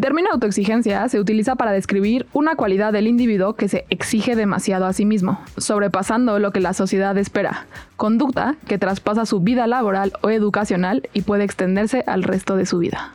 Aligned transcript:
El 0.00 0.04
término 0.04 0.30
autoexigencia 0.32 1.06
se 1.10 1.20
utiliza 1.20 1.56
para 1.56 1.72
describir 1.72 2.26
una 2.32 2.56
cualidad 2.56 2.90
del 2.90 3.06
individuo 3.06 3.52
que 3.52 3.68
se 3.68 3.84
exige 3.90 4.34
demasiado 4.34 4.86
a 4.86 4.94
sí 4.94 5.04
mismo, 5.04 5.38
sobrepasando 5.58 6.38
lo 6.38 6.52
que 6.52 6.60
la 6.60 6.72
sociedad 6.72 7.18
espera, 7.18 7.66
conducta 7.96 8.54
que 8.66 8.78
traspasa 8.78 9.26
su 9.26 9.40
vida 9.40 9.66
laboral 9.66 10.14
o 10.22 10.30
educacional 10.30 11.06
y 11.12 11.20
puede 11.20 11.44
extenderse 11.44 12.02
al 12.06 12.22
resto 12.22 12.56
de 12.56 12.64
su 12.64 12.78
vida. 12.78 13.12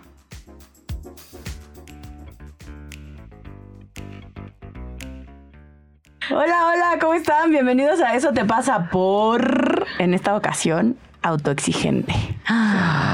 Hola, 6.30 6.68
hola, 6.68 6.98
¿cómo 7.02 7.16
están? 7.16 7.50
Bienvenidos 7.50 8.00
a 8.00 8.16
Eso 8.16 8.32
te 8.32 8.46
pasa 8.46 8.92
por, 8.92 9.88
en 9.98 10.14
esta 10.14 10.36
ocasión, 10.36 10.98
autoexigente. 11.26 12.14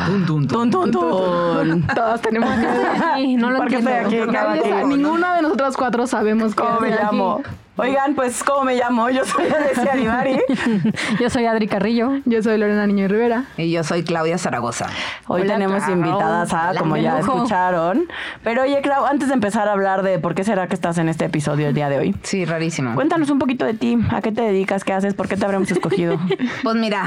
Tun, 0.05 0.25
tun, 0.25 0.47
tun, 0.47 0.69
tun, 0.69 0.91
tun. 0.91 1.87
Todos 1.95 2.21
tenemos. 2.21 2.49
Sí, 3.15 3.35
no 3.35 3.51
lo 3.51 3.59
¿Por 3.59 3.67
qué 3.67 3.77
estoy 3.77 3.93
entiendo. 3.93 4.87
Ninguno 4.87 5.33
de 5.35 5.41
nosotros 5.41 5.77
cuatro 5.77 6.07
sabemos 6.07 6.55
¿Cómo 6.55 6.79
me 6.79 6.89
llamo? 6.89 7.41
Oigan, 7.77 8.13
pues, 8.15 8.43
¿cómo 8.43 8.65
me 8.65 8.75
llamo? 8.75 9.09
Yo 9.09 9.23
soy 9.25 9.45
Alessia 9.47 9.93
Animari. 9.93 10.37
Yo 11.19 11.29
soy 11.29 11.45
Adri 11.45 11.67
Carrillo. 11.67 12.11
Yo 12.25 12.43
soy 12.43 12.57
Lorena 12.57 12.85
Niño 12.85 13.07
Rivera. 13.07 13.45
Y 13.57 13.71
yo 13.71 13.83
soy 13.83 14.03
Claudia 14.03 14.37
Zaragoza. 14.37 14.87
Hoy 15.27 15.41
Hola, 15.43 15.53
tenemos 15.53 15.83
Clau. 15.83 15.95
invitadas 15.97 16.53
a, 16.53 16.71
Hola, 16.71 16.79
como 16.79 16.97
ya 16.97 17.19
lujo. 17.19 17.37
escucharon. 17.37 18.03
Pero 18.43 18.63
oye, 18.63 18.81
Clau, 18.81 19.05
antes 19.05 19.29
de 19.29 19.33
empezar 19.35 19.67
a 19.69 19.71
hablar 19.71 20.03
de 20.03 20.19
por 20.19 20.35
qué 20.35 20.43
será 20.43 20.67
que 20.67 20.75
estás 20.75 20.97
en 20.97 21.07
este 21.09 21.25
episodio 21.25 21.69
el 21.69 21.73
día 21.73 21.87
de 21.89 21.97
hoy, 21.97 22.15
Sí, 22.23 22.43
rarísimo. 22.45 22.93
cuéntanos 22.93 23.29
un 23.29 23.39
poquito 23.39 23.65
de 23.65 23.73
ti. 23.73 23.97
¿A 24.11 24.21
qué 24.21 24.31
te 24.33 24.41
dedicas? 24.41 24.83
¿Qué 24.83 24.91
haces? 24.93 25.13
¿Por 25.13 25.27
qué 25.29 25.37
te 25.37 25.45
habremos 25.45 25.71
escogido? 25.71 26.19
Pues 26.63 26.75
mira, 26.75 27.05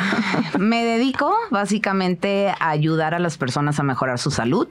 me 0.59 0.85
dedico 0.85 1.33
básicamente 1.51 2.53
a 2.59 2.71
ayudar 2.71 3.15
a 3.15 3.19
las 3.19 3.37
personas 3.39 3.79
a 3.79 3.83
mejorar 3.83 4.19
su 4.19 4.31
salud, 4.31 4.67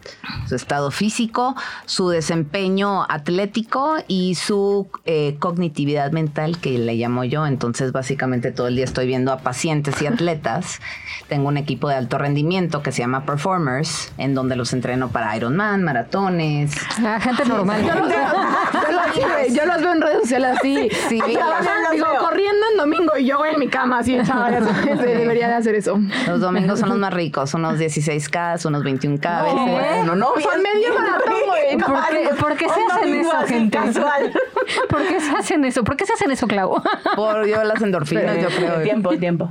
su 0.48 0.56
estado 0.56 0.92
físico, 0.92 1.56
su 1.86 2.10
desempeño 2.10 3.04
atlético 3.08 3.96
y 4.08 4.36
su 4.36 4.90
eh, 5.06 5.38
cognitividad 5.84 6.12
mental, 6.12 6.58
que 6.60 6.78
le 6.78 6.96
llamo 6.96 7.24
yo. 7.26 7.46
Entonces, 7.46 7.92
básicamente 7.92 8.52
todo 8.52 8.68
el 8.68 8.76
día 8.76 8.86
estoy 8.86 9.06
viendo 9.08 9.32
a 9.32 9.40
pacientes 9.40 10.02
y 10.02 10.08
atletas. 10.08 10.80
Tengo 11.28 11.48
un 11.50 11.58
equipo 11.58 11.90
de 11.90 11.96
alto 11.96 12.18
rendimiento 12.18 12.82
que 12.82 12.92
se 12.92 13.00
llama 13.02 13.26
Performers, 13.26 14.12
en 14.18 14.34
donde 14.36 14.56
los 14.56 14.72
entreno 14.74 15.10
para 15.10 15.36
Ironman, 15.36 15.84
maratones. 15.84 16.72
La 17.02 17.20
gente 17.20 17.46
normal. 17.46 17.82
Yo 17.86 17.96
los 17.96 18.08
veo, 18.08 18.18
yo 18.28 18.92
los- 18.92 19.14
sí, 19.14 19.22
güey, 19.22 19.54
yo 19.56 19.66
los 19.66 19.82
veo 19.82 19.94
en 19.94 20.02
redes 20.02 20.22
sociales 20.22 20.58
así. 20.58 20.90
Sí, 21.10 21.20
los 21.20 21.92
digo, 21.92 22.03
corriendo 22.34 22.66
en 22.72 22.78
domingo 22.78 23.18
y 23.18 23.26
yo 23.26 23.38
güey, 23.38 23.54
en 23.54 23.60
mi 23.60 23.68
cama 23.68 24.00
así 24.00 24.16
echada. 24.16 24.58
Este, 24.58 24.96
Debería 25.18 25.48
de 25.48 25.54
hacer 25.54 25.76
eso. 25.76 26.00
Los 26.28 26.42
domingos 26.42 26.80
son 26.80 26.90
los 26.90 26.98
más 26.98 27.14
ricos, 27.14 27.54
unos 27.54 27.78
16K, 27.80 28.66
unos 28.66 28.84
21K 28.84 29.26
a 29.26 29.44
veces. 29.44 29.72
Bueno, 29.72 30.16
no, 30.16 30.34
bien. 30.36 30.50
Son 30.50 30.62
medio 30.62 30.94
maratón, 30.94 31.34
güey. 31.48 31.78
no 31.78 31.86
¿Por 31.86 31.96
qué, 32.08 32.24
mames. 32.24 32.40
por 32.40 32.56
qué 32.56 32.66
se 32.66 32.82
hacen 32.92 33.14
eso, 33.14 33.38
así, 33.38 33.54
gente? 33.54 33.78
casual. 33.78 34.34
¿Por 34.90 35.08
qué 35.08 35.20
se 35.20 35.32
hacen 35.32 35.66
eso? 35.66 35.84
¿Por 35.84 35.96
qué 35.96 36.06
se 36.06 36.14
hacen 36.14 36.32
eso, 36.32 36.48
Clau? 36.48 36.82
Por 37.16 37.46
yo 37.46 37.64
las 37.64 37.82
endorfinas, 37.82 38.42
yo 38.42 38.48
creo. 38.50 38.82
Tiempo, 38.82 39.18
tiempo. 39.18 39.50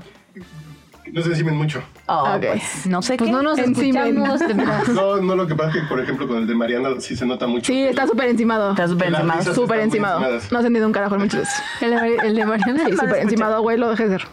No 1.12 1.20
se 1.22 1.28
encimen 1.28 1.56
mucho. 1.56 1.82
Oh, 2.06 2.22
Ok. 2.36 2.40
pues. 2.52 2.86
No 2.86 3.02
sé 3.02 3.16
Pues 3.16 3.28
qué. 3.28 3.32
no 3.36 3.42
nos 3.42 3.58
escuchamos. 3.58 4.40
No, 4.88 5.16
no, 5.18 5.36
lo 5.36 5.46
que 5.46 5.54
pasa 5.54 5.68
es 5.70 5.76
que, 5.82 5.88
por 5.88 6.00
ejemplo, 6.00 6.26
con 6.26 6.38
el 6.38 6.46
de 6.46 6.54
Mariana 6.54 6.88
sí 7.00 7.14
se 7.16 7.26
nota 7.26 7.46
mucho. 7.46 7.66
Sí, 7.72 7.82
está 7.84 8.06
súper 8.06 8.28
encimado. 8.30 8.70
Está 8.70 8.88
súper 8.88 9.08
encimado. 9.14 9.54
Súper 9.54 9.80
encimado. 9.80 10.20
No 10.20 10.26
has 10.26 10.50
entendido 10.64 10.86
un 10.86 10.92
carajo 10.92 11.14
en 11.16 11.20
muchos. 11.22 11.46
El 11.80 11.90
de, 11.90 12.16
el 12.26 12.34
de 12.34 12.46
Mariana. 12.46 12.82
Sí, 12.86 12.96
súper 12.96 13.16
encimado, 13.22 13.60
güey, 13.62 13.76
lo 13.78 13.90
dejé 13.90 14.08
de 14.08 14.18
ser. 14.18 14.28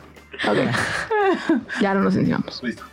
Ok. 0.50 0.58
Ya 1.82 1.94
no 1.94 2.02
nos 2.02 2.16
encimamos. 2.16 2.62
Listo. 2.64 2.84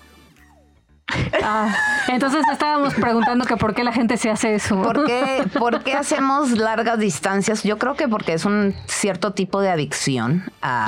Ah, 1.43 1.75
entonces 2.09 2.45
estábamos 2.53 2.95
preguntando 2.95 3.45
que 3.45 3.57
por 3.57 3.75
qué 3.75 3.85
la 3.85 3.93
gente 3.93 4.17
se 4.17 4.31
hace 4.31 4.55
eso. 4.55 4.81
¿Por 4.83 5.05
qué, 5.05 5.45
por 5.59 5.83
qué 5.83 5.95
hacemos 5.95 6.53
largas 6.53 6.99
distancias? 6.99 7.63
Yo 7.63 7.79
creo 7.79 7.95
que 7.95 8.09
porque 8.09 8.33
es 8.33 8.45
un 8.45 8.75
cierto 8.87 9.33
tipo 9.33 9.61
de 9.61 9.71
adicción 9.71 10.45
a 10.63 10.87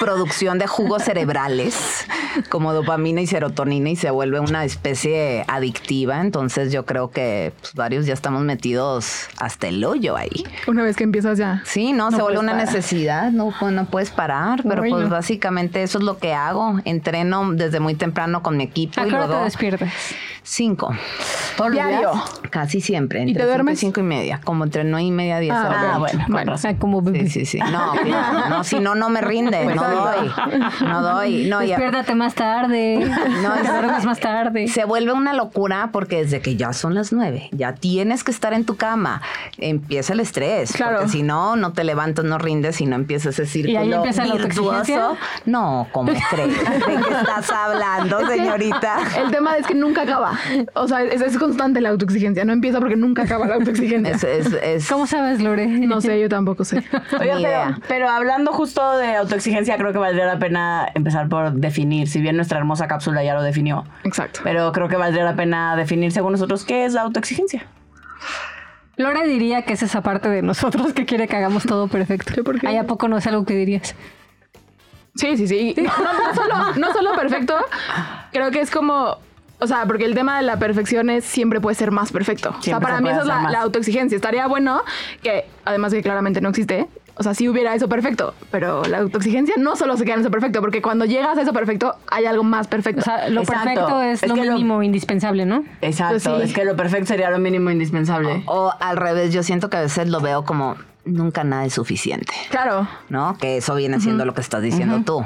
producción 0.00 0.58
de 0.58 0.66
jugos 0.66 1.04
cerebrales 1.04 2.06
como 2.48 2.72
dopamina 2.72 3.20
y 3.20 3.26
serotonina 3.26 3.90
y 3.90 3.96
se 3.96 4.10
vuelve 4.10 4.40
una 4.40 4.64
especie 4.64 5.44
adictiva. 5.48 6.20
Entonces 6.20 6.72
yo 6.72 6.84
creo 6.86 7.10
que 7.10 7.52
pues, 7.60 7.74
varios 7.74 8.06
ya 8.06 8.14
estamos 8.14 8.42
metidos 8.42 9.28
hasta 9.38 9.68
el 9.68 9.84
hoyo 9.84 10.16
ahí. 10.16 10.44
Una 10.66 10.82
vez 10.82 10.96
que 10.96 11.04
empiezas 11.04 11.38
ya. 11.38 11.62
Sí, 11.64 11.92
no, 11.92 12.10
se 12.10 12.20
vuelve 12.22 12.38
una 12.38 12.52
parar. 12.52 12.66
necesidad, 12.66 13.30
no, 13.30 13.52
pues, 13.58 13.72
no 13.72 13.86
puedes 13.86 14.10
parar, 14.10 14.62
pero 14.62 14.82
pues 14.82 15.04
no. 15.04 15.08
básicamente 15.08 15.82
eso 15.82 15.98
es 15.98 16.04
lo 16.04 16.18
que 16.18 16.34
hago. 16.34 16.80
Entreno 16.84 17.52
desde 17.52 17.80
muy 17.80 17.94
temprano 17.94 18.42
con 18.42 18.56
mi 18.56 18.64
equipo 18.64 19.00
¿A 19.00 19.06
y 19.06 19.08
hora 19.08 19.22
te 19.22 19.28
luego 19.28 19.46
despiertas? 19.70 20.14
cinco. 20.42 20.94
¿Todos 21.58 21.70
los 21.74 21.78
Diario. 21.86 22.12
Casi 22.50 22.80
siempre. 22.80 23.20
Entre 23.20 23.34
te 23.34 23.40
cinco 23.40 23.48
duermes? 23.48 23.74
y 23.74 23.76
cinco 23.80 24.00
y 24.00 24.02
media. 24.02 24.40
Como 24.42 24.64
entre 24.64 24.82
nueve 24.84 25.04
y 25.06 25.10
media, 25.10 25.38
diez 25.40 25.54
Ah, 25.54 25.66
horas. 25.66 25.84
Ah, 25.92 25.98
bueno, 25.98 26.24
Bueno. 26.28 26.54
Ah, 26.64 26.74
como 26.78 27.02
bebé. 27.02 27.28
Sí, 27.28 27.44
sí, 27.44 27.46
sí. 27.46 27.58
No. 27.58 27.94
No, 28.48 28.64
si 28.64 28.80
no, 28.80 28.94
no 28.94 29.10
me 29.10 29.20
rinde. 29.20 29.66
No 29.66 29.82
doy. 29.82 30.30
No 30.86 31.02
doy. 31.02 31.46
No, 31.48 31.62
ya. 31.62 31.76
Despiértate 31.76 32.14
más 32.14 32.34
tarde. 32.34 32.96
No, 33.42 33.52
te 33.54 33.60
es- 33.60 33.66
duermes 33.68 34.04
más 34.06 34.20
tarde. 34.20 34.68
Se 34.68 34.84
vuelve 34.86 35.12
una 35.12 35.34
locura 35.34 35.90
porque 35.92 36.22
desde 36.24 36.40
que 36.40 36.56
ya 36.56 36.72
son 36.72 36.94
las 36.94 37.12
nueve, 37.12 37.48
ya 37.52 37.74
tienes 37.74 38.24
que 38.24 38.30
estar 38.30 38.54
en 38.54 38.64
tu 38.64 38.76
cama, 38.76 39.20
empieza 39.58 40.14
el 40.14 40.20
estrés. 40.20 40.72
Claro. 40.72 40.96
Porque 40.98 41.10
si 41.12 41.22
no, 41.22 41.56
no 41.56 41.72
te 41.74 41.84
levantas, 41.84 42.24
no 42.24 42.38
rindes 42.38 42.80
y 42.80 42.86
no 42.86 42.96
empieza 42.96 43.30
ese 43.30 43.44
círculo 43.44 43.78
ahí 43.80 43.92
empieza 43.92 44.24
la 44.24 44.34
virtuoso. 44.34 45.16
No, 45.44 45.88
¿cómo 45.92 46.10
crees? 46.30 46.58
¿De 46.58 46.84
qué 46.86 46.94
estás 47.20 47.50
hablando, 47.50 48.26
señorita? 48.26 48.96
El 49.18 49.30
tema 49.30 49.47
es 49.56 49.66
que 49.66 49.74
nunca 49.74 50.02
acaba. 50.02 50.38
O 50.74 50.86
sea, 50.88 51.02
es, 51.02 51.20
es 51.20 51.38
constante 51.38 51.80
la 51.80 51.88
autoexigencia. 51.90 52.44
No 52.44 52.52
empieza 52.52 52.78
porque 52.80 52.96
nunca 52.96 53.22
acaba 53.22 53.46
la 53.46 53.54
autoexigencia. 53.54 54.14
Es, 54.14 54.24
es, 54.24 54.52
es- 54.62 54.88
¿Cómo 54.88 55.06
sabes, 55.06 55.40
Lore? 55.40 55.66
No 55.66 56.00
sé, 56.00 56.20
yo 56.20 56.28
tampoco 56.28 56.64
sé. 56.64 56.82
Oiga, 57.18 57.78
pero, 57.88 58.08
hablando 58.08 58.52
justo 58.52 58.96
de 58.98 59.16
autoexigencia, 59.16 59.76
creo 59.76 59.92
que 59.92 59.98
valdría 59.98 60.26
la 60.26 60.38
pena 60.38 60.86
empezar 60.94 61.28
por 61.28 61.52
definir, 61.52 62.08
si 62.08 62.20
bien 62.20 62.36
nuestra 62.36 62.58
hermosa 62.58 62.86
cápsula 62.88 63.22
ya 63.24 63.34
lo 63.34 63.42
definió, 63.42 63.84
Exacto. 64.04 64.40
pero 64.44 64.72
creo 64.72 64.88
que 64.88 64.96
valdría 64.96 65.24
la 65.24 65.36
pena 65.36 65.76
definir 65.76 66.12
según 66.12 66.32
nosotros 66.32 66.64
qué 66.64 66.84
es 66.84 66.92
la 66.92 67.02
autoexigencia. 67.02 67.66
Lore 68.96 69.28
diría 69.28 69.62
que 69.62 69.74
es 69.74 69.82
esa 69.82 70.00
parte 70.02 70.28
de 70.28 70.42
nosotros 70.42 70.92
que 70.92 71.06
quiere 71.06 71.28
que 71.28 71.36
hagamos 71.36 71.64
todo 71.64 71.86
perfecto. 71.88 72.32
¿Yo 72.34 72.42
por 72.42 72.58
qué? 72.60 72.66
¿Ahí 72.66 72.76
a 72.76 72.84
poco 72.84 73.06
no 73.08 73.16
es 73.16 73.26
algo 73.28 73.44
que 73.44 73.54
dirías? 73.54 73.94
Sí, 75.14 75.36
sí, 75.36 75.46
sí. 75.48 75.74
No, 75.76 75.84
no, 75.84 76.12
no 76.12 76.34
solo, 76.34 76.74
no 76.76 76.92
solo 76.92 77.12
perfecto, 77.14 77.54
creo 78.32 78.50
que 78.50 78.60
es 78.60 78.70
como. 78.70 79.18
O 79.60 79.66
sea, 79.66 79.86
porque 79.86 80.04
el 80.04 80.14
tema 80.14 80.36
de 80.36 80.44
la 80.44 80.58
perfección 80.58 81.10
es 81.10 81.24
siempre 81.24 81.60
puede 81.60 81.74
ser 81.74 81.90
más 81.90 82.12
perfecto. 82.12 82.54
o 82.56 82.62
sea, 82.62 82.78
para 82.80 82.96
se 82.96 83.02
mí 83.02 83.08
eso 83.08 83.20
es 83.20 83.26
la, 83.26 83.60
autoexigencia. 83.60 84.14
Estaría 84.14 84.46
bueno 84.46 84.82
que, 85.22 85.46
además 85.64 85.90
de 85.90 85.98
que 85.98 86.02
claramente 86.04 86.40
no 86.40 86.50
existe, 86.50 86.86
o 87.16 87.24
sea, 87.24 87.34
si 87.34 87.48
hubiera 87.48 87.74
eso 87.74 87.88
perfecto, 87.88 88.34
pero 88.52 88.84
la 88.84 88.98
autoexigencia 88.98 89.56
no 89.58 89.74
solo 89.74 89.96
se 89.96 90.04
queda 90.04 90.14
en 90.14 90.20
eso 90.20 90.30
perfecto, 90.30 90.60
porque 90.60 90.80
cuando 90.80 91.04
llegas 91.04 91.36
a 91.36 91.42
eso 91.42 91.52
perfecto 91.52 91.96
hay 92.08 92.26
algo 92.26 92.44
más 92.44 92.68
perfecto. 92.68 93.00
O 93.00 93.04
sea, 93.04 93.28
lo 93.28 93.40
Exacto. 93.40 93.64
perfecto 93.64 94.02
es, 94.02 94.22
Es 94.22 94.28
lo 94.28 94.36
mínimo 94.36 94.82
indispensable, 94.84 95.44
¿no? 95.44 95.64
Exacto, 95.80 96.12
Pues 96.12 96.22
sí. 96.22 96.30
es 96.42 96.54
que 96.54 96.64
lo 96.64 96.76
perfecto 96.76 97.06
sería 97.06 97.30
lo 97.30 97.40
mínimo 97.40 97.70
indispensable. 97.70 98.44
O 98.46 98.72
al 98.78 98.96
revés, 98.96 99.32
yo 99.32 99.42
siento 99.42 99.68
que 99.68 99.78
a 99.78 99.80
veces 99.80 100.08
lo 100.08 100.20
veo 100.20 100.44
como 100.44 100.76
nunca 101.04 101.42
nada 101.42 101.64
es 101.64 101.74
suficiente, 101.74 102.32
claro. 102.50 102.86
¿no? 103.08 103.36
Que 103.38 103.56
eso 103.56 103.74
viene 103.74 103.98
siendo 103.98 104.24
lo 104.24 104.34
que 104.34 104.40
estás 104.40 104.62
diciendo 104.62 105.02
tú. 105.04 105.24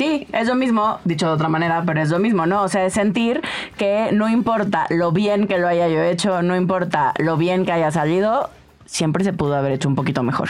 Sí, 0.00 0.26
es 0.32 0.48
lo 0.48 0.54
mismo, 0.54 0.98
dicho 1.04 1.26
de 1.26 1.32
otra 1.32 1.50
manera, 1.50 1.82
pero 1.84 2.00
es 2.00 2.08
lo 2.08 2.18
mismo, 2.18 2.46
¿no? 2.46 2.62
O 2.62 2.68
sea, 2.68 2.86
es 2.86 2.94
sentir 2.94 3.42
que 3.76 4.08
no 4.14 4.30
importa 4.30 4.86
lo 4.88 5.12
bien 5.12 5.46
que 5.46 5.58
lo 5.58 5.68
haya 5.68 5.88
yo 5.88 6.02
hecho, 6.02 6.40
no 6.40 6.56
importa 6.56 7.12
lo 7.18 7.36
bien 7.36 7.66
que 7.66 7.72
haya 7.72 7.90
salido, 7.90 8.48
siempre 8.86 9.24
se 9.24 9.34
pudo 9.34 9.56
haber 9.56 9.72
hecho 9.72 9.90
un 9.90 9.96
poquito 9.96 10.22
mejor. 10.22 10.48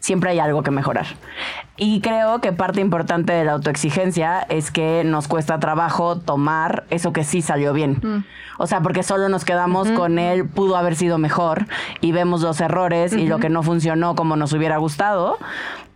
Siempre 0.00 0.30
hay 0.30 0.38
algo 0.38 0.62
que 0.62 0.70
mejorar. 0.70 1.04
Y 1.76 2.00
creo 2.00 2.40
que 2.40 2.52
parte 2.52 2.80
importante 2.80 3.34
de 3.34 3.44
la 3.44 3.52
autoexigencia 3.52 4.40
es 4.48 4.70
que 4.70 5.02
nos 5.04 5.28
cuesta 5.28 5.60
trabajo 5.60 6.16
tomar 6.16 6.84
eso 6.88 7.12
que 7.12 7.22
sí 7.22 7.42
salió 7.42 7.74
bien. 7.74 8.24
O 8.56 8.66
sea, 8.66 8.80
porque 8.80 9.02
solo 9.02 9.28
nos 9.28 9.44
quedamos 9.44 9.90
con 9.90 10.18
él, 10.18 10.48
pudo 10.48 10.76
haber 10.76 10.96
sido 10.96 11.18
mejor, 11.18 11.66
y 12.00 12.12
vemos 12.12 12.40
los 12.40 12.62
errores 12.62 13.12
y 13.12 13.26
lo 13.26 13.40
que 13.40 13.50
no 13.50 13.62
funcionó 13.62 14.14
como 14.14 14.36
nos 14.36 14.54
hubiera 14.54 14.78
gustado, 14.78 15.38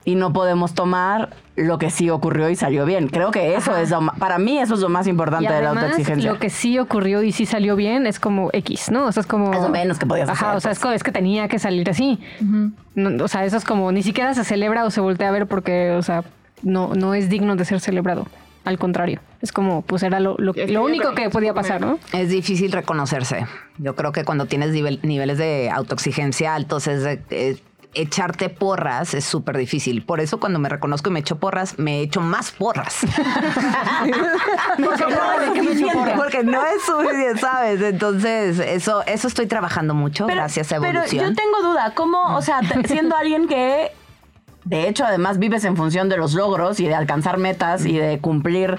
y 0.05 0.15
no 0.15 0.33
podemos 0.33 0.75
tomar 0.75 1.31
lo 1.57 1.79
que 1.79 1.91
sí 1.91 2.09
ocurrió 2.09 2.49
y 2.49 2.57
salió 2.57 2.87
bien. 2.87 3.09
Creo 3.09 3.31
que 3.31 3.57
eso 3.57 3.77
es 3.77 3.91
lo 3.91 4.01
para 4.19 4.39
mí 4.39 4.59
eso 4.59 4.75
es 4.75 4.81
lo 4.81 4.89
más 4.89 5.07
Y 5.07 5.11
importante 5.11 5.53
de 5.53 5.61
la 5.61 5.71
autoexigencia. 5.71 6.33
lo 6.33 6.39
que 6.39 6.51
sí 6.51 6.79
ocurrió 6.79 7.23
y 7.23 7.33
sí 7.33 7.47
salió 7.47 7.75
bien 7.77 8.07
es 8.07 8.21
como 8.21 8.49
X, 8.53 8.91
¿no? 8.91 9.07
O 9.07 9.13
sea, 9.13 9.21
es 9.23 9.27
como... 9.27 9.53
Es 9.53 9.61
lo 9.61 9.69
menos 9.69 9.99
que 9.99 10.07
podías 10.07 10.29
Ajá, 10.29 10.47
hacer, 10.53 10.57
o 10.57 10.61
sea, 10.61 10.69
pues. 10.71 10.79
es, 10.79 10.83
co- 10.85 10.93
es 10.93 11.03
que 11.03 11.13
tenía 11.13 11.49
que 11.49 11.59
salir 11.59 11.91
así. 11.91 12.19
No, 12.95 13.25
o 13.25 13.29
sea, 13.29 13.45
eso 13.45 13.57
es 13.57 13.65
como, 13.65 13.91
ni 13.93 14.03
siquiera 14.03 14.35
se 14.35 14.45
celebra 14.45 14.85
o 14.85 14.91
se 14.91 15.01
voltea 15.01 15.29
a 15.29 15.33
ver 15.33 15.47
porque, 15.47 15.91
o 15.91 16.03
sea, 16.03 16.23
no, 16.63 16.95
no 16.95 17.15
es 17.15 17.29
digno 17.29 17.57
de 17.57 17.65
ser 17.65 17.81
celebrado. 17.81 18.27
al 18.65 18.79
contrario. 18.79 19.21
Es 19.41 19.51
como, 19.53 19.83
pues 19.83 20.03
era 20.03 20.21
lo, 20.21 20.35
lo, 20.39 20.53
lo 20.53 20.85
único 20.85 21.15
que 21.15 21.31
podía 21.31 21.55
pasar, 21.55 21.81
¿no? 21.81 21.99
Es 22.13 22.29
difícil 22.31 22.71
reconocerse. 22.73 23.47
Yo 23.79 23.95
creo 23.97 24.13
que 24.13 24.25
cuando 24.25 24.47
tienes 24.47 24.71
nivel- 24.73 25.01
niveles 25.03 25.39
de 25.39 25.71
autoexigencia 25.73 26.55
altos 26.55 26.87
es 26.87 27.03
de- 27.03 27.21
eh, 27.31 27.57
echarte 28.01 28.49
porras 28.49 29.15
es 29.15 29.25
súper 29.25 29.57
difícil. 29.57 30.03
Por 30.03 30.21
eso 30.21 30.39
cuando 30.41 30.59
me 30.59 30.69
reconozco 30.69 31.11
y 31.11 31.13
me 31.13 31.21
echo 31.21 31.37
porras, 31.37 31.79
me 31.79 32.01
echo 32.01 32.21
más 32.21 32.53
porras. 32.53 33.01
porque, 34.85 35.05
no 35.05 35.41
es 35.41 35.47
suficiente, 35.47 36.13
porque 36.17 36.43
no 36.45 36.65
es 36.65 36.83
suficiente, 36.83 37.41
¿sabes? 37.41 37.83
Entonces, 37.83 38.59
eso, 38.59 39.03
eso 39.07 39.29
estoy 39.29 39.47
trabajando 39.47 39.95
mucho 39.95 40.27
gracias 40.27 40.73
a 40.73 40.81
Pero 40.81 41.01
evolución. 41.01 41.31
yo 41.31 41.35
tengo 41.35 41.63
duda, 41.63 41.93
¿cómo, 41.95 42.37
o 42.37 42.43
sea, 42.43 42.61
siendo 42.87 43.17
alguien 43.17 43.49
que 43.49 43.93
de 44.65 44.87
hecho 44.89 45.05
además 45.05 45.39
vives 45.39 45.65
en 45.65 45.77
función 45.77 46.09
de 46.09 46.19
los 46.19 46.35
logros 46.35 46.79
y 46.79 46.87
de 46.87 46.95
alcanzar 46.95 47.39
metas 47.39 47.87
y 47.87 47.97
de 47.97 48.19
cumplir 48.19 48.79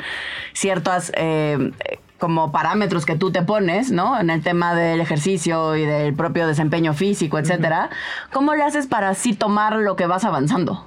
ciertas 0.53 1.11
eh, 1.15 1.71
como 2.19 2.51
parámetros 2.51 3.05
que 3.05 3.15
tú 3.15 3.31
te 3.31 3.41
pones, 3.41 3.91
¿no? 3.91 4.19
En 4.19 4.29
el 4.29 4.43
tema 4.43 4.75
del 4.75 5.01
ejercicio 5.01 5.75
y 5.75 5.85
del 5.85 6.13
propio 6.13 6.45
desempeño 6.45 6.93
físico, 6.93 7.39
etcétera. 7.39 7.89
¿Cómo 8.31 8.53
le 8.53 8.63
haces 8.63 8.85
para 8.85 9.09
así 9.09 9.33
tomar 9.33 9.77
lo 9.77 9.95
que 9.95 10.05
vas 10.05 10.25
avanzando? 10.25 10.85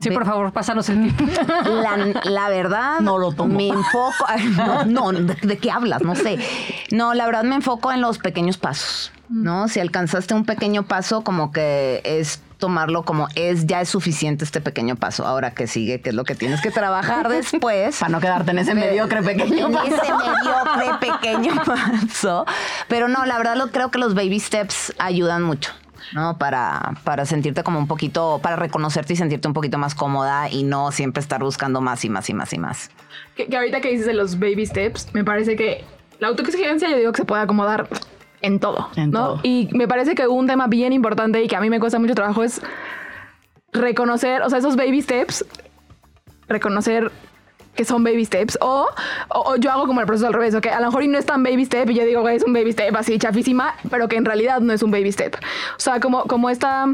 Sí, 0.00 0.10
por 0.10 0.24
favor, 0.24 0.52
pásanos 0.52 0.88
el 0.90 1.12
tip. 1.14 1.28
La, 1.64 1.96
la 2.24 2.48
verdad, 2.48 3.00
No 3.00 3.18
lo 3.18 3.32
tomo. 3.32 3.54
me 3.56 3.68
enfoco. 3.68 4.24
no, 4.86 5.12
no, 5.12 5.12
¿de, 5.12 5.34
de 5.34 5.58
qué 5.58 5.70
hablas? 5.72 6.02
No 6.02 6.14
sé. 6.14 6.38
No, 6.92 7.14
la 7.14 7.26
verdad 7.26 7.42
me 7.42 7.56
enfoco 7.56 7.90
en 7.90 8.00
los 8.00 8.18
pequeños 8.18 8.58
pasos. 8.58 9.10
¿No? 9.28 9.68
Si 9.68 9.80
alcanzaste 9.80 10.32
un 10.34 10.44
pequeño 10.44 10.84
paso, 10.84 11.22
como 11.22 11.50
que 11.52 12.00
es 12.04 12.40
tomarlo 12.58 13.04
como 13.04 13.28
es, 13.34 13.66
ya 13.66 13.80
es 13.80 13.88
suficiente 13.88 14.44
este 14.44 14.60
pequeño 14.60 14.96
paso. 14.96 15.26
Ahora 15.26 15.50
que 15.52 15.66
sigue, 15.66 16.00
que 16.00 16.10
es 16.10 16.14
lo 16.14 16.24
que 16.24 16.34
tienes 16.34 16.60
que 16.62 16.70
trabajar 16.70 17.28
después. 17.28 17.98
Para 17.98 18.10
no 18.10 18.20
quedarte 18.20 18.52
en 18.52 18.58
ese 18.60 18.74
mediocre 18.74 19.22
pequeño 19.22 19.66
En 19.66 19.72
paso. 19.72 19.86
ese 19.86 20.12
mediocre 20.14 21.10
pequeño 21.10 21.54
paso. 21.66 22.46
Pero 22.88 23.08
no, 23.08 23.26
la 23.26 23.36
verdad 23.36 23.56
lo, 23.56 23.70
creo 23.72 23.90
que 23.90 23.98
los 23.98 24.14
baby 24.14 24.38
steps 24.40 24.94
ayudan 24.98 25.42
mucho. 25.42 25.72
¿No? 26.14 26.38
Para, 26.38 26.94
para 27.04 27.26
sentirte 27.26 27.62
como 27.62 27.78
un 27.78 27.86
poquito, 27.86 28.40
para 28.42 28.56
reconocerte 28.56 29.12
y 29.12 29.16
sentirte 29.16 29.48
un 29.48 29.54
poquito 29.54 29.78
más 29.78 29.94
cómoda 29.94 30.48
y 30.50 30.62
no 30.64 30.92
siempre 30.92 31.20
estar 31.20 31.40
buscando 31.42 31.80
más 31.80 32.04
y 32.04 32.08
más 32.10 32.28
y 32.30 32.34
más 32.34 32.52
y 32.52 32.58
más. 32.58 32.90
Que, 33.36 33.46
que 33.46 33.56
ahorita 33.56 33.80
que 33.80 33.90
dices 33.90 34.06
de 34.06 34.14
los 34.14 34.38
baby 34.38 34.66
steps, 34.66 35.08
me 35.14 35.24
parece 35.24 35.56
que 35.56 35.84
la 36.18 36.28
autoexigencia 36.28 36.88
yo 36.90 36.96
digo 36.96 37.12
que 37.12 37.18
se 37.18 37.24
puede 37.24 37.42
acomodar 37.42 37.88
en 38.40 38.60
todo, 38.60 38.88
En 38.96 39.10
¿no? 39.10 39.18
todo. 39.18 39.40
Y 39.42 39.68
me 39.72 39.88
parece 39.88 40.14
que 40.14 40.26
un 40.26 40.46
tema 40.46 40.66
bien 40.66 40.92
importante 40.92 41.42
y 41.42 41.48
que 41.48 41.56
a 41.56 41.60
mí 41.60 41.70
me 41.70 41.80
cuesta 41.80 41.98
mucho 41.98 42.14
trabajo 42.14 42.44
es 42.44 42.60
reconocer, 43.72 44.42
o 44.42 44.50
sea, 44.50 44.58
esos 44.58 44.76
baby 44.76 45.02
steps, 45.02 45.44
reconocer 46.48 47.10
que 47.78 47.84
son 47.84 48.02
baby 48.02 48.24
steps 48.24 48.58
o, 48.60 48.88
o- 49.28 49.52
o 49.52 49.56
yo 49.56 49.70
hago 49.70 49.86
como 49.86 50.00
el 50.00 50.06
proceso 50.06 50.26
al 50.26 50.32
revés, 50.32 50.56
que 50.60 50.68
a 50.70 50.80
lo 50.80 50.86
mejor 50.86 51.04
y 51.04 51.06
no 51.08 51.16
es 51.16 51.24
tan 51.26 51.44
baby 51.44 51.64
step 51.64 51.88
y 51.90 51.94
yo 51.94 52.04
digo 52.04 52.28
es 52.28 52.42
un 52.42 52.52
baby 52.52 52.72
step 52.72 52.96
así 52.96 53.16
chafísima, 53.20 53.76
pero 53.88 54.08
que 54.08 54.16
en 54.16 54.24
realidad 54.24 54.58
no 54.60 54.72
es 54.72 54.82
un 54.82 54.90
baby 54.90 55.12
step. 55.12 55.36
O 55.36 55.80
sea, 55.80 56.00
como, 56.00 56.24
como 56.24 56.50
esta 56.50 56.86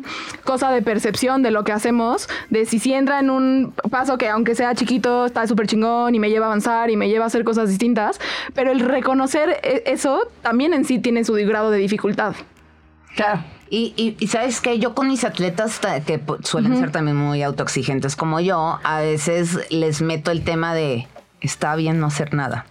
cosa 0.45 0.71
de 0.71 0.83
percepción 0.83 1.43
de 1.43 1.51
lo 1.53 1.65
que 1.65 1.73
hacemos, 1.73 2.29
de 2.51 2.67
si 2.67 2.79
sí 2.79 2.93
entra 2.93 3.19
en 3.21 3.31
un 3.31 3.73
paso 3.91 4.19
que 4.19 4.29
aunque 4.29 4.55
sea 4.55 4.75
chiquito 4.75 5.25
está 5.25 5.47
súper 5.47 5.67
chingón 5.69 6.15
y 6.15 6.19
me 6.19 6.29
lleva 6.29 6.45
a 6.45 6.49
avanzar 6.51 6.91
y 6.91 6.97
me 6.99 7.09
lleva 7.09 7.25
a 7.25 7.29
hacer 7.29 7.45
cosas 7.45 7.71
distintas, 7.71 8.21
pero 8.53 8.71
el 8.71 8.81
reconocer 8.81 9.59
e- 9.63 9.85
eso 9.87 10.21
también 10.43 10.75
en 10.75 10.85
sí 10.85 10.99
tiene 10.99 11.25
su 11.25 11.33
grado 11.33 11.71
de 11.71 11.79
dificultad. 11.79 12.35
Claro. 13.17 13.41
Y, 13.71 13.93
y- 13.97 14.17
y 14.19 14.27
sabes 14.29 14.61
que 14.61 14.79
yo 14.79 14.95
con 14.95 15.09
mis 15.09 15.25
atletas 15.25 15.81
ta- 15.81 16.01
que 16.01 16.21
suelen 16.43 16.77
ser 16.79 16.91
también 16.93 17.17
muy 17.17 17.43
autoexigentes 17.43 18.17
como 18.17 18.41
yo, 18.41 18.79
a 18.85 19.01
veces 19.01 19.59
les 19.71 20.03
meto 20.03 20.31
el 20.31 20.45
tema 20.45 20.75
de 20.75 21.07
está 21.41 21.75
bien 21.77 21.99
no 22.01 22.07
hacer 22.07 22.35
nada. 22.35 22.67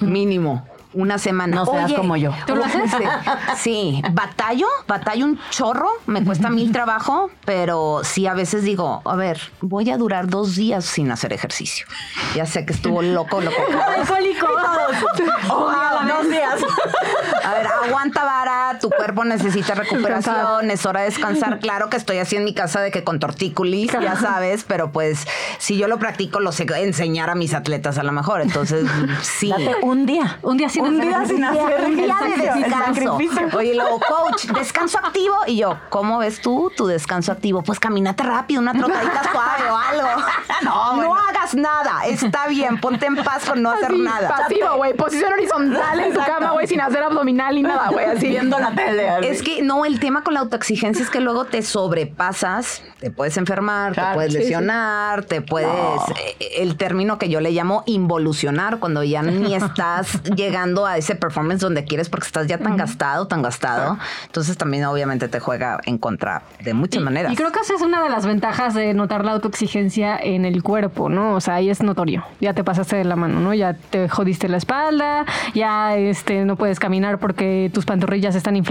Mínimo. 0.00 0.66
Una 0.94 1.18
semana. 1.18 1.54
No 1.54 1.66
seas 1.66 1.92
como 1.92 2.16
yo. 2.16 2.32
¿Tú 2.46 2.56
lo 2.56 2.64
haces? 2.64 2.90
Sí. 3.58 4.00
Batallo, 4.12 4.66
batallo 4.86 5.26
un 5.26 5.38
chorro, 5.50 5.88
me 6.06 6.24
cuesta 6.24 6.48
mil 6.48 6.72
trabajo, 6.72 7.30
pero 7.44 8.00
sí 8.04 8.26
a 8.26 8.32
veces 8.34 8.62
digo, 8.62 9.02
a 9.04 9.16
ver, 9.16 9.38
voy 9.60 9.90
a 9.90 9.98
durar 9.98 10.28
dos 10.28 10.54
días 10.56 10.84
sin 10.86 11.10
hacer 11.10 11.32
ejercicio. 11.34 11.86
Ya 12.34 12.46
sé 12.46 12.64
que 12.64 12.72
estuvo 12.72 13.02
loco, 13.02 13.40
loco. 13.40 13.56
dos 13.68 14.08
días. 16.30 16.54
A 17.44 17.54
ver, 17.54 17.66
aguanta 17.66 18.24
vara, 18.24 18.77
tu 18.88 18.96
cuerpo 18.96 19.24
necesita 19.24 19.74
recuperación, 19.74 20.70
es 20.70 20.86
hora 20.86 21.00
de 21.00 21.06
descansar. 21.06 21.58
Claro 21.60 21.88
que 21.88 21.96
estoy 21.96 22.18
así 22.18 22.36
en 22.36 22.44
mi 22.44 22.54
casa 22.54 22.80
de 22.80 22.90
que 22.90 23.04
con 23.04 23.18
tortícolis, 23.20 23.92
ya 23.92 24.16
sabes, 24.16 24.64
pero 24.64 24.90
pues 24.92 25.26
si 25.58 25.76
yo 25.76 25.88
lo 25.88 25.98
practico, 25.98 26.40
lo 26.40 26.52
sé 26.52 26.66
enseñar 26.76 27.30
a 27.30 27.34
mis 27.34 27.54
atletas 27.54 27.98
a 27.98 28.02
lo 28.02 28.12
mejor. 28.12 28.40
Entonces, 28.40 28.86
sí. 29.22 29.50
Date 29.50 29.76
un 29.82 30.06
día. 30.06 30.38
Un 30.42 30.56
día 30.56 30.68
sin 30.68 30.84
Un 30.84 31.00
hacer 31.00 31.08
día 31.08 31.26
sin 31.26 31.44
hacer 31.44 31.84
Un 31.86 31.96
día 31.96 32.16
de 32.36 32.60
descanso. 32.60 33.18
Oye, 33.56 33.74
luego, 33.74 34.00
coach, 34.00 34.46
descanso 34.46 34.98
activo. 34.98 35.36
Y 35.46 35.56
yo, 35.58 35.78
¿cómo 35.88 36.18
ves 36.18 36.40
tú 36.40 36.70
tu 36.76 36.86
descanso 36.86 37.32
activo? 37.32 37.62
Pues 37.62 37.80
caminate 37.80 38.22
rápido, 38.22 38.60
una 38.60 38.72
trotadita 38.72 39.22
suave 39.32 39.70
o 39.70 39.76
algo. 39.76 40.08
No, 40.62 41.14
hagas 41.14 41.54
nada. 41.54 42.06
Está 42.06 42.48
bien, 42.48 42.80
ponte 42.80 43.06
en 43.06 43.16
paz 43.16 43.44
con 43.48 43.62
no 43.62 43.70
hacer 43.70 43.92
Así, 43.92 44.00
nada. 44.00 44.28
Pasivo, 44.28 44.76
güey. 44.76 44.92
Posición 44.94 45.32
horizontal 45.32 46.00
en 46.00 46.12
tu 46.12 46.20
cama, 46.20 46.50
güey, 46.50 46.66
sin 46.66 46.80
hacer 46.80 47.02
abdominal 47.02 47.54
ni 47.54 47.62
nada, 47.62 47.88
güey. 47.90 48.06
Así. 48.06 48.28
Viendo 48.28 48.58
la 48.58 48.72
Es 49.22 49.42
que 49.42 49.62
no, 49.62 49.84
el 49.84 50.00
tema 50.00 50.22
con 50.22 50.34
la 50.34 50.40
autoexigencia 50.40 51.02
es 51.04 51.10
que 51.10 51.20
luego 51.20 51.44
te 51.44 51.62
sobrepasas, 51.62 52.82
te 53.00 53.10
puedes 53.10 53.36
enfermar, 53.36 53.92
Claro, 53.92 54.10
te 54.10 54.14
puedes 54.14 54.32
sí, 54.32 54.38
sí. 54.38 54.44
lesionar, 54.44 55.24
te 55.24 55.40
puedes. 55.42 55.68
eh, 56.38 56.48
El 56.58 56.76
término 56.76 57.18
que 57.18 57.28
yo 57.28 57.40
le 57.40 57.50
llamo 57.50 57.82
involucionar, 57.86 58.78
cuando 58.78 59.02
ya 59.02 59.22
ni 59.22 59.54
estás 59.54 60.22
llegando 60.34 60.86
a 60.86 60.96
ese 60.96 61.14
performance 61.14 61.60
donde 61.60 61.84
quieres 61.84 62.08
porque 62.08 62.26
estás 62.26 62.46
ya 62.46 62.58
tan 62.58 62.76
gastado, 62.76 63.26
tan 63.26 63.42
gastado. 63.42 63.98
Entonces 64.26 64.56
también, 64.56 64.84
obviamente, 64.84 65.28
te 65.28 65.40
juega 65.40 65.80
en 65.84 65.98
contra 65.98 66.42
de 66.62 66.74
muchas 66.74 67.00
Y- 67.00 67.04
maneras. 67.04 67.32
Y 67.32 67.36
creo 67.36 67.52
que 67.52 67.60
esa 67.60 67.74
es 67.74 67.82
una 67.82 68.02
de 68.02 68.08
las 68.10 68.26
ventajas 68.26 68.74
de 68.74 68.94
notar 68.94 69.24
la 69.24 69.32
autoexigencia 69.32 70.16
en 70.16 70.44
el 70.44 70.62
cuerpo, 70.62 71.08
¿no? 71.08 71.34
O 71.34 71.40
sea, 71.40 71.54
ahí 71.56 71.70
es 71.70 71.82
notorio. 71.82 72.24
Ya 72.40 72.54
te 72.54 72.64
pasaste 72.64 72.96
de 72.96 73.04
la 73.04 73.16
mano, 73.16 73.40
¿no? 73.40 73.54
Ya 73.54 73.74
te 73.74 74.08
jodiste 74.08 74.48
la 74.48 74.56
espalda, 74.56 75.24
ya 75.54 75.96
este, 75.96 76.44
no 76.44 76.56
puedes 76.56 76.78
caminar 76.78 77.18
porque 77.18 77.70
tus 77.72 77.84
pantorrillas 77.84 78.34
están 78.34 78.56
inflamadas. 78.56 78.67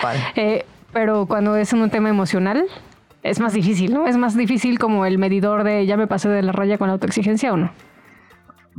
Cual. 0.00 0.16
Eh, 0.36 0.64
pero 0.92 1.26
cuando 1.26 1.56
es 1.56 1.72
un 1.72 1.88
tema 1.90 2.08
emocional, 2.08 2.64
es 3.22 3.40
más 3.40 3.52
difícil, 3.52 3.92
¿no? 3.92 4.06
Es 4.06 4.16
más 4.16 4.36
difícil 4.36 4.78
como 4.78 5.04
el 5.04 5.18
medidor 5.18 5.64
de 5.64 5.86
ya 5.86 5.96
me 5.96 6.06
pasé 6.06 6.28
de 6.28 6.42
la 6.42 6.52
raya 6.52 6.78
con 6.78 6.88
la 6.88 6.94
autoexigencia 6.94 7.52
o 7.52 7.56
no. 7.56 7.70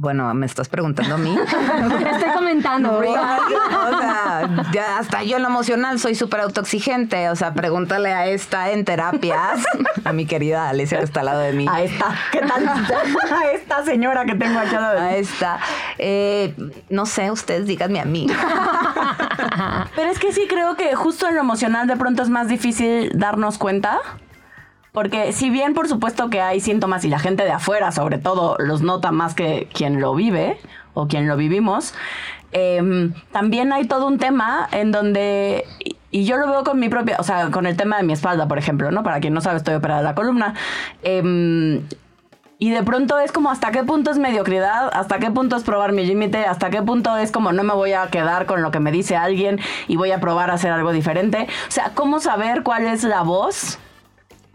Bueno, 0.02 0.34
me 0.34 0.46
estás 0.46 0.70
preguntando 0.70 1.16
a 1.16 1.18
mí. 1.18 1.38
Estoy 2.12 2.32
comentando. 2.34 3.00
o 3.00 3.04
sea, 3.04 4.50
ya 4.72 4.98
hasta 4.98 5.24
yo 5.24 5.36
en 5.36 5.44
lo 5.44 5.50
emocional 5.50 6.00
soy 6.00 6.16
súper 6.16 6.40
autoexigente. 6.40 7.28
O 7.30 7.36
sea, 7.36 7.54
pregúntale 7.54 8.14
a 8.14 8.26
esta 8.28 8.72
en 8.72 8.86
terapias, 8.86 9.62
a 10.06 10.14
mi 10.14 10.26
querida 10.26 10.70
Alicia 10.70 11.00
que 11.00 11.04
está 11.04 11.20
al 11.20 11.26
lado 11.26 11.42
de 11.42 11.52
mí. 11.52 11.66
A 11.70 11.82
esta. 11.82 12.16
¿Qué 12.32 12.40
tal? 12.40 12.66
A 12.70 13.52
esta 13.54 13.84
señora 13.84 14.24
que 14.24 14.36
tengo 14.36 14.58
aquí 14.58 14.74
al 14.74 14.82
lado 14.82 14.96
de 15.02 15.06
A 15.06 15.12
mí. 15.12 15.18
esta. 15.18 15.60
Eh, 15.98 16.56
no 16.90 17.06
sé, 17.06 17.30
ustedes 17.30 17.68
díganme 17.68 18.00
a 18.00 18.06
mí. 18.06 18.28
Pero 19.96 20.10
es 20.10 20.18
que 20.18 20.32
sí 20.32 20.48
creo 20.48 20.78
que 20.78 20.96
justo 20.96 21.28
en 21.28 21.36
lo 21.36 21.42
emocional 21.42 21.88
de 21.88 21.98
pronto 21.98 22.24
es 22.24 22.30
más 22.30 22.48
difícil 22.48 23.12
darnos 23.16 23.58
cuenta. 23.58 24.00
Porque 25.00 25.32
si 25.32 25.50
bien 25.50 25.74
por 25.74 25.88
supuesto 25.88 26.30
que 26.30 26.42
hay 26.42 26.60
síntomas 26.60 27.06
y 27.06 27.08
la 27.08 27.20
gente 27.20 27.46
de 27.46 27.52
afuera 27.52 27.94
sobre 27.94 28.18
todo 28.18 28.58
los 28.60 28.82
nota 28.82 29.14
más 29.14 29.34
que 29.34 29.70
quien 29.74 30.02
lo 30.02 30.14
vive 30.14 30.58
o 30.94 31.08
quien 31.08 31.26
lo 31.26 31.38
vivimos, 31.38 31.94
em, 32.52 33.14
también 33.32 33.72
hay 33.72 33.86
todo 33.88 34.08
un 34.08 34.18
tema 34.18 34.68
en 34.74 34.92
donde, 34.92 35.64
y- 36.12 36.26
yo 36.26 36.36
lo 36.36 36.50
veo 36.50 36.66
con 36.66 36.82
mi 36.82 36.90
propia, 36.90 37.16
o 37.18 37.24
sea, 37.24 37.50
con 37.50 37.66
el 37.66 37.78
tema 37.78 37.96
de 37.96 38.04
mi 38.04 38.12
espalda, 38.12 38.50
por 38.50 38.58
ejemplo, 38.58 38.92
¿no? 38.92 39.02
Para 39.02 39.22
quien 39.22 39.34
no 39.34 39.40
sabe, 39.40 39.56
estoy 39.56 39.76
operada 39.76 40.02
de 40.02 40.04
la 40.04 40.16
columna. 40.16 40.54
Em, 41.02 41.82
y 42.58 42.70
de 42.72 42.84
pronto 42.84 43.20
es 43.20 43.32
como 43.32 43.52
hasta 43.52 43.72
qué 43.72 43.86
punto 43.86 44.12
es 44.12 44.18
mediocridad, 44.18 44.90
hasta 44.92 45.18
qué 45.20 45.32
punto 45.32 45.56
es 45.56 45.64
probar 45.64 45.94
mi 45.94 46.06
límite, 46.06 46.40
hasta 46.46 46.70
qué 46.70 46.82
punto 46.82 47.16
es 47.16 47.32
como 47.32 47.54
no 47.54 47.64
me 47.64 47.74
voy 47.74 47.94
a 47.94 48.08
quedar 48.08 48.46
con 48.48 48.62
lo 48.62 48.70
que 48.72 48.82
me 48.82 48.92
dice 48.92 49.16
alguien 49.16 49.62
y 49.88 49.96
voy 49.96 50.12
a 50.12 50.20
probar 50.20 50.52
a 50.52 50.56
hacer 50.56 50.74
algo 50.74 50.92
diferente. 50.92 51.48
O 51.70 51.72
sea, 51.72 51.92
¿cómo 51.96 52.20
saber 52.20 52.64
cuál 52.64 52.84
es 52.86 53.06
la 53.06 53.22
voz? 53.22 53.80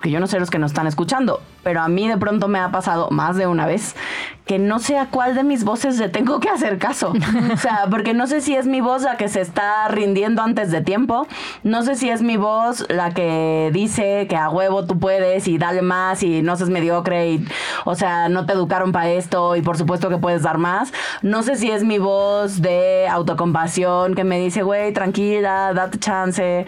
Que 0.05 0.11
yo 0.11 0.21
no 0.21 0.27
sé 0.27 0.39
los 0.39 0.51
que 0.51 0.59
nos 0.59 0.73
están 0.73 0.87
escuchando, 0.87 1.41
pero 1.63 1.81
a 1.81 1.89
mí 1.89 2.07
de 2.07 2.19
pronto 2.19 2.47
me 2.47 2.59
ha 2.59 2.71
pasado 2.71 3.09
más 3.11 3.37
de 3.37 3.47
una 3.47 3.65
vez 3.65 3.97
que 4.45 4.59
no 4.59 4.79
sé 4.79 4.99
a 4.99 5.07
cuál 5.07 5.35
de 5.35 5.45
mis 5.45 5.65
voces 5.65 5.99
le 5.99 6.11
tengo 6.11 6.41
que 6.41 6.51
hacer 6.51 6.77
caso. 6.77 7.15
O 7.55 7.57
sea, 7.57 7.87
porque 7.89 8.13
no 8.13 8.27
sé 8.27 8.43
si 8.43 8.55
es 8.55 8.67
mi 8.67 8.83
voz 8.83 9.01
la 9.01 9.17
que 9.17 9.31
se 9.31 9.41
está 9.41 9.89
rindiendo 9.89 10.43
antes 10.43 10.71
de 10.71 10.83
tiempo, 10.83 11.27
no 11.63 11.83
sé 11.83 11.95
si 11.95 12.11
es 12.11 12.21
mi 12.21 12.37
voz 12.37 12.85
la 12.91 13.15
que 13.15 13.71
dice 13.73 14.27
que 14.29 14.37
a 14.37 14.51
huevo 14.51 14.85
tú 14.85 14.99
puedes 14.99 15.49
y 15.49 15.57
dale 15.57 15.81
más 15.81 16.23
y 16.23 16.43
no 16.43 16.55
seas 16.57 16.69
mediocre 16.69 17.31
y, 17.31 17.49
o 17.87 17.95
sea, 17.95 18.29
no 18.29 18.45
te 18.45 18.53
educaron 18.53 18.93
para 18.93 19.09
esto 19.09 19.57
y 19.57 19.63
por 19.63 19.79
supuesto 19.79 20.11
que 20.11 20.19
puedes 20.19 20.43
dar 20.43 20.59
más. 20.59 20.93
No 21.23 21.43
sé 21.43 21.57
si 21.57 21.71
es 21.71 21.83
mi 21.83 21.97
voz 21.97 22.61
de 22.61 23.09
autocompasión 23.09 24.15
que 24.15 24.25
me 24.25 24.39
dice, 24.39 24.63
güey, 24.63 24.93
tranquila, 24.93 25.73
date 25.73 25.99
chance. 25.99 26.67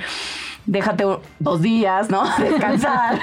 Déjate 0.66 1.04
dos 1.38 1.62
días, 1.62 2.10
¿no? 2.10 2.24
Descansar. 2.38 3.18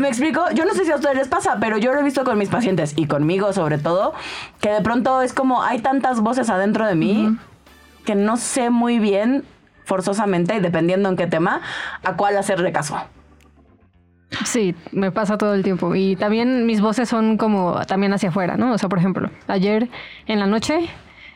Me 0.00 0.08
explico, 0.08 0.44
yo 0.54 0.64
no 0.64 0.74
sé 0.74 0.84
si 0.84 0.92
a 0.92 0.96
ustedes 0.96 1.16
les 1.16 1.28
pasa, 1.28 1.56
pero 1.60 1.78
yo 1.78 1.92
lo 1.92 2.00
he 2.00 2.02
visto 2.02 2.24
con 2.24 2.38
mis 2.38 2.48
pacientes 2.48 2.94
y 2.96 3.06
conmigo 3.06 3.52
sobre 3.52 3.78
todo, 3.78 4.14
que 4.60 4.70
de 4.70 4.80
pronto 4.82 5.22
es 5.22 5.32
como 5.32 5.62
hay 5.62 5.80
tantas 5.80 6.20
voces 6.20 6.50
adentro 6.50 6.86
de 6.86 6.94
mí 6.94 7.36
que 8.04 8.14
no 8.14 8.36
sé 8.36 8.70
muy 8.70 8.98
bien, 8.98 9.44
forzosamente, 9.84 10.60
dependiendo 10.60 11.08
en 11.08 11.16
qué 11.16 11.26
tema, 11.26 11.60
a 12.02 12.16
cuál 12.16 12.36
hacerle 12.36 12.72
caso. 12.72 12.96
Sí, 14.44 14.74
me 14.92 15.12
pasa 15.12 15.36
todo 15.38 15.54
el 15.54 15.62
tiempo. 15.62 15.94
Y 15.94 16.16
también 16.16 16.66
mis 16.66 16.80
voces 16.80 17.08
son 17.08 17.36
como 17.36 17.84
también 17.86 18.12
hacia 18.12 18.30
afuera, 18.30 18.56
¿no? 18.56 18.72
O 18.72 18.78
sea, 18.78 18.88
por 18.88 18.98
ejemplo, 18.98 19.30
ayer 19.46 19.88
en 20.26 20.40
la 20.40 20.46
noche 20.46 20.88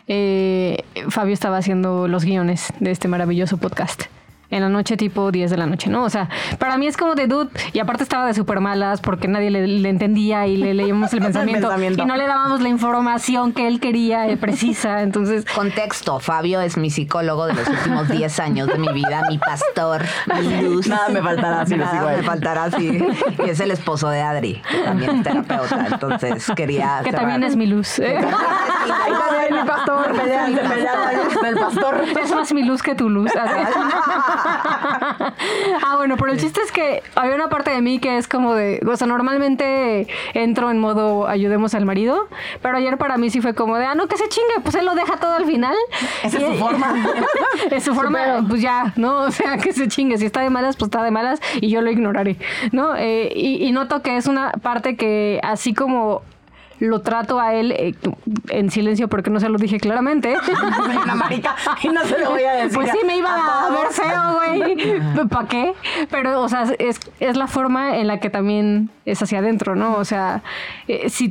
eh, 0.09 0.83
Fabio 1.09 1.35
estaba 1.35 1.59
haciendo 1.59 2.09
los 2.09 2.25
guiones 2.25 2.73
de 2.81 2.91
este 2.91 3.07
maravilloso 3.07 3.59
podcast. 3.59 4.05
En 4.51 4.61
la 4.61 4.69
noche, 4.69 4.97
tipo 4.97 5.33
10 5.33 5.51
de 5.51 5.57
la 5.57 5.67
noche, 5.67 5.91
¿no? 5.91 6.05
O 6.05 6.11
sea, 6.11 6.29
para 6.59 6.77
mí 6.77 6.87
es 6.87 6.97
como 6.97 7.15
de 7.15 7.27
dude. 7.27 7.51
Y 7.73 7.81
aparte 7.81 8.03
estaba 8.03 8.27
de 8.27 8.35
súper 8.35 8.61
malas 8.61 9.01
porque 9.01 9.29
nadie 9.29 9.51
le, 9.51 9.67
le 9.67 9.89
entendía 9.89 10.47
y 10.47 10.57
le 10.57 10.75
leíamos 10.75 11.13
el 11.15 11.21
pensamiento, 11.21 11.69
pensamiento. 11.69 12.03
Y 12.03 12.07
no 12.07 12.17
le 12.17 12.27
dábamos 12.27 12.61
la 12.61 12.69
información 12.69 13.53
que 13.53 13.67
él 13.67 13.81
quería 13.81 14.29
eh, 14.29 14.37
precisa. 14.37 15.03
Entonces, 15.07 15.45
Contexto, 15.45 16.21
Fabio 16.21 16.61
es 16.61 16.77
mi 16.77 16.91
psicólogo 16.91 17.47
de 17.47 17.55
los 17.55 17.69
últimos 17.69 18.09
10 18.09 18.41
años 18.41 18.69
de 18.69 18.79
mi 18.79 18.93
vida, 18.93 19.23
mi 19.29 19.39
pastor, 19.39 20.03
mi 20.41 20.63
luz. 20.63 20.87
Nada 20.87 21.09
me 21.09 21.23
faltará 21.23 21.67
si 21.67 21.75
lo 21.77 21.85
sigo 21.91 22.03
a 22.03 22.05
Nada 22.07 22.17
me 22.17 22.23
faltará, 22.23 22.71
sí. 22.71 23.05
Y 23.45 23.51
es 23.51 23.61
el 23.61 23.71
esposo 23.71 24.09
de 24.09 24.21
Adri, 24.23 24.63
que 24.71 24.79
también 24.79 25.17
es 25.17 25.23
terapeuta, 25.23 25.87
entonces 25.91 26.53
quería 26.55 27.01
que 27.03 27.11
cerrar. 27.11 27.21
también 27.23 27.43
es 27.45 27.57
mi 27.57 27.67
luz. 27.67 27.99
¿eh? 27.99 28.19
Mi 29.51 29.63
pastor, 29.65 30.13
del 31.43 31.57
pastor. 31.57 32.05
Es 32.23 32.35
más 32.35 32.53
mi 32.53 32.63
luz 32.65 32.83
que 32.83 32.95
tu 32.95 33.09
luz. 33.09 33.31
Ah, 34.45 35.95
bueno, 35.97 36.17
pero 36.17 36.33
el 36.33 36.39
chiste 36.39 36.61
es 36.61 36.73
que 36.73 37.03
había 37.15 37.35
una 37.35 37.49
parte 37.49 37.71
de 37.71 37.81
mí 37.81 37.99
que 37.99 38.19
es 38.19 38.29
como 38.29 38.55
de, 38.55 38.81
o 38.87 38.97
sea, 38.97 39.07
normalmente 39.07 40.07
entro 40.35 40.71
en 40.71 40.79
modo 40.79 41.27
ayudemos 41.27 41.75
al 41.75 41.85
marido, 41.85 42.29
pero 42.63 42.77
ayer 42.77 42.99
para 42.99 43.17
mí 43.17 43.31
sí 43.31 43.41
fue 43.41 43.55
como 43.55 43.77
de, 43.77 43.87
ah, 43.87 43.95
no, 43.95 44.07
que 44.09 44.17
se 44.17 44.29
chingue, 44.29 44.61
pues 44.63 44.75
él 44.75 44.85
lo 44.85 44.95
deja 44.95 45.17
todo 45.17 45.35
al 45.35 45.47
final. 45.47 45.75
Esa 46.23 46.39
es 46.39 46.45
su 46.47 46.55
forma. 46.55 46.95
es 47.71 47.85
su 47.85 47.95
forma, 47.95 48.45
pues 48.49 48.63
ya, 48.63 48.93
¿no? 48.97 49.23
O 49.23 49.31
sea, 49.31 49.57
que 49.59 49.73
se 49.73 49.89
chingue. 49.89 50.19
Si 50.19 50.27
está 50.27 50.41
de 50.41 50.51
malas, 50.51 50.77
pues 50.77 50.89
está 50.89 51.03
de 51.03 51.11
malas 51.11 51.41
y 51.61 51.69
yo 51.69 51.81
lo 51.81 51.91
ignoraré, 51.91 52.37
¿no? 52.73 52.95
Eh, 52.97 53.33
y, 53.35 53.65
y 53.65 53.73
noto 53.73 54.03
que 54.03 54.17
es 54.17 54.27
una 54.27 54.53
parte 54.53 54.97
que 54.97 55.41
así 55.43 55.75
como 55.75 56.23
lo 56.79 57.01
trato 57.01 57.41
a 57.41 57.55
él 57.55 57.73
eh, 57.73 57.95
en 58.51 58.71
silencio 58.71 59.09
porque 59.09 59.31
no 59.31 59.41
se 59.41 59.49
lo 59.49 59.59
dije 59.59 59.79
claramente. 59.81 60.35
Soy 60.45 60.97
una 60.97 61.15
marica 61.15 61.55
y 61.83 61.89
no 61.89 62.03
se 62.05 62.19
lo 62.19 62.31
voy 62.31 62.43
a 62.45 62.53
decir. 62.55 62.75
Pues 62.75 62.91
sí, 62.91 62.99
me 63.07 63.17
iba 63.17 63.35
a 63.35 63.71
ver 63.71 63.81
todos. 63.81 63.95
feo, 63.95 64.35
güey. 64.35 65.29
¿Para 65.29 65.49
qué? 65.49 65.73
Pero, 66.11 66.43
o 66.43 66.49
sea, 66.49 66.65
es, 66.79 67.01
es 67.21 67.37
la 67.37 67.47
forma 67.47 67.97
en 67.97 68.07
la 68.07 68.21
que 68.21 68.31
también 68.31 68.91
es 69.05 69.23
hacia 69.23 69.39
adentro, 69.39 69.75
¿no? 69.77 69.95
O 69.97 70.05
sea, 70.05 70.43
eh, 70.89 71.09
si 71.09 71.31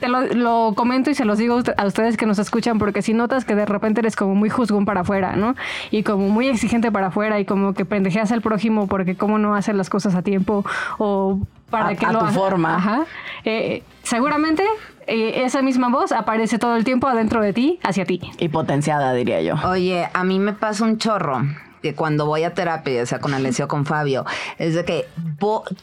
te 0.00 0.08
lo, 0.08 0.22
lo 0.22 0.72
comento 0.74 1.10
y 1.10 1.14
se 1.14 1.24
los 1.26 1.36
digo 1.38 1.54
a 1.54 1.58
usted- 1.58 1.74
a 1.76 1.84
ustedes 1.86 2.16
que 2.16 2.24
nos 2.26 2.38
escuchan, 2.38 2.78
porque 2.78 3.02
si 3.02 3.12
notas 3.12 3.44
que 3.44 3.54
de 3.54 3.66
repente 3.66 4.00
eres 4.00 4.16
como 4.16 4.34
muy 4.34 4.48
juzgón 4.48 4.86
para 4.86 5.02
afuera, 5.02 5.36
¿no? 5.36 5.54
Y 5.90 6.02
como 6.02 6.28
muy 6.30 6.48
exigente 6.48 6.90
para 6.90 7.08
afuera 7.08 7.38
y 7.38 7.44
como 7.44 7.74
que 7.74 7.84
pendejeas 7.84 8.32
al 8.32 8.40
prójimo 8.40 8.86
porque 8.88 9.14
cómo 9.14 9.38
no 9.38 9.54
hace 9.54 9.72
las 9.74 9.90
cosas 9.90 10.14
a 10.14 10.22
tiempo 10.22 10.64
o 10.98 11.38
para 11.70 11.88
A- 11.88 11.94
que 11.94 12.06
a 12.06 12.12
lo 12.12 12.20
tu 12.20 12.24
haga. 12.26 12.34
forma. 12.34 12.76
Ajá. 12.76 13.04
Eh, 13.44 13.82
seguramente 14.02 14.62
eh, 15.06 15.42
esa 15.44 15.60
misma 15.62 15.88
voz 15.88 16.12
aparece 16.12 16.58
todo 16.58 16.76
el 16.76 16.84
tiempo 16.84 17.06
adentro 17.08 17.42
de 17.42 17.52
ti, 17.52 17.78
hacia 17.82 18.04
ti. 18.04 18.20
Y 18.38 18.48
potenciada, 18.48 19.12
diría 19.12 19.40
yo. 19.42 19.54
Oye, 19.68 20.08
a 20.12 20.24
mí 20.24 20.38
me 20.38 20.52
pasa 20.54 20.84
un 20.84 20.98
chorro 20.98 21.42
que 21.84 21.94
cuando 21.94 22.24
voy 22.24 22.44
a 22.44 22.54
terapia, 22.54 22.94
ya 22.94 23.04
sea 23.06 23.18
con 23.18 23.34
Alessio 23.34 23.66
o 23.66 23.68
con 23.68 23.84
Fabio, 23.84 24.24
es 24.58 24.74
de 24.74 24.86
que 24.86 25.06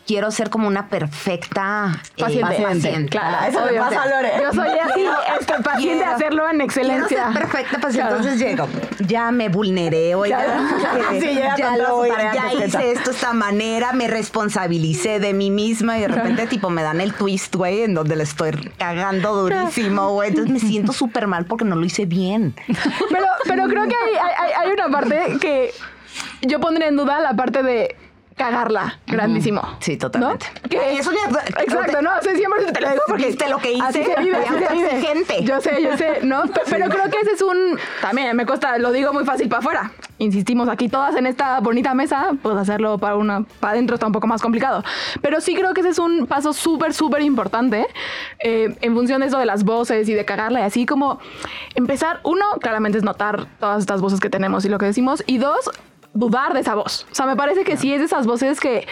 quiero 0.08 0.32
ser 0.32 0.50
como 0.50 0.68
una 0.68 0.88
perfecta 0.90 2.02
eh, 2.18 2.22
Paciente. 2.24 2.56
paciente. 2.64 3.10
Claro, 3.10 3.48
eso 3.48 3.64
Obvio. 3.64 3.82
pasa 3.82 4.02
a 4.02 4.06
Lore. 4.08 4.32
Yo 4.42 4.52
soy 4.52 4.70
así, 4.80 5.06
este, 5.40 5.54
paciente 5.62 5.98
Quiero- 6.00 6.12
hacerlo 6.16 6.50
en 6.50 6.62
excelencia. 6.62 7.08
Quiero 7.08 7.32
ser 7.34 7.42
perfecta 7.42 7.78
paciente. 7.80 8.00
Claro. 8.10 8.16
Entonces 8.18 8.40
llego, 8.40 8.68
ya 9.08 9.30
me 9.30 9.50
vulneré, 9.50 10.16
oiga, 10.16 10.44
que 11.12 11.22
Sí, 11.22 11.36
ya, 11.36 11.78
lo, 11.78 12.04
ya 12.08 12.52
hice 12.66 12.92
esto 12.94 13.12
de 13.12 13.16
esta 13.16 13.34
manera, 13.34 13.94
me 13.94 14.08
responsabilicé 14.08 15.20
de 15.20 15.34
mí 15.34 15.52
misma 15.52 16.00
y 16.00 16.02
de 16.02 16.08
repente 16.08 16.48
tipo 16.48 16.72
me 16.72 16.82
dan 16.82 17.00
el 17.00 17.14
twist, 17.14 17.56
güey, 17.56 17.84
en 17.84 17.94
donde 17.94 18.16
le 18.16 18.24
estoy 18.24 18.52
cagando 18.80 19.36
durísimo, 19.36 20.14
güey. 20.14 20.30
Entonces 20.30 20.52
me 20.52 20.60
siento 20.60 20.94
súper 20.94 21.28
mal 21.28 21.46
porque 21.46 21.66
no 21.66 21.76
lo 21.76 21.86
hice 21.86 22.06
bien. 22.08 22.56
Pero, 23.12 23.28
pero 23.46 23.68
creo 23.68 23.84
que 23.88 23.96
hay, 23.96 24.16
hay- 24.16 24.36
hay- 24.48 24.54
hay 24.66 24.72
una 24.72 24.90
parte 24.90 25.38
que 25.40 25.72
yo 26.42 26.60
pondría 26.60 26.88
en 26.88 26.96
duda 26.98 27.20
la 27.20 27.34
parte 27.36 27.64
de 27.64 27.96
cagarla 28.36 29.00
grandísimo. 29.06 29.62
Sí, 29.80 29.98
totalmente. 29.98 30.48
Exacto, 30.70 32.02
no, 32.02 32.10
o 32.18 32.22
sea, 32.24 32.36
siempre 32.36 32.72
te 32.72 32.82
lo 32.82 32.90
digo 32.90 33.02
porque 33.08 33.28
¿Viste 33.28 33.50
lo 33.50 33.58
que 33.60 33.74
hice? 33.74 33.84
Así 33.86 34.04
se 34.04 34.16
vive, 34.20 34.36
Fui 34.38 34.46
así 34.58 34.66
se 34.66 34.74
vive. 34.74 34.86
autoexigente. 34.90 35.44
Yo 35.44 35.62
sé, 35.62 35.84
yo 35.84 35.98
sé, 35.98 36.20
¿no? 36.24 36.44
Pe- 36.48 36.62
Pero 36.70 36.90
creo 36.90 37.04
que 37.10 37.18
ese 37.22 37.32
es 37.34 37.42
un 37.42 37.78
también 38.02 38.36
me 38.36 38.46
cuesta, 38.48 38.78
lo 38.80 38.92
digo 38.92 39.14
muy 39.14 39.26
fácil 39.26 39.48
para 39.48 39.60
afuera. 39.60 39.92
Insistimos 40.18 40.70
aquí 40.70 40.88
todas 40.90 41.16
en 41.16 41.26
esta 41.28 41.60
bonita 41.60 41.94
mesa, 41.94 42.30
pues 42.42 42.56
hacerlo 42.58 42.98
para 42.98 43.16
una 43.16 43.44
para 43.60 43.74
adentro 43.74 43.96
está 43.96 44.08
un 44.08 44.14
poco 44.14 44.28
más 44.28 44.42
complicado. 44.42 44.84
Pero 45.22 45.40
sí 45.42 45.54
creo 45.56 45.74
que 45.74 45.82
ese 45.82 45.90
es 45.90 46.00
un 46.00 46.26
paso 46.26 46.54
súper 46.54 46.94
súper 46.94 47.22
importante 47.22 47.86
eh, 48.40 48.76
en 48.82 48.94
función 48.96 49.22
de 49.22 49.28
eso 49.28 49.38
de 49.38 49.46
las 49.46 49.64
voces 49.64 50.08
y 50.10 50.14
de 50.14 50.26
cagarla 50.26 50.62
y 50.62 50.64
así 50.64 50.86
como 50.86 51.20
empezar 51.76 52.20
uno 52.24 52.46
claramente 52.60 52.98
es 52.98 53.04
notar 53.04 53.46
todas 53.60 53.80
estas 53.80 54.02
voces 54.02 54.20
que 54.20 54.30
tenemos 54.30 54.66
y 54.66 54.70
lo 54.70 54.78
que 54.78 54.86
decimos 54.86 55.24
y 55.28 55.38
dos 55.38 55.70
dudar 56.14 56.54
de 56.54 56.62
esa 56.62 56.76
voz. 56.76 57.08
O 57.12 57.16
sea, 57.16 57.26
me 57.26 57.36
parece 57.36 57.64
que 57.64 57.78
sí 57.78 57.94
es 57.94 58.00
de 58.00 58.06
esas 58.06 58.26
voces 58.28 58.60
que, 58.60 58.88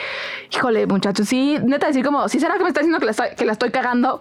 híjole, 0.53 0.87
muchachos, 0.87 1.27
sí, 1.27 1.57
neta 1.63 1.87
decir 1.87 2.05
como, 2.05 2.27
¿sí 2.29 2.39
será 2.39 2.57
que 2.57 2.63
me 2.63 2.69
está 2.69 2.81
diciendo 2.81 2.99
que 3.35 3.45
la 3.45 3.51
estoy 3.51 3.71
cagando? 3.71 4.19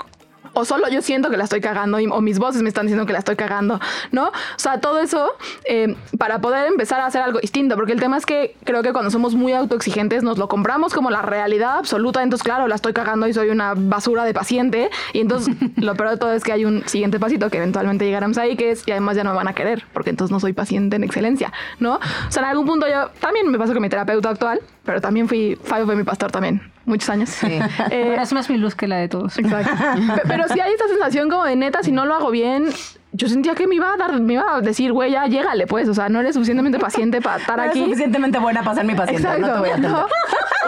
O 0.53 0.65
solo 0.65 0.89
yo 0.89 1.03
siento 1.03 1.31
que 1.31 1.37
la 1.37 1.45
estoy 1.45 1.61
cagando, 1.61 2.01
y- 2.01 2.07
o 2.07 2.21
mis 2.21 2.39
voces 2.39 2.63
me 2.63 2.69
están 2.69 2.87
diciendo 2.87 3.07
que 3.07 3.13
la 3.13 3.19
estoy 3.21 3.37
cagando, 3.37 3.81
¿no? 4.13 4.27
O 4.29 4.33
sea, 4.59 4.81
todo 4.81 5.01
eso 5.01 5.33
eh, 5.65 5.97
para 6.19 6.41
poder 6.41 6.67
empezar 6.67 7.01
a 7.01 7.07
hacer 7.07 7.23
algo 7.23 7.39
distinto, 7.41 7.75
porque 7.77 7.93
el 7.93 8.01
tema 8.01 8.17
es 8.17 8.27
que 8.27 8.57
creo 8.65 8.83
que 8.83 8.93
cuando 8.93 9.11
somos 9.11 9.35
muy 9.35 9.53
autoexigentes 9.53 10.23
nos 10.23 10.39
lo 10.39 10.49
compramos 10.49 10.95
como 10.95 11.11
la 11.11 11.23
realidad 11.23 11.79
absoluta, 11.79 12.23
entonces 12.23 12.45
claro, 12.45 12.69
la 12.69 12.75
estoy 12.75 12.93
cagando 12.93 13.27
y 13.29 13.33
soy 13.35 13.51
una 13.51 13.75
basura 13.77 14.25
de 14.25 14.35
paciente, 14.35 14.91
y 15.13 15.21
entonces 15.21 15.55
lo 15.77 15.95
peor 15.95 16.11
de 16.11 16.17
todo 16.17 16.33
es 16.33 16.43
que 16.45 16.53
hay 16.53 16.65
un 16.65 16.87
siguiente 16.89 17.19
pasito 17.21 17.51
que 17.51 17.59
eventualmente 17.59 18.05
llegaremos 18.05 18.39
ahí, 18.39 18.57
que 18.57 18.71
es, 18.71 18.83
y 18.87 18.91
además 18.93 19.17
ya 19.17 19.25
no 19.25 19.31
me 19.31 19.37
van 19.37 19.49
a 19.49 19.53
querer, 19.55 19.85
porque 19.93 20.11
entonces 20.11 20.33
no 20.33 20.41
soy 20.41 20.53
paciente 20.53 20.97
en 20.97 21.05
excelencia, 21.05 21.53
¿no? 21.79 21.95
O 21.97 22.31
sea, 22.31 22.43
en 22.43 22.49
algún 22.49 22.67
punto 22.67 22.87
yo 22.89 23.11
también 23.21 23.51
me 23.51 23.59
pasó 23.59 23.73
con 23.73 23.83
mi 23.83 23.89
terapeuta 23.89 24.31
actual, 24.31 24.61
pero 24.85 25.01
también 25.01 25.29
fui, 25.29 25.59
Fabio 25.63 25.87
fue 25.87 25.97
mi 25.97 26.05
pastor 26.05 26.31
también, 26.31 26.73
muchos 26.89 27.09
años. 27.11 27.31
Eh, 27.45 27.61
Pero 27.91 28.23
es 28.23 28.33
más 28.33 28.49
mi 28.51 28.57
luz 28.59 28.75
que 28.75 28.89
la 28.89 28.97
de 28.97 29.09
todos. 29.09 29.39
Exacto. 29.39 29.71
Pe- 30.17 30.23
Pero 30.27 30.45
sí 30.49 30.59
hay 30.61 30.73
esta 30.73 30.89
sensación 30.89 31.29
como 31.31 31.45
de 31.45 31.57
neta, 31.57 31.83
si 31.83 31.93
no 31.93 32.07
lo 32.07 32.15
hago 32.15 32.31
bien, 32.31 32.67
yo 33.13 33.29
sentía 33.29 33.55
que 33.55 33.67
me 33.67 33.75
iba 33.77 33.93
a 33.93 33.97
dar, 33.97 34.21
me 34.21 34.35
iba 34.35 34.57
a 34.57 34.61
decir, 34.61 34.93
güey, 34.93 35.13
ya 35.13 35.27
llégale, 35.27 35.67
pues. 35.67 35.89
O 35.89 35.95
sea, 35.95 36.09
no 36.09 36.21
eres 36.21 36.35
suficientemente 36.35 36.79
paciente 36.89 37.21
para 37.21 37.39
estar 37.39 37.57
No 37.57 37.63
eres 37.65 37.73
aquí. 37.77 37.85
suficientemente 37.85 38.39
buena 38.39 38.63
para 38.63 38.77
ser 38.77 38.85
mi 38.85 38.95
paciente. 38.95 39.23
Exacto. 39.23 39.47
No 39.47 39.53
te 39.55 39.59
voy 39.61 39.69
a 39.69 39.73
atender. 39.73 39.91
¿no? 39.91 40.07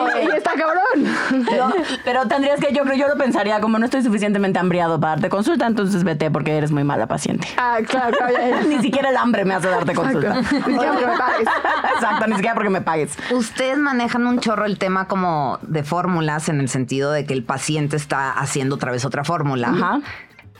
Y, 0.00 0.24
y 0.24 0.30
está 0.36 0.52
cabrón. 0.52 1.44
No, 1.58 1.72
pero 2.06 2.26
tendrías 2.26 2.58
que, 2.58 2.72
yo 2.72 2.84
creo, 2.84 2.94
yo 2.96 3.08
lo 3.08 3.16
pensaría 3.18 3.60
como 3.60 3.78
no 3.78 3.84
estoy 3.84 4.02
suficientemente 4.02 4.58
hambriado 4.58 4.98
para 4.98 5.12
darte 5.16 5.28
consulta, 5.28 5.66
entonces 5.66 6.04
vete 6.04 6.30
porque 6.30 6.56
eres 6.56 6.70
muy 6.72 6.84
mala 6.84 7.06
paciente. 7.06 7.46
Ah, 7.58 7.80
claro, 7.86 8.16
claro, 8.16 8.32
ya, 8.32 8.48
ya. 8.48 8.62
Ni 8.62 8.78
siquiera 8.78 9.10
el 9.10 9.16
hambre 9.18 9.44
me 9.44 9.52
hace 9.52 9.68
darte 9.68 9.92
consulta. 9.92 10.40
Ni 10.40 10.44
siquiera 10.46 10.92
porque 10.92 11.06
me 11.06 11.18
pagues. 11.18 11.48
Exacto, 11.96 12.26
ni 12.28 12.34
siquiera 12.34 12.54
porque 12.54 12.70
me 12.70 12.80
pagues. 12.80 13.18
Ustedes 13.30 13.76
manejan 13.76 14.26
un 14.26 14.38
chorro 14.40 14.64
el 14.64 14.78
tema 14.78 15.06
como 15.06 15.58
de 15.62 15.82
fórmulas 15.82 16.48
en 16.48 16.60
el 16.60 16.70
sentido 16.70 17.12
de 17.12 17.26
que 17.26 17.34
el 17.34 17.42
paciente 17.42 17.96
está 17.96 18.30
haciendo 18.30 18.76
otra 18.76 18.92
vez 18.92 19.04
otra 19.04 19.24
fórmula. 19.24 19.68
Ajá. 19.68 20.00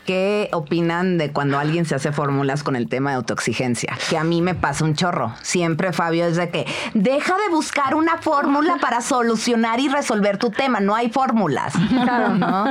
¿Qué 0.05 0.49
opinan 0.51 1.17
de 1.17 1.31
cuando 1.31 1.59
alguien 1.59 1.85
se 1.85 1.93
hace 1.95 2.11
fórmulas 2.11 2.63
con 2.63 2.75
el 2.75 2.89
tema 2.89 3.11
de 3.11 3.17
autoexigencia? 3.17 3.95
Que 4.09 4.17
a 4.17 4.23
mí 4.23 4.41
me 4.41 4.55
pasa 4.55 4.83
un 4.83 4.95
chorro. 4.95 5.33
Siempre, 5.41 5.93
Fabio, 5.93 6.25
es 6.25 6.37
de 6.37 6.49
que 6.49 6.65
deja 6.95 7.35
de 7.37 7.49
buscar 7.53 7.93
una 7.95 8.17
fórmula 8.17 8.77
para 8.81 9.01
solucionar 9.01 9.79
y 9.79 9.89
resolver 9.89 10.37
tu 10.37 10.49
tema. 10.49 10.79
No 10.79 10.95
hay 10.95 11.09
fórmulas. 11.09 11.73
Claro, 11.89 12.29
¿no? 12.35 12.65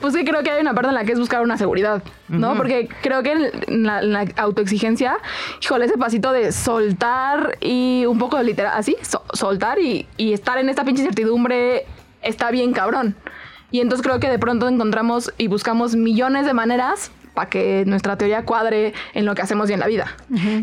Pues 0.00 0.14
sí, 0.14 0.24
creo 0.24 0.42
que 0.44 0.50
hay 0.52 0.60
una 0.60 0.74
parte 0.74 0.88
en 0.90 0.94
la 0.94 1.04
que 1.04 1.12
es 1.12 1.18
buscar 1.18 1.42
una 1.42 1.58
seguridad, 1.58 2.02
¿no? 2.28 2.54
Porque 2.56 2.88
creo 3.02 3.22
que 3.24 3.32
en 3.66 3.82
la, 3.82 4.00
en 4.00 4.12
la 4.12 4.26
autoexigencia, 4.36 5.16
híjole, 5.60 5.86
ese 5.86 5.98
pasito 5.98 6.32
de 6.32 6.52
soltar 6.52 7.58
y 7.60 8.04
un 8.06 8.18
poco 8.18 8.36
de 8.38 8.44
literal, 8.44 8.72
así, 8.76 8.96
so- 9.02 9.24
soltar 9.32 9.80
y, 9.80 10.06
y 10.16 10.32
estar 10.32 10.56
en 10.58 10.68
esta 10.68 10.84
pinche 10.84 11.02
incertidumbre 11.02 11.84
está 12.22 12.52
bien 12.52 12.72
cabrón. 12.72 13.16
Y 13.72 13.80
entonces 13.80 14.06
creo 14.06 14.20
que 14.20 14.28
de 14.28 14.38
pronto 14.38 14.68
encontramos 14.68 15.32
y 15.38 15.48
buscamos 15.48 15.96
millones 15.96 16.46
de 16.46 16.54
maneras 16.54 17.10
para 17.34 17.48
que 17.48 17.84
nuestra 17.86 18.16
teoría 18.16 18.44
cuadre 18.44 18.92
en 19.14 19.24
lo 19.24 19.34
que 19.34 19.42
hacemos 19.42 19.70
y 19.70 19.72
en 19.72 19.80
la 19.80 19.86
vida. 19.86 20.06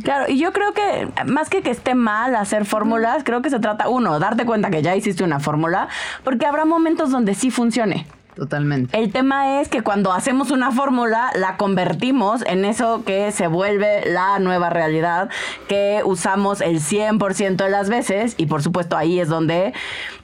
Claro, 0.04 0.25
y 0.32 0.38
yo 0.38 0.54
creo 0.54 0.74
que 0.74 1.10
más 1.25 1.50
que 1.50 1.62
que 1.62 1.72
esté 1.72 1.96
mal 1.96 2.36
hacer 2.36 2.66
fórmulas, 2.66 3.24
creo 3.24 3.42
que 3.42 3.50
se 3.50 3.60
trata, 3.60 3.89
uno, 3.89 4.20
darte 4.20 4.46
cuenta 4.46 4.70
que 4.70 4.82
ya 4.82 4.96
hiciste 4.96 5.24
una 5.24 5.39
fórmula, 5.39 5.88
porque 6.24 6.46
habrá 6.46 6.66
momentos 6.66 7.12
donde 7.12 7.34
sí 7.34 7.51
funcione. 7.51 8.06
Totalmente. 8.36 8.98
El 8.98 9.12
tema 9.12 9.60
es 9.60 9.68
que 9.68 9.82
cuando 9.82 10.13
hacemos 10.13 10.50
una 10.50 10.72
fórmula, 10.72 11.30
la 11.36 11.58
convertimos 11.58 12.42
en 12.46 12.63
eso 12.63 13.04
que 13.04 13.34
se 13.34 13.48
vuelve 13.48 14.10
la 14.10 14.39
nueva 14.39 14.70
realidad, 14.70 15.30
que 15.68 16.01
usamos 16.06 16.62
el 16.62 16.80
100% 16.80 17.58
de 17.58 17.70
las 17.70 17.89
veces 17.89 18.36
y 18.38 18.46
por 18.46 18.63
supuesto 18.63 18.96
ahí 18.96 19.20
es 19.20 19.28
donde 19.28 19.74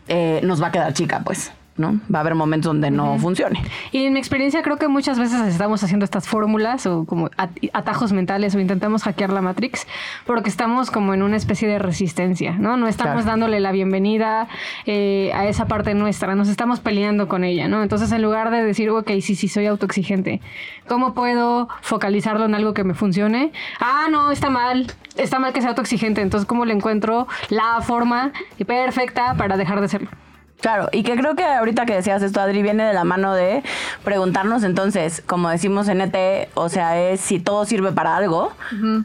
eh, 0.08 0.40
nos 0.44 0.62
va 0.62 0.68
a 0.68 0.72
quedar 0.72 0.94
chica, 0.94 1.24
pues. 1.26 1.52
¿No? 1.78 2.00
Va 2.14 2.20
a 2.20 2.22
haber 2.22 2.36
momentos 2.36 2.70
donde 2.70 2.90
no 2.90 3.18
funcione. 3.20 3.62
Y 3.92 4.06
en 4.06 4.14
mi 4.14 4.20
experiencia 4.20 4.62
creo 4.62 4.78
que 4.78 4.88
muchas 4.88 5.20
veces 5.20 5.42
estamos 5.42 5.84
haciendo 5.84 6.06
estas 6.06 6.28
fórmulas 6.28 6.86
o 6.86 7.04
como 7.06 7.30
at- 7.38 7.50
atajos 7.74 8.14
mentales 8.14 8.56
o 8.56 8.60
intentamos 8.60 9.04
hackear 9.04 9.32
la 9.32 9.42
Matrix 9.42 9.86
porque 10.26 10.48
estamos 10.50 10.90
como 10.90 11.14
en 11.14 11.22
una 11.22 11.36
especie 11.36 11.68
de 11.68 11.78
resistencia, 11.80 12.54
¿no? 12.54 12.78
No 12.78 12.88
estamos 12.88 13.24
Claro. 13.24 13.28
dándole 13.28 13.60
la 13.60 13.72
bienvenida 13.74 14.48
eh, 14.86 15.32
a 15.34 15.48
esa 15.48 15.68
parte 15.68 15.94
nuestra, 15.96 16.34
nos 16.36 16.48
estamos 16.48 16.80
peleando 16.80 17.28
con 17.28 17.44
ella, 17.44 17.68
¿no? 17.68 17.84
Entonces 17.84 18.12
en 18.12 18.22
lugar 18.22 18.52
de 18.52 18.64
decir, 18.64 18.90
ok, 18.90 19.12
sí, 19.22 19.36
sí, 19.36 19.48
soy 19.50 19.66
autoexigente, 19.66 20.42
¿cómo 20.88 21.14
puedo 21.14 21.68
focalizarlo 21.82 22.46
en 22.46 22.56
algo 22.56 22.74
que 22.74 22.84
me 22.86 22.94
funcione? 22.94 23.52
Ah, 23.82 24.08
no, 24.10 24.32
está 24.32 24.50
mal, 24.50 24.88
está 25.18 25.40
mal 25.40 25.52
que 25.52 25.60
sea 25.62 25.72
autoexigente, 25.72 26.22
entonces 26.22 26.48
¿cómo 26.48 26.64
le 26.66 26.74
encuentro 26.74 27.28
la 27.50 27.82
forma 27.82 28.32
perfecta 28.66 29.34
para 29.36 29.58
dejar 29.58 29.82
de 29.82 29.88
serlo? 29.90 30.10
Claro, 30.66 30.90
y 30.92 31.04
que 31.04 31.16
creo 31.16 31.36
que 31.36 31.46
ahorita 31.46 31.86
que 31.86 31.94
decías 31.94 32.24
esto, 32.24 32.42
Adri, 32.42 32.64
viene 32.64 32.86
de 32.86 32.94
la 32.94 33.04
mano 33.04 33.36
de 33.36 33.62
preguntarnos 34.04 34.64
entonces, 34.64 35.22
como 35.24 35.50
decimos 35.50 35.88
en 35.90 36.02
ET, 36.02 36.50
o 36.56 36.70
sea, 36.70 37.00
es 37.00 37.22
si 37.22 37.40
todo 37.40 37.66
sirve 37.66 37.92
para 37.92 38.18
algo, 38.18 38.52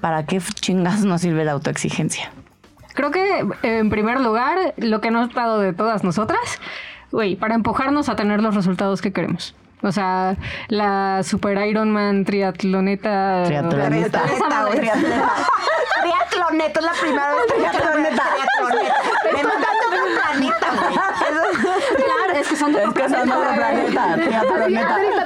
¿para 0.00 0.24
qué 0.24 0.40
chingas 0.40 1.04
no 1.04 1.18
sirve 1.18 1.44
la 1.44 1.52
autoexigencia? 1.52 2.32
Creo 2.94 3.10
que, 3.10 3.46
en 3.62 3.90
primer 3.90 4.20
lugar, 4.20 4.72
lo 4.78 5.02
que 5.02 5.10
nos 5.10 5.28
ha 5.36 5.40
dado 5.40 5.58
de 5.58 5.74
todas 5.74 6.02
nosotras, 6.02 6.40
güey, 7.12 7.36
para 7.36 7.56
empujarnos 7.56 8.08
a 8.08 8.16
tener 8.16 8.42
los 8.42 8.54
resultados 8.54 9.02
que 9.02 9.12
queremos. 9.12 9.54
O 9.82 9.92
sea, 9.92 10.36
la 10.68 11.22
Super 11.22 11.58
Iron 11.66 11.90
Man 11.90 12.24
triatloneta. 12.24 13.42
Triatloneta. 13.44 14.22
Triatleta. 14.72 15.32
Triatloneta 16.02 16.80
es 16.80 16.86
la 16.86 16.92
primera 16.92 17.34
vez 17.34 17.46
Triatloneta. 17.54 18.24
Triatloneta. 18.32 18.96
Me 19.32 19.42
mandaste 19.42 19.86
otro 19.88 20.04
planeta, 20.16 20.66
güey. 20.70 21.39
Es 22.40 22.48
que 22.48 22.56
son 22.56 22.72
de 22.72 22.78
Es 22.78 22.88
otro 22.88 22.94
que 22.94 23.08
son 23.08 23.28
de 23.28 23.34
otro 23.34 23.54
planeta, 23.54 24.16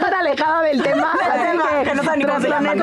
tan 0.01 0.15
alejada 0.15 0.63
del 0.63 0.83
tema. 0.83 1.13
Que 1.85 1.95
no 1.95 2.03
sabe 2.03 2.17
ni 2.19 2.25
cómo 2.25 2.41
se 2.41 2.49
llama, 2.49 2.75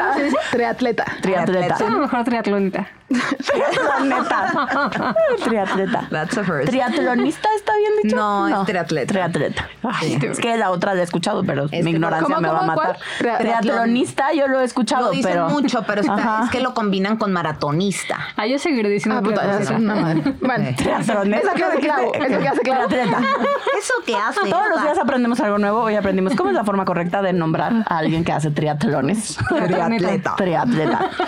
triatleta. 0.52 1.04
Triatleta. 1.22 1.22
Triatleta. 1.22 1.76
Es 1.76 1.82
a 1.82 1.90
lo 1.90 1.98
mejor 2.00 2.24
triatloneta. 2.24 2.88
Triatloneta. 3.12 5.16
Triatleta. 5.44 6.08
That's 6.10 6.38
a 6.38 6.44
first. 6.44 6.70
¿Triatlonista 6.70 7.50
está 7.58 7.74
bien 7.76 7.92
dicho? 8.04 8.16
No, 8.16 8.48
es 8.62 8.66
triatleta. 8.66 9.12
Triatleta. 9.14 9.70
Ay, 9.84 10.18
Es 10.22 10.40
que 10.40 10.56
la 10.58 10.72
otra 10.72 10.94
la 10.94 11.02
he 11.02 11.04
escuchado, 11.04 11.44
pero 11.44 11.66
Es 11.66 11.84
mi 11.84 11.92
que- 11.92 11.98
ignorancia 11.98 12.36
¿Cómo, 12.36 12.48
me 12.48 12.54
va 12.54 12.60
a 12.60 12.66
matar. 12.66 12.98
cuál? 13.20 13.38
Triatlonista 13.40 14.32
yo 14.34 14.48
lo 14.48 14.62
he 14.62 14.64
escuchado, 14.64 15.08
Lo 15.08 15.12
dicen 15.12 15.32
pero... 15.34 15.50
mucho, 15.50 15.84
pero 15.86 16.02
está- 16.02 16.42
es 16.46 16.52
que 16.52 16.62
lo 16.62 16.74
combinan 16.74 17.18
con 17.18 17.34
maratonista. 17.34 18.18
Ah, 18.38 18.48
yo 18.48 18.58
seguiré 18.60 18.88
diciendo 18.90 19.20
Ah, 19.20 19.24
puta, 19.24 19.60
es 19.60 19.70
una 19.70 19.96
madre. 19.96 20.34
Bueno, 20.40 20.70
Triatloneta. 20.78 21.48
eso 21.48 21.54
que 21.56 21.64
hace 21.66 21.80
claro. 21.80 22.12
Eso 22.14 22.40
que 22.40 22.48
hace 22.48 22.62
claro. 22.62 22.88
Triatleta. 22.88 23.20
¿Eso 23.78 23.94
qué 24.06 24.16
hace? 24.16 24.50
Todos 24.50 24.70
los 24.70 24.82
días 24.84 24.98
aprendemos 25.00 25.40
algo 25.42 25.58
nuevo. 25.58 25.82
Hoy 25.82 25.96
aprendimos 25.96 26.34
cómo 26.36 26.50
es 26.50 26.56
la 26.56 26.64
forma 26.64 26.86
correcta 26.86 27.22
de 27.22 27.34
nombrar 27.34 27.74
a 27.88 27.98
alguien 27.98 28.24
que 28.24 28.32
hace 28.32 28.52
triatlones. 28.52 29.38
Triatleta. 29.50 30.31
Triatleta. 30.36 31.10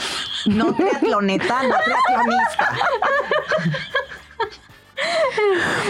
No 0.46 0.74
triatloneta, 0.74 1.64
no 1.64 1.76
triatlonista. 1.86 2.70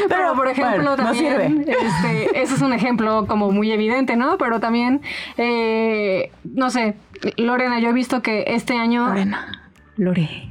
Pero, 0.09 0.35
por 0.35 0.47
ejemplo, 0.47 0.75
bueno, 0.75 0.91
no 0.91 0.95
también, 0.95 1.65
sirve. 1.65 1.71
este, 1.71 2.41
ese 2.41 2.55
es 2.55 2.61
un 2.61 2.73
ejemplo 2.73 3.25
como 3.27 3.51
muy 3.51 3.71
evidente, 3.71 4.15
¿no? 4.15 4.37
Pero 4.37 4.59
también, 4.59 5.01
eh, 5.37 6.31
no 6.43 6.69
sé, 6.69 6.95
Lorena, 7.37 7.79
yo 7.79 7.89
he 7.89 7.93
visto 7.93 8.21
que 8.21 8.45
este 8.47 8.77
año... 8.77 9.07
Lorena. 9.07 9.47
Lore. 9.97 10.49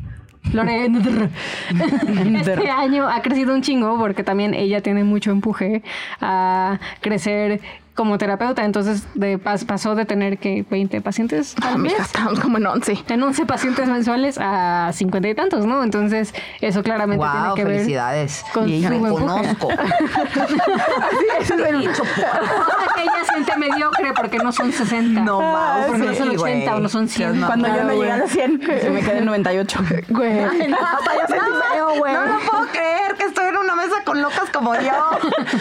Lorena. 0.53 1.31
este 2.41 2.71
año 2.71 3.09
ha 3.09 3.23
crecido 3.23 3.55
un 3.55 3.63
chingo 3.63 3.99
porque 3.99 4.23
también 4.23 4.55
ella 4.55 4.83
tiene 4.83 5.05
mucho 5.05 5.31
empuje 5.31 5.83
a 6.21 6.79
crecer 7.01 7.61
como 7.95 8.19
terapeuta. 8.19 8.65
Entonces 8.65 9.05
de, 9.15 9.39
pas- 9.39 9.65
pasó 9.67 9.95
de 9.95 10.05
tener 10.05 10.39
que 10.39 10.65
20 10.71 11.01
pacientes 11.01 11.55
Ah, 11.63 11.71
al 11.75 11.79
mes 11.79 11.95
estamos 11.99 12.41
como 12.41 12.59
en 12.59 12.67
11. 12.67 13.05
en 13.09 13.23
11 13.23 13.47
pacientes 13.47 13.87
mensuales 13.89 14.39
a 14.41 14.91
50 14.93 15.29
y 15.29 15.35
tantos, 15.35 15.67
¿no? 15.67 15.83
Entonces 15.83 16.35
eso 16.61 16.83
claramente 16.83 17.25
tiene 17.25 17.47
Wow, 17.47 17.55
que 17.55 17.65
ver 17.65 17.75
felicidades. 17.77 18.45
con 18.55 18.69
Y 18.69 18.83
su 18.83 19.01
conozco. 19.01 19.69
Ese 21.41 21.55
es 21.55 21.61
el 21.61 21.89
Cosa 21.93 22.03
que 22.97 23.03
ella 23.03 23.13
siente 23.33 23.57
mediocre 23.57 24.13
porque 24.15 24.39
no 24.39 24.53
son 24.53 24.73
60. 24.73 25.21
No 25.21 25.41
más. 25.41 25.87
Porque 25.87 26.03
no 26.07 26.15
son 26.15 26.31
sí, 26.31 26.37
80 26.37 26.71
o 26.71 26.73
güey. 26.73 26.83
no 26.83 26.89
son 26.89 27.09
100. 27.09 27.41
No, 27.41 27.47
Cuando 27.47 27.69
yo 27.69 27.75
claro, 27.75 27.89
me 27.89 27.95
güey. 27.95 28.09
llegué 28.09 28.13
a 28.13 28.23
los 28.23 28.31
100, 28.31 28.61
se 28.81 28.91
me 28.91 29.01
quedé 29.01 29.19
en 29.19 29.25
98. 29.27 29.79
Güey. 30.09 30.69
No, 30.69 30.77
hasta 30.77 31.13
yo 31.15 31.27
sentí 31.29 31.51
feo, 31.73 31.89
güey. 31.99 32.13
No 32.15 32.27
lo 32.27 32.39
puedo 32.41 32.67
creer 32.69 33.15
que 33.19 33.25
estoy 33.25 33.47
en 33.47 33.57
una 33.57 33.75
mesa 33.75 33.97
con 34.05 34.21
locas 34.23 34.51
como 34.53 34.75
yo. 34.75 35.19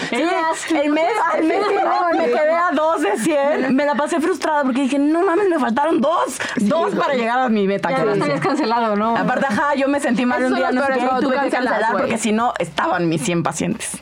Sí, 0.09 0.15
el 0.75 0.91
mes, 0.91 1.05
el 1.37 1.43
mes 1.45 1.59
que 1.67 2.17
me 2.17 2.25
quedé 2.25 2.51
a 2.53 2.71
dos 2.73 3.01
de 3.01 3.17
100. 3.35 3.75
Me 3.75 3.85
la 3.85 3.95
pasé 3.95 4.19
frustrada 4.21 4.63
porque 4.63 4.81
dije, 4.81 4.99
no 4.99 5.23
mames, 5.25 5.47
me 5.49 5.59
faltaron 5.59 6.01
dos. 6.01 6.37
dos 6.61 6.93
para 6.95 7.13
llegar 7.13 7.39
a 7.39 7.49
mi 7.49 7.67
meta. 7.67 7.89
Ya 7.89 7.95
que 7.97 8.05
lo 8.05 8.13
era 8.13 8.23
habías 8.25 8.39
100. 8.41 8.49
cancelado, 8.49 8.95
¿no? 8.95 9.15
Aparte, 9.17 9.45
ajá, 9.49 9.75
yo 9.75 9.87
me 9.87 9.99
sentí 9.99 10.25
mal 10.25 10.39
Esos 10.39 10.51
un 10.51 10.57
día, 10.57 10.71
los 10.71 10.75
no 10.75 10.85
sé 10.87 10.93
qué, 10.99 11.05
cuando 11.07 11.21
tuve 11.21 11.39
que 11.41 11.49
cancelar 11.49 11.91
porque 11.93 12.17
si 12.17 12.31
no, 12.31 12.53
estaban 12.59 13.07
mis 13.09 13.21
100 13.23 13.43
pacientes. 13.43 13.97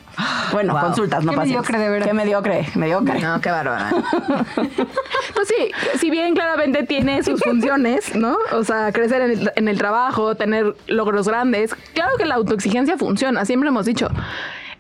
Bueno, 0.52 0.74
Wow. 0.74 0.82
consultas, 0.82 1.24
no 1.24 1.32
Qué 1.32 1.38
pacientes. 1.38 1.70
mediocre, 1.70 1.80
de 1.80 1.90
veras. 1.90 2.08
Qué 2.08 2.14
mediocre, 2.14 2.66
mediocre. 2.76 3.20
No, 3.22 3.40
qué 3.42 3.50
bárbara. 3.52 3.90
Pues 5.36 5.48
sí, 5.48 5.72
si 6.00 6.10
bien 6.10 6.34
claramente 6.36 6.84
tiene 6.84 7.24
sus 7.24 7.42
funciones, 7.42 8.14
¿no? 8.16 8.38
O 8.52 8.64
sea, 8.66 8.92
crecer 8.92 9.22
en 9.22 9.32
el, 9.32 9.52
en 9.56 9.68
el 9.70 9.78
trabajo, 9.78 10.36
tener 10.36 10.76
logros 10.88 11.28
grandes. 11.30 11.74
Claro 11.94 12.18
que 12.18 12.26
la 12.26 12.36
autoexigencia 12.36 12.98
funciona, 12.98 13.46
siempre 13.46 13.70
hemos 13.70 13.86
dicho. 13.86 14.10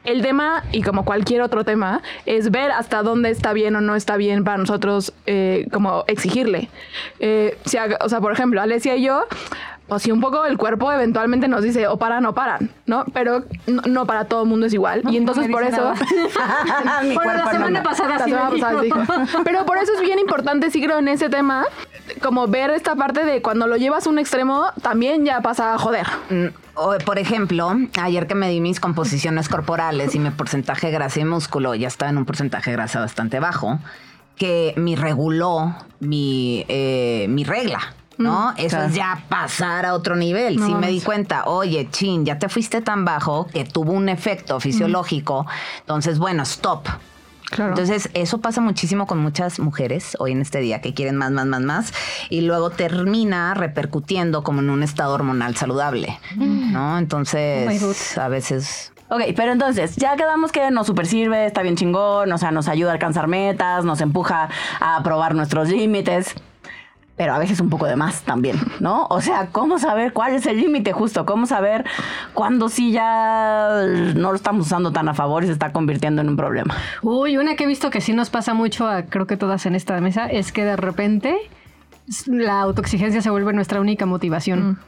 El 0.10 0.24
tema, 0.24 0.63
y 0.72 0.82
como 0.82 1.06
cualquier 1.06 1.43
otro 1.43 1.63
tema, 1.63 2.02
es 2.26 2.50
ver 2.50 2.72
hasta 2.72 3.04
dónde 3.04 3.30
está 3.30 3.54
bien 3.54 3.76
o 3.76 3.82
no 3.82 3.95
está 3.95 4.17
bien 4.17 4.43
para 4.43 4.58
nosotros 4.58 5.13
eh, 5.28 5.67
como 5.72 6.04
exigirle. 6.08 6.67
Eh, 7.19 7.56
si 7.65 7.78
o 7.78 8.10
sea, 8.10 8.19
por 8.19 8.32
ejemplo, 8.32 8.60
Alessia 8.60 8.95
y 8.95 9.04
yo, 9.04 9.26
o 9.89 9.99
si 9.99 10.12
un 10.12 10.21
poco 10.21 10.45
el 10.45 10.58
cuerpo 10.58 10.91
eventualmente 10.91 11.47
nos 11.47 11.63
dice 11.63 11.88
o 11.88 11.97
paran 11.97 12.25
o 12.25 12.34
paran, 12.34 12.69
¿no? 12.86 13.06
Pero 13.13 13.43
no, 13.67 13.82
no 13.88 14.06
para 14.06 14.25
todo 14.25 14.43
el 14.43 14.49
mundo 14.49 14.67
es 14.67 14.73
igual. 14.73 15.02
y 15.10 15.17
entonces 15.17 15.47
por 15.49 15.63
eso... 15.63 15.93
Bueno, 17.13 17.34
la 17.34 17.45
no 17.45 17.52
semana 17.52 17.84
pasada 17.84 18.17
La 18.17 18.25
sí 18.25 18.32
semana 18.32 18.49
me 18.49 18.56
dijo. 18.56 18.65
pasada 18.67 18.82
dijo. 18.82 19.41
Pero 19.43 19.65
por 19.65 19.78
eso 19.78 19.93
es 19.93 20.02
bien 20.02 20.19
importante, 20.19 20.69
sí 20.71 20.82
creo, 20.82 20.99
en 20.99 21.08
ese 21.08 21.30
tema, 21.30 21.65
como 22.21 22.47
ver 22.47 22.69
esta 22.71 22.95
parte 22.95 23.25
de 23.25 23.41
cuando 23.41 23.67
lo 23.67 23.78
llevas 23.78 24.08
a 24.08 24.10
un 24.10 24.19
extremo, 24.19 24.65
también 24.82 25.25
ya 25.25 25.41
pasa 25.41 25.73
a 25.73 25.78
joder. 25.78 26.08
Mm, 26.30 26.47
o, 26.75 26.97
por 27.06 27.19
ejemplo, 27.19 27.73
ayer 28.02 28.28
que 28.28 28.36
me 28.36 28.49
di 28.49 28.62
mis 28.62 28.80
composiciones 28.80 29.49
corporales 29.49 30.15
y 30.15 30.19
mi 30.19 30.30
porcentaje 30.30 30.88
de 30.88 30.93
grasa 30.93 31.19
y 31.19 31.25
músculo 31.25 31.75
ya 31.75 31.88
estaba 31.88 32.10
en 32.12 32.17
un 32.17 32.25
porcentaje 32.25 32.71
de 32.71 32.78
grasa 32.78 32.99
bastante 32.99 33.39
bajo, 33.39 33.80
que 34.36 34.73
me 34.78 34.95
reguló 34.95 35.75
mi, 35.99 36.65
eh, 36.69 37.25
mi 37.30 37.43
regla. 37.43 37.80
¿No? 38.19 38.53
Eso 38.58 38.82
es 38.84 38.93
ya 38.93 39.23
pasar 39.29 39.86
a 39.86 39.93
otro 39.93 40.15
nivel. 40.15 40.60
sí 40.60 40.73
me 40.75 40.89
di 40.89 41.01
cuenta, 41.01 41.45
oye, 41.45 41.88
chin, 41.89 42.25
ya 42.25 42.38
te 42.38 42.49
fuiste 42.49 42.82
tan 42.82 43.05
bajo 43.05 43.47
que 43.47 43.63
tuvo 43.63 43.93
un 43.93 44.10
efecto 44.10 44.60
fisiológico. 44.60 45.47
Entonces, 45.79 46.19
bueno, 46.19 46.43
stop. 46.43 46.88
Claro. 47.49 47.71
Entonces, 47.71 48.10
eso 48.13 48.39
pasa 48.39 48.62
muchísimo 48.62 49.08
con 49.08 49.17
muchas 49.17 49.60
mujeres 49.60 50.15
hoy 50.19 50.34
en 50.34 50.41
este 50.41 50.60
día 50.60 50.82
que 50.82 50.93
quieren 50.93 51.15
más, 51.15 51.32
más, 51.32 51.45
más, 51.47 51.62
más. 51.62 51.93
Y 52.29 52.41
luego 52.41 52.69
termina 52.69 53.53
repercutiendo 53.53 54.43
como 54.43 54.60
en 54.60 54.69
un 54.69 54.84
estado 54.84 55.13
hormonal 55.15 55.55
saludable. 55.55 56.19
¿No? 56.36 56.91
Oh 56.91 56.93
my 56.95 56.99
Entonces, 56.99 57.82
God. 57.82 58.21
a 58.21 58.27
veces. 58.27 58.91
Ok, 59.08 59.21
pero 59.36 59.51
entonces, 59.51 59.95
ya 59.95 60.15
quedamos 60.15 60.51
que 60.51 60.69
nos 60.69 60.86
super 60.86 61.08
sirve, 61.08 61.47
está 61.47 61.63
bien 61.63 61.75
chingón, 61.75 62.32
o 62.32 62.38
sea, 62.38 62.51
nos 62.51 62.67
ayuda 62.67 62.91
a 62.91 62.93
alcanzar 62.93 63.27
metas, 63.27 63.84
nos 63.84 64.01
empuja 64.01 64.49
a 64.79 65.01
probar 65.01 65.34
nuestros 65.34 65.69
límites. 65.69 66.36
Pero 67.19 67.34
a 67.34 67.38
veces 67.38 67.60
un 67.60 67.69
poco 67.69 67.86
de 67.86 67.97
más 67.97 68.21
también, 68.21 68.55
¿no? 68.79 69.05
O 69.10 69.19
sea, 69.19 69.47
¿cómo 69.51 69.77
saber 69.77 70.13
cuál 70.13 70.36
es 70.36 70.45
el 70.45 70.55
límite 70.55 70.93
justo? 70.93 71.25
¿Cómo 71.25 71.47
saber 71.47 71.84
cuándo 72.34 72.69
sí 72.69 72.93
ya 72.93 73.84
no 74.15 74.29
lo 74.29 74.36
estamos 74.36 74.67
usando 74.67 74.93
tan 74.93 75.10
a 75.10 75.13
favor 75.13 75.43
y 75.43 75.47
se 75.47 75.51
está 75.51 75.73
convirtiendo 75.73 76.21
en 76.21 76.29
un 76.29 76.38
problema? 76.38 76.77
Uy, 77.01 77.36
una 77.36 77.58
que 77.58 77.65
he 77.65 77.67
visto 77.67 77.89
que 77.89 77.99
sí 77.99 78.13
nos 78.13 78.29
pasa 78.29 78.53
mucho 78.53 78.88
a 78.88 79.03
creo 79.03 79.27
que 79.27 79.36
todas 79.36 79.65
en 79.65 79.75
esta 79.75 79.99
mesa 79.99 80.27
es 80.27 80.53
que 80.53 80.63
de 80.63 80.77
repente 80.77 81.36
la 82.25 82.62
autoexigencia 82.62 83.21
se 83.21 83.29
vuelve 83.29 83.51
nuestra 83.51 83.82
única 83.82 84.05
motivación. 84.05 84.79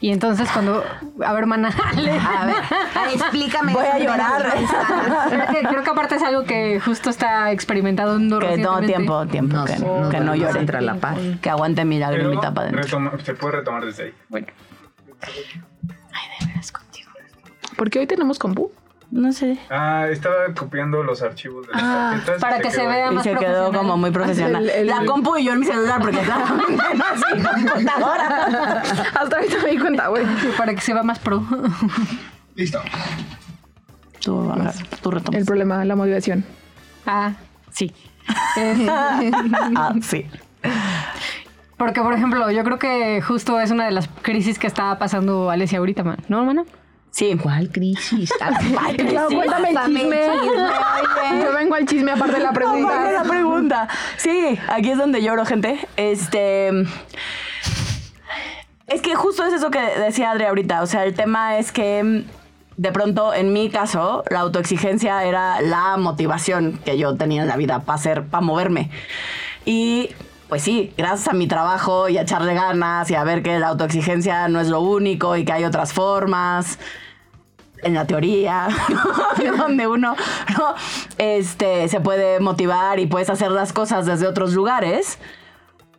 Y 0.00 0.10
entonces 0.12 0.48
cuando, 0.52 0.84
a 1.24 1.32
ver, 1.32 1.46
mana, 1.46 1.68
A 2.38 2.46
ver, 2.46 2.56
ay, 2.94 3.14
explícame. 3.14 3.72
Voy 3.72 3.86
a 3.86 3.94
de 3.94 4.04
llorar. 4.04 4.52
creo 5.30 5.46
que, 5.48 5.68
creo 5.68 5.82
que 5.84 5.90
aparte 5.90 6.16
es 6.16 6.22
algo 6.22 6.44
que 6.44 6.78
justo 6.80 7.08
está 7.10 7.50
experimentando 7.52 8.38
Que 8.40 8.56
no, 8.58 8.80
tiempo, 8.80 9.26
tiempo, 9.26 9.64
que, 9.64 9.76
nos 9.78 10.10
que 10.10 10.20
no 10.20 10.34
llore. 10.34 10.60
entre 10.60 10.80
la 10.82 10.96
paz. 10.96 11.16
Que 11.40 11.48
aguante 11.48 11.84
mi 11.84 11.98
Pero 11.98 12.10
lagrimita 12.10 12.52
para 12.52 12.68
adentro. 12.68 12.82
retoma- 12.98 13.18
se 13.24 13.34
puede 13.34 13.56
retomar 13.56 13.84
desde 13.84 14.04
ahí. 14.04 14.14
Bueno, 14.28 14.46
Porque 17.76 17.98
hoy 17.98 18.06
tenemos 18.06 18.38
compu. 18.38 18.70
No 19.14 19.32
sé. 19.32 19.56
Ah, 19.70 20.08
estaba 20.10 20.52
copiando 20.58 21.04
los 21.04 21.22
archivos 21.22 21.68
de 21.68 21.72
las 21.74 22.36
y 22.36 22.40
para 22.40 22.58
que 22.58 22.68
se 22.72 22.78
quedó 22.78 22.88
vea 22.88 23.06
ahí. 23.06 23.12
Y 23.12 23.14
más 23.14 23.22
se 23.22 23.30
quedó 23.30 23.38
profesional. 23.40 23.72
como 23.80 23.96
muy 23.96 24.10
profesional. 24.10 24.62
El- 24.64 24.70
el- 24.70 24.86
la 24.88 25.04
compu 25.04 25.36
y 25.36 25.44
yo 25.44 25.52
en 25.52 25.60
mi 25.60 25.66
celular, 25.66 26.00
porque 26.00 26.18
claramente 26.18 26.82
no 26.96 27.04
es 27.14 27.36
mi 27.36 27.42
computadora. 27.44 28.82
Hasta 29.14 29.36
ahorita 29.36 29.56
me 29.62 29.70
di 29.70 29.78
cuenta, 29.78 30.08
güey. 30.08 30.24
Para 30.58 30.74
que 30.74 30.80
se 30.80 30.92
vea 30.92 31.04
más 31.04 31.20
pro. 31.20 31.44
Listo. 32.56 32.80
Tú, 34.20 34.50
agarra, 34.50 34.72
tú 35.00 35.10
retomas. 35.12 35.38
El 35.40 35.46
problema, 35.46 35.84
la 35.84 35.94
motivación. 35.94 36.44
ah, 37.06 37.34
sí. 37.70 37.92
Ah, 38.88 39.92
sí. 40.02 40.26
porque, 41.76 42.00
por 42.00 42.14
ejemplo, 42.14 42.50
yo 42.50 42.64
creo 42.64 42.78
que 42.80 43.20
justo 43.22 43.60
es 43.60 43.70
una 43.70 43.84
de 43.84 43.90
las 43.92 44.08
crisis 44.22 44.58
que 44.58 44.66
está 44.66 44.98
pasando 44.98 45.50
Alesia 45.50 45.78
ahorita, 45.78 46.02
man. 46.02 46.16
¿no, 46.28 46.40
hermana? 46.40 46.64
Sí. 47.14 47.38
¿Cuál 47.40 47.70
crisis? 47.70 48.32
Cuéntame 49.32 49.70
el 49.70 49.78
chisme. 49.86 50.26
Yo 51.44 51.52
vengo 51.54 51.76
al 51.76 51.86
chisme 51.86 52.10
aparte 52.10 52.32
de 52.32 52.42
la 52.42 52.48
Aparte 52.50 52.68
de 52.68 52.74
pregunta. 52.74 53.12
la 53.12 53.22
pregunta. 53.22 53.88
Sí, 54.16 54.58
aquí 54.66 54.90
es 54.90 54.98
donde 54.98 55.22
lloro, 55.22 55.46
gente. 55.46 55.78
Este. 55.96 56.70
Es 58.88 59.00
que 59.00 59.14
justo 59.14 59.44
es 59.44 59.54
eso 59.54 59.70
que 59.70 59.78
decía 59.78 60.32
Adri 60.32 60.46
ahorita. 60.46 60.82
O 60.82 60.86
sea, 60.86 61.04
el 61.04 61.14
tema 61.14 61.56
es 61.58 61.70
que 61.70 62.02
mm, 62.02 62.24
de 62.78 62.90
pronto, 62.90 63.32
en 63.32 63.52
mi 63.52 63.70
caso, 63.70 64.24
la 64.28 64.40
autoexigencia 64.40 65.22
era 65.22 65.60
la 65.60 65.96
motivación 65.96 66.80
que 66.84 66.98
yo 66.98 67.14
tenía 67.14 67.42
en 67.42 67.48
la 67.48 67.56
vida 67.56 67.78
para 67.84 67.94
hacer, 67.94 68.24
para 68.24 68.40
moverme. 68.40 68.90
Y 69.64 70.10
pues 70.48 70.62
sí, 70.62 70.92
gracias 70.98 71.28
a 71.28 71.32
mi 71.32 71.46
trabajo 71.46 72.08
y 72.08 72.18
a 72.18 72.22
echarle 72.22 72.54
ganas 72.54 73.08
y 73.08 73.14
a 73.14 73.22
ver 73.22 73.44
que 73.44 73.60
la 73.60 73.68
autoexigencia 73.68 74.48
no 74.48 74.60
es 74.60 74.66
lo 74.66 74.80
único 74.80 75.36
y 75.36 75.44
que 75.44 75.52
hay 75.52 75.64
otras 75.64 75.92
formas 75.92 76.80
en 77.84 77.94
la 77.94 78.06
teoría, 78.06 78.68
donde 79.58 79.86
uno 79.86 80.16
¿no? 80.58 80.74
este, 81.18 81.88
se 81.88 82.00
puede 82.00 82.40
motivar 82.40 82.98
y 82.98 83.06
puedes 83.06 83.30
hacer 83.30 83.50
las 83.50 83.72
cosas 83.72 84.06
desde 84.06 84.26
otros 84.26 84.52
lugares, 84.54 85.18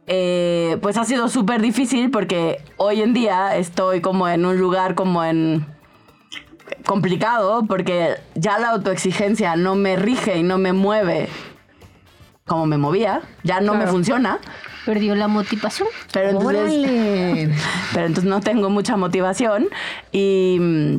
eh, 0.08 0.78
pues 0.82 0.98
ha 0.98 1.06
sido 1.06 1.30
súper 1.30 1.62
difícil 1.62 2.12
porque 2.12 2.62
hoy 2.78 3.02
en 3.02 3.14
día 3.14 3.56
estoy 3.56 4.02
como 4.02 4.28
en 4.28 4.46
un 4.46 4.58
lugar 4.58 4.94
como 4.96 5.24
en 5.24 5.66
complicado 6.86 7.66
porque 7.68 8.16
ya 8.36 8.60
la 8.60 8.70
autoexigencia 8.70 9.56
no 9.56 9.76
me 9.76 9.96
rige 9.96 10.38
y 10.38 10.44
no 10.44 10.58
me 10.58 10.74
mueve 10.74 11.30
como 12.46 12.68
me 12.68 12.78
movía, 12.78 13.22
ya 13.44 13.60
no 13.60 13.72
me 13.74 13.80
Claro. 13.80 13.92
funciona. 13.94 14.38
Perdió 14.86 15.16
la 15.16 15.28
motivación. 15.28 15.88
Pero 16.14 16.30
entonces, 16.30 17.50
pero 17.94 18.06
entonces 18.06 18.30
no 18.30 18.40
tengo 18.42 18.70
mucha 18.70 18.98
motivación 18.98 19.68
y, 20.12 20.58
mm, 20.60 20.98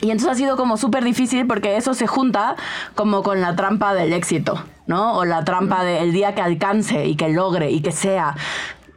y 0.00 0.10
entonces 0.10 0.30
ha 0.30 0.34
sido 0.34 0.56
como 0.56 0.76
súper 0.76 1.04
difícil 1.04 1.46
porque 1.46 1.76
eso 1.76 1.94
se 1.94 2.06
junta 2.06 2.56
como 2.94 3.22
con 3.22 3.40
la 3.40 3.56
trampa 3.56 3.94
del 3.94 4.12
éxito, 4.12 4.62
¿no? 4.86 5.16
O 5.16 5.24
la 5.24 5.44
trampa 5.44 5.84
del 5.84 6.12
día 6.12 6.34
que 6.34 6.40
alcance 6.40 7.06
y 7.06 7.16
que 7.16 7.28
logre 7.28 7.70
y 7.70 7.80
que 7.80 7.92
sea 7.92 8.36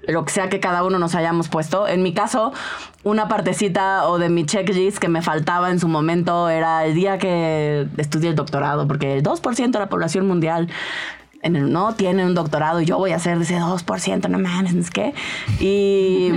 lo 0.07 0.25
que 0.25 0.31
sea 0.31 0.49
que 0.49 0.59
cada 0.59 0.83
uno 0.83 0.99
nos 0.99 1.15
hayamos 1.15 1.47
puesto. 1.47 1.87
En 1.87 2.03
mi 2.03 2.13
caso, 2.13 2.53
una 3.03 3.27
partecita 3.27 4.07
o 4.07 4.17
de 4.17 4.29
mi 4.29 4.45
checklist 4.45 4.97
que 4.97 5.07
me 5.07 5.21
faltaba 5.21 5.69
en 5.69 5.79
su 5.79 5.87
momento 5.87 6.49
era 6.49 6.85
el 6.85 6.95
día 6.95 7.17
que 7.17 7.87
estudié 7.97 8.29
el 8.29 8.35
doctorado, 8.35 8.87
porque 8.87 9.13
el 9.13 9.23
2% 9.23 9.71
de 9.71 9.79
la 9.79 9.89
población 9.89 10.27
mundial 10.27 10.69
en 11.43 11.55
el, 11.55 11.71
no 11.71 11.93
tiene 11.95 12.25
un 12.25 12.35
doctorado 12.35 12.81
y 12.81 12.85
yo 12.85 12.97
voy 12.97 13.11
a 13.11 13.19
ser 13.19 13.37
de 13.37 13.43
ese 13.43 13.59
2%, 13.59 14.29
no 14.29 14.39
mames, 14.39 14.75
es 14.75 14.89
que. 14.91 15.13
Y 15.59 16.31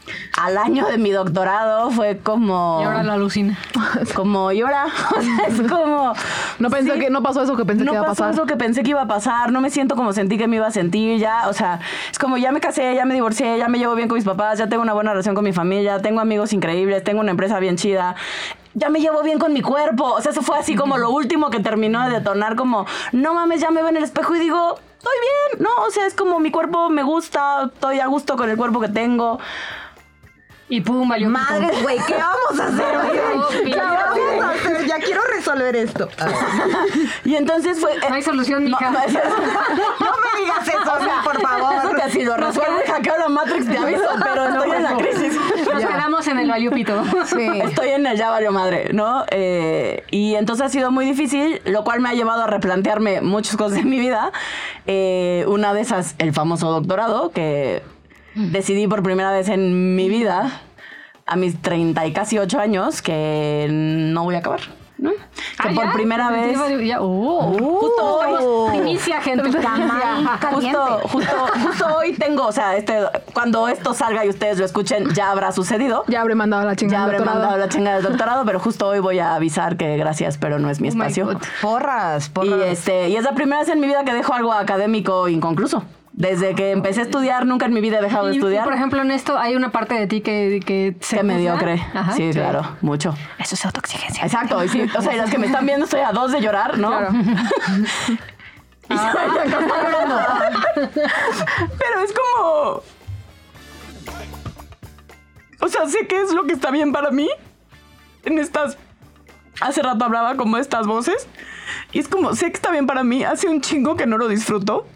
al 0.40 0.58
año 0.58 0.86
de 0.86 0.98
mi 0.98 1.10
doctorado 1.10 1.90
fue 1.90 2.18
como. 2.18 2.78
Y 2.80 2.84
ahora 2.84 3.02
lo 3.02 3.12
alucina. 3.12 3.58
Como 4.14 4.52
llora. 4.52 4.86
O 5.18 5.20
sea, 5.20 5.46
es 5.48 5.70
como. 5.70 6.12
No 6.58 6.70
pensé 6.70 6.94
sí. 6.94 7.00
que 7.00 7.10
no 7.10 7.22
pasó 7.22 7.42
eso 7.42 7.56
que 7.56 7.64
pensé 7.64 7.84
no 7.84 7.92
que 7.92 7.96
iba 7.96 8.04
a 8.04 8.08
pasó 8.08 8.22
pasar. 8.22 8.34
eso 8.34 8.46
que 8.46 8.56
pensé 8.56 8.82
que 8.82 8.90
iba 8.90 9.02
a 9.02 9.08
pasar, 9.08 9.50
no 9.50 9.60
me 9.60 9.70
siento 9.70 9.96
como 9.96 10.12
sentí 10.12 10.38
que 10.38 10.46
me 10.46 10.56
iba 10.56 10.66
a 10.66 10.70
sentir, 10.70 11.18
ya, 11.18 11.48
o 11.48 11.52
sea, 11.52 11.80
es 12.10 12.18
como 12.18 12.36
ya 12.36 12.52
me 12.52 12.60
casé, 12.60 12.94
ya 12.94 13.04
me 13.04 13.14
divorcié, 13.14 13.58
ya 13.58 13.68
me 13.68 13.78
llevo 13.78 13.94
bien 13.94 14.08
con 14.08 14.16
mis 14.16 14.24
papás, 14.24 14.58
ya 14.58 14.68
tengo 14.68 14.82
una 14.82 14.92
buena 14.92 15.10
relación 15.10 15.34
con 15.34 15.44
mi 15.44 15.52
familia, 15.52 16.00
tengo 16.00 16.20
amigos 16.20 16.52
increíbles, 16.52 17.02
tengo 17.04 17.20
una 17.20 17.30
empresa 17.30 17.58
bien 17.58 17.76
chida, 17.76 18.14
ya 18.78 18.88
me 18.88 19.00
llevo 19.00 19.22
bien 19.22 19.38
con 19.38 19.52
mi 19.52 19.62
cuerpo, 19.62 20.04
o 20.04 20.20
sea, 20.20 20.32
eso 20.32 20.42
fue 20.42 20.58
así 20.58 20.74
como 20.74 20.96
lo 20.98 21.10
último 21.10 21.50
que 21.50 21.60
terminó 21.60 22.04
de 22.08 22.14
detonar, 22.14 22.56
como, 22.56 22.86
no 23.12 23.34
mames, 23.34 23.60
ya 23.60 23.70
me 23.70 23.80
veo 23.80 23.90
en 23.90 23.96
el 23.98 24.04
espejo 24.04 24.34
y 24.36 24.38
digo, 24.40 24.78
estoy 24.98 25.14
bien, 25.20 25.62
no, 25.64 25.84
o 25.84 25.90
sea, 25.90 26.06
es 26.06 26.14
como 26.14 26.40
mi 26.40 26.50
cuerpo 26.50 26.88
me 26.90 27.02
gusta, 27.02 27.70
estoy 27.72 28.00
a 28.00 28.06
gusto 28.06 28.36
con 28.36 28.48
el 28.50 28.56
cuerpo 28.56 28.80
que 28.80 28.88
tengo. 28.88 29.38
Y 30.70 30.82
pum, 30.82 31.08
valió. 31.08 31.28
pito. 31.28 31.38
Madres, 31.40 31.82
güey, 31.82 31.98
¿qué 32.06 32.14
vamos 32.14 32.60
a 32.60 32.66
hacer? 32.66 33.62
¿Qué 33.64 33.74
vamos 33.80 34.44
a 34.44 34.50
hacer? 34.50 34.86
Ya 34.86 34.98
quiero 34.98 35.22
resolver 35.34 35.74
esto. 35.76 36.10
Y 37.24 37.36
entonces 37.36 37.80
fue... 37.80 37.96
No 38.06 38.14
hay 38.14 38.22
solución, 38.22 38.64
mija. 38.64 38.90
No, 38.90 38.98
eso- 39.00 39.18
No 39.18 40.10
me 40.12 40.40
digas 40.42 40.68
eso, 40.68 40.98
sí, 41.00 41.08
por 41.24 41.36
Eso 41.36 41.48
favor. 41.48 41.96
que 41.96 42.10
si 42.10 42.22
lo 42.22 42.36
resuelvo 42.36 42.80
y 42.84 42.90
hackeo 42.90 43.16
la 43.16 43.28
Matrix, 43.30 43.66
te 43.66 43.78
aviso, 43.78 44.02
pero 44.22 44.46
estoy 44.48 44.70
en 44.72 44.82
la 44.82 44.96
crisis. 44.98 45.38
En 46.30 46.38
el 46.38 46.48
valió 46.48 46.70
pito. 46.70 47.02
Sí. 47.26 47.46
Estoy 47.62 47.90
en 47.90 48.06
el 48.06 48.16
ya 48.16 48.30
valió 48.30 48.52
madre, 48.52 48.90
¿no? 48.92 49.24
Eh, 49.30 50.04
y 50.10 50.34
entonces 50.34 50.66
ha 50.66 50.68
sido 50.68 50.90
muy 50.90 51.04
difícil, 51.04 51.60
lo 51.64 51.84
cual 51.84 52.00
me 52.00 52.08
ha 52.08 52.14
llevado 52.14 52.44
a 52.44 52.46
replantearme 52.46 53.20
muchas 53.20 53.56
cosas 53.56 53.78
en 53.78 53.90
mi 53.90 53.98
vida. 53.98 54.32
Eh, 54.86 55.44
una 55.48 55.74
de 55.74 55.80
esas, 55.80 56.14
el 56.18 56.32
famoso 56.32 56.70
doctorado, 56.70 57.30
que 57.30 57.82
decidí 58.34 58.86
por 58.86 59.02
primera 59.02 59.32
vez 59.32 59.48
en 59.48 59.96
mi 59.96 60.08
vida, 60.08 60.62
a 61.26 61.36
mis 61.36 61.60
30 61.60 62.06
y 62.06 62.12
casi 62.12 62.38
8 62.38 62.58
años, 62.60 63.02
que 63.02 63.66
no 63.70 64.24
voy 64.24 64.34
a 64.34 64.38
acabar, 64.38 64.60
¿no? 64.98 65.10
Que 65.10 65.18
Ah, 65.58 65.70
por 65.74 65.84
¿ya? 65.86 65.92
primera 65.92 66.30
vez... 66.30 66.58
Ya, 66.86 66.98
oh. 67.00 67.52
Justo 67.80 68.04
hoy, 68.04 68.70
primicia, 68.78 69.20
gente. 69.20 69.48
Justo, 70.52 71.00
justo, 71.08 71.36
justo 71.62 71.86
hoy 71.96 72.12
tengo, 72.14 72.46
o 72.46 72.52
sea, 72.52 72.76
este, 72.76 72.98
cuando 73.32 73.68
esto 73.68 73.94
salga 73.94 74.24
y 74.24 74.28
ustedes 74.28 74.58
lo 74.58 74.64
escuchen, 74.64 75.12
ya 75.14 75.30
habrá 75.30 75.52
sucedido. 75.52 76.04
Ya 76.08 76.20
habré 76.20 76.34
mandado 76.34 76.64
la 76.64 76.72
Ya 76.72 76.76
chingada. 76.76 77.04
habré 77.04 77.18
doctorado. 77.18 77.40
mandado 77.40 77.58
la 77.60 77.68
chinga 77.68 77.94
del 77.94 78.02
doctorado, 78.04 78.44
pero 78.44 78.58
justo 78.60 78.88
hoy 78.88 78.98
voy 79.00 79.18
a 79.18 79.34
avisar 79.34 79.76
que 79.76 79.96
gracias, 79.96 80.38
pero 80.38 80.58
no 80.58 80.70
es 80.70 80.80
mi 80.80 80.88
Oh 80.88 80.92
espacio. 80.92 81.26
God. 81.26 81.36
Porras, 81.62 82.26
y, 82.26 82.30
porras. 82.30 82.60
este, 82.68 83.08
y 83.08 83.16
es 83.16 83.24
la 83.24 83.32
primera 83.32 83.60
vez 83.60 83.68
en 83.68 83.80
mi 83.80 83.86
vida 83.86 84.04
que 84.04 84.12
dejo 84.12 84.32
algo 84.34 84.52
académico 84.52 85.28
inconcluso. 85.28 85.82
Desde 86.18 86.56
que 86.56 86.72
empecé 86.72 86.98
a 86.98 87.04
estudiar, 87.04 87.46
nunca 87.46 87.66
en 87.66 87.72
mi 87.72 87.80
vida 87.80 88.00
he 88.00 88.02
dejado 88.02 88.26
de 88.26 88.32
Y, 88.34 88.38
estudiar. 88.38 88.64
por 88.64 88.74
ejemplo, 88.74 89.00
en 89.00 89.12
esto 89.12 89.38
hay 89.38 89.54
una 89.54 89.70
parte 89.70 89.94
de 89.94 90.08
ti 90.08 90.20
que, 90.20 90.60
que 90.66 90.96
se 90.98 91.18
que 91.18 91.22
mediocre. 91.22 91.80
Ajá. 91.94 92.12
sí, 92.12 92.30
claro, 92.32 92.76
mucho. 92.80 93.14
Eso 93.38 93.54
es 93.54 93.64
autoexigencia. 93.64 94.24
Exacto, 94.24 94.64
y 94.64 94.68
sí, 94.68 94.82
o 94.98 95.00
sea, 95.00 95.14
las 95.14 95.30
que 95.30 95.38
me 95.38 95.46
están 95.46 95.64
viendo 95.64 95.84
estoy 95.84 96.00
a 96.00 96.10
dos 96.10 96.32
de 96.32 96.40
llorar, 96.40 96.76
¿no? 96.76 96.88
Claro. 96.88 97.10
Y 98.90 98.94
llorando. 98.94 100.16
Pero 100.74 102.00
es 102.02 102.12
como. 102.12 102.82
O 105.60 105.68
sea, 105.68 105.86
sé 105.86 106.06
qué 106.06 106.22
es 106.22 106.32
lo 106.32 106.44
que 106.46 106.54
está 106.54 106.70
bien 106.70 106.90
para 106.90 107.10
mí. 107.10 107.28
En 108.24 108.38
estas. 108.38 108.78
Hace 109.60 109.82
rato 109.82 110.04
hablaba 110.04 110.36
como 110.36 110.56
estas 110.56 110.86
voces. 110.86 111.28
Y 111.92 111.98
es 111.98 112.08
como, 112.08 112.34
sé 112.34 112.46
que 112.46 112.56
está 112.56 112.70
bien 112.70 112.86
para 112.86 113.04
mí. 113.04 113.24
Hace 113.24 113.48
un 113.48 113.60
chingo 113.60 113.94
que 113.94 114.06
no 114.06 114.16
lo 114.16 114.26
disfruto. 114.26 114.86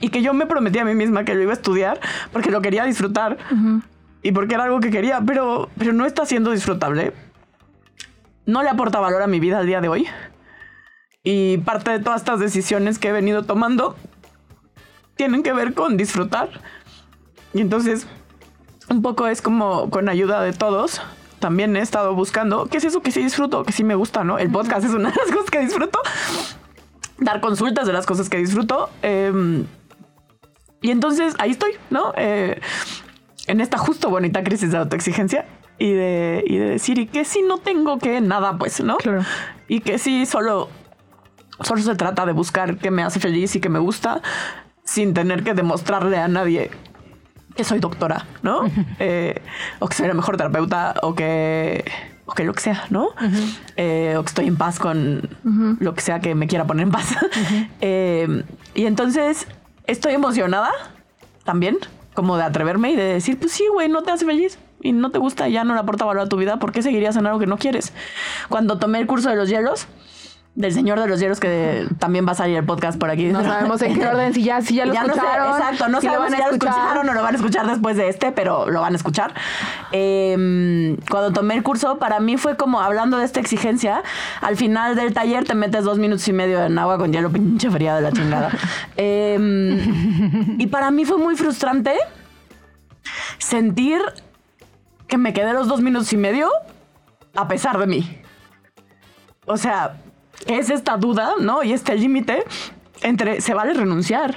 Y 0.00 0.10
que 0.10 0.22
yo 0.22 0.32
me 0.32 0.46
prometí 0.46 0.78
a 0.78 0.84
mí 0.84 0.94
misma 0.94 1.24
que 1.24 1.34
lo 1.34 1.42
iba 1.42 1.52
a 1.52 1.54
estudiar 1.54 2.00
porque 2.32 2.50
lo 2.50 2.60
quería 2.60 2.84
disfrutar. 2.84 3.38
Y 4.22 4.32
porque 4.32 4.54
era 4.54 4.64
algo 4.64 4.80
que 4.80 4.90
quería, 4.90 5.20
pero, 5.24 5.68
pero 5.78 5.92
no 5.92 6.06
está 6.06 6.26
siendo 6.26 6.50
disfrutable. 6.50 7.12
No 8.46 8.62
le 8.62 8.68
aporta 8.68 9.00
valor 9.00 9.22
a 9.22 9.26
mi 9.26 9.40
vida 9.40 9.58
al 9.58 9.66
día 9.66 9.80
de 9.80 9.88
hoy. 9.88 10.06
Y 11.22 11.58
parte 11.58 11.90
de 11.90 11.98
todas 11.98 12.20
estas 12.22 12.40
decisiones 12.40 12.98
que 12.98 13.08
he 13.08 13.12
venido 13.12 13.42
tomando 13.42 13.96
tienen 15.16 15.42
que 15.42 15.52
ver 15.52 15.74
con 15.74 15.96
disfrutar. 15.96 16.48
Y 17.52 17.60
entonces, 17.60 18.06
un 18.88 19.02
poco 19.02 19.26
es 19.26 19.42
como 19.42 19.90
con 19.90 20.08
ayuda 20.08 20.40
de 20.42 20.52
todos. 20.52 21.02
También 21.40 21.76
he 21.76 21.80
estado 21.80 22.14
buscando 22.14 22.66
qué 22.66 22.78
es 22.78 22.84
eso 22.84 23.02
que 23.02 23.10
sí 23.10 23.22
disfruto, 23.22 23.64
que 23.64 23.72
sí 23.72 23.84
me 23.84 23.94
gusta, 23.94 24.24
¿no? 24.24 24.38
El 24.38 24.50
podcast 24.50 24.84
es 24.84 24.92
una 24.92 25.10
de 25.10 25.16
las 25.16 25.30
cosas 25.30 25.50
que 25.50 25.60
disfruto. 25.60 26.00
Dar 27.18 27.40
consultas 27.40 27.86
de 27.86 27.92
las 27.92 28.06
cosas 28.06 28.28
que 28.28 28.38
disfruto. 28.38 28.90
Eh, 29.02 29.64
y 30.80 30.90
entonces 30.90 31.34
ahí 31.38 31.50
estoy, 31.50 31.72
¿no? 31.90 32.12
Eh, 32.16 32.60
en 33.46 33.60
esta 33.60 33.78
justo 33.78 34.10
bonita 34.10 34.42
crisis 34.44 34.70
de 34.72 34.78
autoexigencia 34.78 35.46
y 35.78 35.92
de, 35.92 36.44
y 36.46 36.58
de 36.58 36.70
decir, 36.70 36.98
y 36.98 37.06
que 37.06 37.24
si 37.24 37.42
no 37.42 37.58
tengo 37.58 37.98
que 37.98 38.20
nada, 38.20 38.58
pues, 38.58 38.80
¿no? 38.82 38.96
Claro. 38.98 39.24
Y 39.68 39.80
que 39.80 39.98
sí 39.98 40.26
solo, 40.26 40.68
solo 41.60 41.80
se 41.82 41.94
trata 41.94 42.26
de 42.26 42.32
buscar 42.32 42.76
qué 42.78 42.90
me 42.90 43.02
hace 43.02 43.20
feliz 43.20 43.54
y 43.56 43.60
que 43.60 43.68
me 43.68 43.78
gusta 43.78 44.22
sin 44.84 45.14
tener 45.14 45.44
que 45.44 45.54
demostrarle 45.54 46.18
a 46.18 46.28
nadie 46.28 46.70
que 47.58 47.64
soy 47.64 47.80
doctora, 47.80 48.24
¿no? 48.42 48.70
Eh, 49.00 49.42
o 49.80 49.88
que 49.88 49.96
soy 49.96 50.06
la 50.06 50.14
mejor 50.14 50.36
terapeuta 50.36 50.94
o 51.02 51.14
que, 51.16 51.84
o 52.24 52.32
que 52.32 52.44
lo 52.44 52.54
que 52.54 52.60
sea, 52.60 52.84
¿no? 52.90 53.08
Eh, 53.76 54.14
o 54.16 54.22
que 54.22 54.28
estoy 54.28 54.46
en 54.46 54.56
paz 54.56 54.78
con 54.78 55.28
lo 55.80 55.94
que 55.94 56.00
sea 56.00 56.20
que 56.20 56.36
me 56.36 56.46
quiera 56.46 56.66
poner 56.66 56.84
en 56.84 56.92
paz. 56.92 57.16
Eh, 57.80 58.44
y 58.74 58.86
entonces 58.86 59.48
estoy 59.88 60.14
emocionada 60.14 60.70
también, 61.44 61.78
como 62.14 62.36
de 62.36 62.44
atreverme 62.44 62.92
y 62.92 62.96
de 62.96 63.14
decir, 63.14 63.38
pues 63.38 63.52
sí, 63.52 63.66
güey, 63.72 63.88
no 63.88 64.02
te 64.02 64.12
hace 64.12 64.24
feliz. 64.24 64.58
y 64.80 64.92
no 64.92 65.10
te 65.10 65.18
gusta 65.18 65.48
y 65.48 65.52
ya 65.52 65.64
no 65.64 65.74
le 65.74 65.80
aporta 65.80 66.04
valor 66.04 66.22
a 66.22 66.28
tu 66.28 66.36
vida, 66.36 66.58
¿por 66.60 66.70
qué 66.70 66.82
seguirías 66.82 67.16
en 67.16 67.26
algo 67.26 67.40
que 67.40 67.46
no 67.46 67.58
quieres? 67.58 67.92
Cuando 68.48 68.78
tomé 68.78 69.00
el 69.00 69.08
curso 69.08 69.28
de 69.28 69.34
los 69.34 69.48
hielos, 69.48 69.88
del 70.58 70.72
Señor 70.72 70.98
de 70.98 71.06
los 71.06 71.20
Hielos, 71.20 71.38
que 71.38 71.86
también 72.00 72.26
va 72.26 72.32
a 72.32 72.34
salir 72.34 72.56
el 72.56 72.64
podcast 72.64 72.98
por 72.98 73.10
aquí. 73.10 73.26
No 73.26 73.44
sabemos 73.44 73.80
en 73.80 73.94
qué 73.94 74.04
orden, 74.08 74.34
si 74.34 74.42
ya, 74.42 74.60
si 74.60 74.74
ya 74.74 74.86
lo 74.86 74.92
Ya 74.92 75.04
no 75.04 75.14
sé, 75.14 75.20
escucharon. 75.20 75.56
exacto, 75.56 75.88
no 75.88 76.00
si 76.00 76.06
lo 76.08 76.12
sabemos 76.14 76.32
van 76.32 76.34
a 76.34 76.36
si 76.36 76.42
ya 76.42 76.48
lo 76.48 76.54
escuchar. 76.54 76.74
escucharon 76.74 77.08
o 77.08 77.14
lo 77.14 77.22
van 77.22 77.34
a 77.34 77.36
escuchar 77.36 77.66
después 77.68 77.96
de 77.96 78.08
este, 78.08 78.32
pero 78.32 78.68
lo 78.68 78.80
van 78.80 78.92
a 78.92 78.96
escuchar. 78.96 79.32
Eh, 79.92 80.96
cuando 81.08 81.32
tomé 81.32 81.54
el 81.54 81.62
curso, 81.62 81.98
para 82.00 82.18
mí 82.18 82.36
fue 82.36 82.56
como 82.56 82.80
hablando 82.80 83.18
de 83.18 83.24
esta 83.24 83.38
exigencia. 83.38 84.02
Al 84.40 84.56
final 84.56 84.96
del 84.96 85.14
taller 85.14 85.44
te 85.44 85.54
metes 85.54 85.84
dos 85.84 85.98
minutos 85.98 86.26
y 86.26 86.32
medio 86.32 86.64
en 86.64 86.76
agua 86.76 86.98
con 86.98 87.12
hielo, 87.12 87.30
pinche 87.30 87.70
fría 87.70 87.94
de 87.94 88.02
la 88.02 88.12
chingada. 88.12 88.50
Eh, 89.00 89.38
y 90.58 90.66
para 90.66 90.90
mí 90.90 91.04
fue 91.04 91.18
muy 91.18 91.36
frustrante 91.36 91.92
sentir 93.38 94.00
que 95.06 95.16
me 95.18 95.32
quedé 95.32 95.52
los 95.52 95.68
dos 95.68 95.80
minutos 95.80 96.12
y 96.12 96.16
medio 96.16 96.50
a 97.36 97.46
pesar 97.46 97.78
de 97.78 97.86
mí. 97.86 98.20
O 99.46 99.56
sea, 99.56 99.96
es 100.46 100.70
esta 100.70 100.96
duda, 100.96 101.34
¿no? 101.40 101.62
Y 101.62 101.72
este 101.72 101.94
límite 101.96 102.44
entre 103.02 103.40
se 103.40 103.54
vale 103.54 103.74
renunciar. 103.74 104.36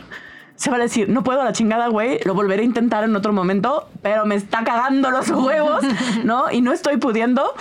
Se 0.56 0.70
vale 0.70 0.84
decir, 0.84 1.10
no 1.10 1.24
puedo 1.24 1.42
a 1.42 1.46
la 1.46 1.54
chingada, 1.54 1.88
güey, 1.88 2.20
lo 2.24 2.36
volveré 2.36 2.62
a 2.62 2.66
intentar 2.66 3.04
en 3.04 3.16
otro 3.16 3.34
momento, 3.34 3.90
pero 4.02 4.26
me 4.26 4.36
está 4.36 4.64
cagando 4.64 5.10
los 5.10 5.30
huevos, 5.32 5.84
¿no? 6.24 6.52
Y 6.52 6.62
no 6.62 6.72
estoy 6.72 6.98
pudiendo. 6.98 7.54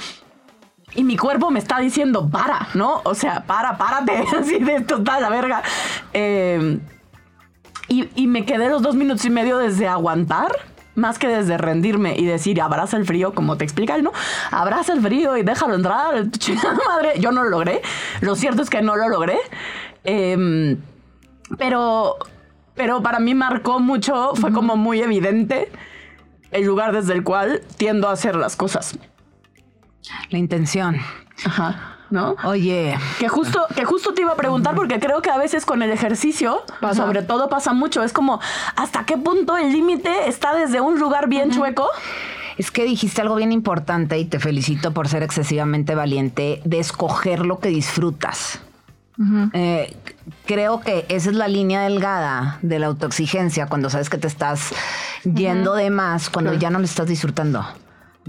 Y 0.95 1.05
mi 1.05 1.17
cuerpo 1.17 1.51
me 1.51 1.61
está 1.61 1.79
diciendo, 1.79 2.29
para, 2.29 2.69
¿no? 2.75 3.01
O 3.05 3.15
sea, 3.15 3.45
para, 3.45 3.79
párate, 3.79 4.25
así 4.39 4.59
de 4.59 4.77
esto 4.77 5.03
la 5.05 5.31
verga. 5.31 5.63
Eh, 6.13 6.79
y, 7.89 8.09
y 8.15 8.27
me 8.27 8.45
quedé 8.45 8.69
los 8.69 8.83
dos 8.83 8.95
minutos 8.95 9.25
y 9.25 9.31
medio 9.31 9.59
desde 9.59 9.89
aguantar, 9.89 10.53
más 11.01 11.19
que 11.19 11.27
desde 11.27 11.59
rendirme 11.59 12.15
y 12.17 12.25
decir, 12.25 12.61
abraza 12.61 12.97
el 12.97 13.05
frío, 13.05 13.35
como 13.35 13.57
te 13.57 13.65
explica 13.65 13.97
él, 13.97 14.05
¿no? 14.05 14.13
Abraza 14.51 14.93
el 14.93 15.01
frío 15.01 15.37
y 15.37 15.43
déjalo 15.43 15.75
entrar, 15.75 16.31
chingada 16.39 16.79
madre. 16.87 17.15
Yo 17.19 17.33
no 17.33 17.43
lo 17.43 17.51
logré. 17.51 17.83
Lo 18.21 18.37
cierto 18.37 18.63
es 18.63 18.71
que 18.71 18.83
no 18.83 18.97
lo 18.97 19.09
logré. 19.09 19.39
Eh, 20.05 20.77
pero, 21.59 22.17
pero 22.75 23.03
para 23.03 23.19
mí 23.19 23.35
marcó 23.35 23.81
mucho, 23.81 24.33
fue 24.37 24.53
como 24.53 24.77
muy 24.77 25.01
evidente 25.01 25.71
el 26.51 26.65
lugar 26.65 26.93
desde 26.93 27.13
el 27.13 27.25
cual 27.25 27.63
tiendo 27.77 28.09
a 28.09 28.13
hacer 28.13 28.37
las 28.37 28.57
cosas. 28.57 28.99
La 30.31 30.39
intención. 30.39 30.97
Ajá. 31.45 31.97
¿No? 32.11 32.37
Oye, 32.45 32.99
Que 33.21 33.29
justo, 33.29 33.65
que 33.75 33.85
justo 33.85 34.13
te 34.13 34.23
iba 34.23 34.33
a 34.33 34.37
preguntar 34.37 34.75
porque 34.75 34.99
creo 34.99 35.23
que 35.23 35.31
a 35.31 35.39
veces 35.39 35.65
con 35.65 35.83
el 35.83 35.91
ejercicio, 35.91 36.63
sobre 36.95 37.23
todo 37.23 37.49
pasa 37.49 37.73
mucho, 37.73 38.03
es 38.03 38.13
como 38.13 38.41
hasta 38.77 39.05
qué 39.07 39.17
punto 39.17 39.57
el 39.57 39.71
límite 39.73 40.29
está 40.29 40.55
desde 40.55 40.81
un 40.81 40.99
lugar 40.99 41.29
bien 41.29 41.51
chueco. 41.53 41.89
es 42.59 42.71
que 42.71 42.85
dijiste 42.85 43.23
algo 43.23 43.37
bien 43.37 43.53
importante 43.53 44.19
y 44.19 44.25
te 44.25 44.39
felicito 44.41 44.93
por 44.93 45.09
ser 45.09 45.23
excesivamente 45.23 45.95
valiente 45.95 46.61
de 46.65 46.81
escoger 46.81 47.47
lo 47.47 47.59
que 47.61 47.69
disfrutas. 47.69 48.61
Eh, 49.53 49.95
creo 50.47 50.81
que 50.81 51.05
esa 51.11 51.29
es 51.29 51.37
la 51.37 51.47
línea 51.47 51.83
delgada 51.83 52.59
de 52.63 52.79
la 52.79 52.87
autoexigencia 52.87 53.67
cuando 53.67 53.91
sabes 53.91 54.09
que 54.09 54.17
te 54.17 54.27
estás 54.27 54.73
yendo 55.25 55.75
de 55.75 55.91
más, 55.91 56.31
cuando 56.31 56.55
ya 56.55 56.71
no 56.71 56.79
lo 56.79 56.87
estás 56.87 57.07
disfrutando. 57.07 57.65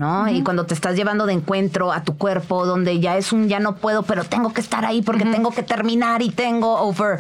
¿No? 0.01 0.27
Y 0.27 0.41
cuando 0.41 0.65
te 0.65 0.73
estás 0.73 0.95
llevando 0.95 1.27
de 1.27 1.33
encuentro 1.33 1.91
a 1.91 2.03
tu 2.03 2.17
cuerpo, 2.17 2.65
donde 2.65 2.99
ya 2.99 3.17
es 3.17 3.31
un 3.31 3.47
ya 3.47 3.59
no 3.59 3.75
puedo, 3.75 4.01
pero 4.01 4.23
tengo 4.23 4.51
que 4.51 4.59
estar 4.59 4.83
ahí 4.83 5.03
porque 5.03 5.25
tengo 5.25 5.51
que 5.51 5.61
terminar 5.61 6.23
y 6.23 6.31
tengo 6.31 6.79
over, 6.79 7.19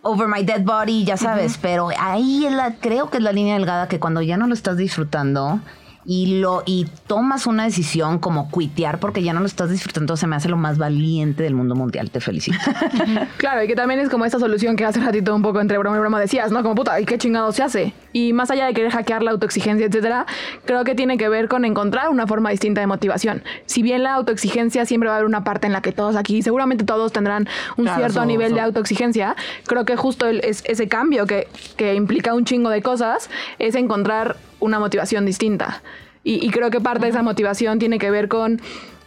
over 0.00 0.26
my 0.26 0.42
dead 0.42 0.62
body, 0.62 1.04
ya 1.04 1.18
sabes. 1.18 1.58
Pero 1.60 1.90
ahí 2.00 2.46
es 2.46 2.52
la, 2.52 2.76
creo 2.76 3.10
que 3.10 3.18
es 3.18 3.22
la 3.22 3.32
línea 3.32 3.56
delgada 3.56 3.88
que 3.88 4.00
cuando 4.00 4.22
ya 4.22 4.38
no 4.38 4.46
lo 4.46 4.54
estás 4.54 4.78
disfrutando 4.78 5.60
y 6.06 6.38
lo 6.40 6.62
y 6.66 6.86
tomas 7.06 7.46
una 7.46 7.64
decisión 7.64 8.18
como 8.18 8.50
cuitear 8.50 8.98
porque 9.00 9.22
ya 9.22 9.32
no 9.32 9.40
lo 9.40 9.46
estás 9.46 9.70
disfrutando, 9.70 10.16
se 10.16 10.26
me 10.26 10.36
hace 10.36 10.48
lo 10.48 10.56
más 10.56 10.76
valiente 10.78 11.42
del 11.42 11.54
mundo 11.54 11.74
mundial. 11.74 12.10
Te 12.10 12.20
felicito. 12.20 12.58
Claro, 13.38 13.62
y 13.62 13.66
que 13.66 13.74
también 13.76 14.00
es 14.00 14.08
como 14.08 14.24
esta 14.24 14.38
solución 14.38 14.76
que 14.76 14.84
hace 14.84 15.00
ratito 15.00 15.34
un 15.34 15.42
poco 15.42 15.60
entre 15.60 15.76
broma 15.78 15.96
y 15.96 16.00
broma 16.00 16.20
decías, 16.20 16.50
¿no? 16.52 16.62
Como 16.62 16.74
puta, 16.74 17.00
¿y 17.00 17.04
qué 17.04 17.18
chingado 17.18 17.52
se 17.52 17.62
hace? 17.62 17.92
Y 18.12 18.32
más 18.32 18.50
allá 18.50 18.66
de 18.66 18.74
querer 18.74 18.90
hackear 18.92 19.22
la 19.22 19.32
autoexigencia, 19.32 19.86
etcétera, 19.86 20.26
creo 20.64 20.84
que 20.84 20.94
tiene 20.94 21.16
que 21.18 21.28
ver 21.28 21.48
con 21.48 21.64
encontrar 21.64 22.08
una 22.08 22.26
forma 22.26 22.50
distinta 22.50 22.80
de 22.80 22.86
motivación. 22.86 23.42
Si 23.66 23.82
bien 23.82 24.02
la 24.02 24.14
autoexigencia 24.14 24.84
siempre 24.86 25.08
va 25.08 25.14
a 25.16 25.18
haber 25.18 25.26
una 25.28 25.44
parte 25.44 25.66
en 25.66 25.72
la 25.72 25.82
que 25.82 25.92
todos 25.92 26.16
aquí, 26.16 26.42
seguramente 26.42 26.84
todos 26.84 27.12
tendrán 27.12 27.48
un 27.76 27.84
Claro, 27.84 27.98
cierto 28.00 28.24
nivel 28.24 28.54
de 28.54 28.60
autoexigencia, 28.60 29.36
creo 29.66 29.84
que 29.84 29.96
justo 29.96 30.26
el- 30.26 30.40
es, 30.44 30.62
ese 30.66 30.88
cambio 30.88 31.26
que, 31.26 31.48
que 31.76 31.94
implica 31.94 32.34
un 32.34 32.44
chingo 32.44 32.70
de 32.70 32.82
cosas 32.82 33.28
es 33.58 33.74
encontrar 33.74 34.36
una 34.60 34.78
motivación 34.78 35.26
distinta. 35.26 35.82
Y, 36.22 36.44
y 36.44 36.50
creo 36.50 36.70
que 36.70 36.80
parte 36.80 37.06
de 37.06 37.10
esa 37.10 37.22
motivación 37.22 37.78
tiene 37.78 37.98
que 37.98 38.10
ver 38.10 38.28
con, 38.28 38.60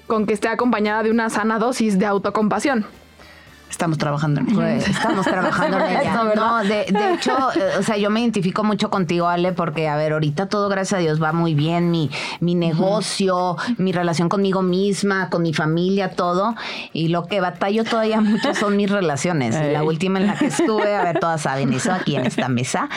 con 0.06 0.26
que 0.26 0.34
esté 0.34 0.48
acompañada 0.48 1.04
de 1.04 1.12
una 1.12 1.30
sana 1.30 1.60
dosis 1.60 2.00
de 2.00 2.06
autocompasión. 2.06 2.86
Estamos 3.70 3.98
trabajando 3.98 4.40
en 4.42 4.48
ello. 4.48 4.56
Pues, 4.56 4.88
estamos 4.88 5.26
trabajando 5.26 5.78
en 5.80 5.98
ella. 6.02 6.24
No, 6.36 6.64
de, 6.64 6.86
de 6.90 7.14
hecho, 7.14 7.36
eh, 7.56 7.78
o 7.80 7.84
sea, 7.84 7.98
yo 7.98 8.10
me 8.10 8.22
identifico 8.22 8.64
mucho 8.64 8.90
contigo, 8.90 9.28
Ale, 9.28 9.52
porque, 9.52 9.88
a 9.88 9.96
ver, 9.98 10.14
ahorita 10.14 10.48
todo, 10.48 10.70
gracias 10.70 10.98
a 11.00 11.02
Dios, 11.02 11.22
va 11.22 11.34
muy 11.34 11.54
bien. 11.54 11.92
Mi, 11.92 12.10
mi 12.40 12.56
negocio, 12.56 13.58
mi 13.78 13.92
relación 13.92 14.30
conmigo 14.30 14.62
misma, 14.62 15.30
con 15.30 15.44
mi 15.44 15.54
familia, 15.54 16.12
todo. 16.16 16.56
Y 16.94 17.10
lo 17.10 17.26
que 17.26 17.42
batallo 17.42 17.84
todavía 17.84 18.22
mucho 18.22 18.54
son 18.56 18.78
mis 18.78 18.90
relaciones. 18.90 19.56
La 19.74 19.84
última 19.84 20.20
en 20.20 20.28
la 20.28 20.36
que 20.36 20.48
estuve, 20.48 20.96
a 20.96 21.04
ver, 21.04 21.20
todas 21.20 21.42
saben 21.42 21.74
eso 21.74 21.92
aquí 21.92 22.16
en 22.16 22.26
esta 22.26 22.48
mesa. 22.48 22.90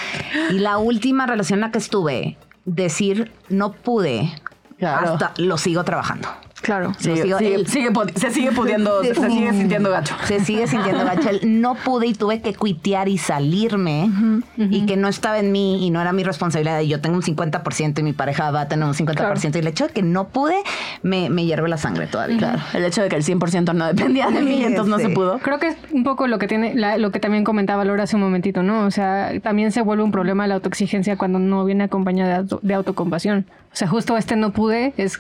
Y 0.50 0.61
la 0.61 0.78
última 0.78 1.26
relación 1.26 1.59
en 1.59 1.62
la 1.62 1.70
que 1.72 1.78
estuve, 1.78 2.38
decir 2.64 3.33
no 3.48 3.72
pude, 3.72 4.33
Claro. 4.78 5.12
hasta 5.14 5.33
lo 5.37 5.59
sigo 5.59 5.85
trabajando. 5.85 6.28
Claro. 6.62 6.92
Sigue- 6.99 7.23
sigue- 7.38 7.66
sigue 7.66 7.90
se 8.16 8.31
sigue 8.31 8.53
pudiendo, 8.53 9.03
se 9.03 9.14
sigue 9.14 9.53
sintiendo 9.53 9.90
gacho. 9.90 10.14
Se 10.27 10.40
sigue 10.40 10.66
sintiendo 10.66 11.05
gacho. 11.05 11.31
El 11.31 11.61
No 11.61 11.75
pude 11.75 12.07
y 12.07 12.14
tuve 12.14 12.40
que 12.42 12.55
cuitear 12.55 13.09
y 13.09 13.18
salirme 13.18 14.11
y 14.57 14.87
que 14.87 14.96
no 14.96 15.09
estaba 15.09 15.38
en 15.38 15.53
mí 15.53 15.87
y 15.87 15.90
no 15.90 16.01
era 16.01 16.12
mi 16.12 16.23
responsabilidad. 16.23 16.81
Y 16.81 16.88
yo 16.88 17.01
tengo 17.01 17.16
un 17.16 17.23
50% 17.23 18.01
y 18.01 18.03
mi 18.03 18.12
pareja 18.12 18.51
va 18.51 18.62
a 18.62 18.68
tener 18.68 18.85
un 18.87 18.94
50%. 18.94 19.57
Y 19.57 19.61
el 19.61 19.66
hecho 19.66 19.87
de 19.87 19.92
que 19.92 20.03
no 20.03 20.29
pude 20.29 20.57
me, 21.03 21.31
me 21.31 21.44
hierve 21.44 21.68
la 21.68 21.79
sangre 21.79 22.07
todavía. 22.07 22.38
Claro, 22.38 22.59
el 22.75 22.85
hecho 22.85 23.03
de 23.03 23.09
que 23.09 23.16
el 23.16 23.23
100% 23.25 23.73
no 23.75 23.87
dependía 23.87 24.29
de 24.31 24.40
mí, 24.42 24.57
Sí, 24.59 24.64
entonces 24.64 24.90
no 24.90 24.99
se 24.99 25.09
pudo. 25.09 25.38
Creo 25.38 25.59
que 25.59 25.68
es 25.68 25.77
un 25.92 26.05
poco 26.05 26.27
lo 26.27 26.38
que 26.38 26.46
tiene, 26.46 26.75
la- 26.75 26.99
lo 26.99 27.11
que 27.11 27.20
también 27.20 27.44
comentaba 27.44 27.85
Laura 27.85 28.05
hace 28.05 28.16
un 28.16 28.23
momentito, 28.23 28.62
¿no? 28.62 28.85
O 28.85 28.90
sea, 28.90 29.33
también 29.42 29.73
se 29.73 29.81
vuelve 29.83 30.03
un 30.03 30.12
problema 30.12 30.46
la 30.46 30.55
autoexigencia 30.57 31.16
cuando 31.16 31.38
no 31.38 31.64
viene 31.64 31.85
acompañada 31.85 32.31
de, 32.31 32.37
auto- 32.37 32.61
de 32.62 32.75
autocompasión. 32.75 33.46
O 33.72 33.76
sea, 33.76 33.87
justo 33.87 34.16
este 34.16 34.35
no 34.35 34.50
pude 34.52 34.92
es 34.96 35.16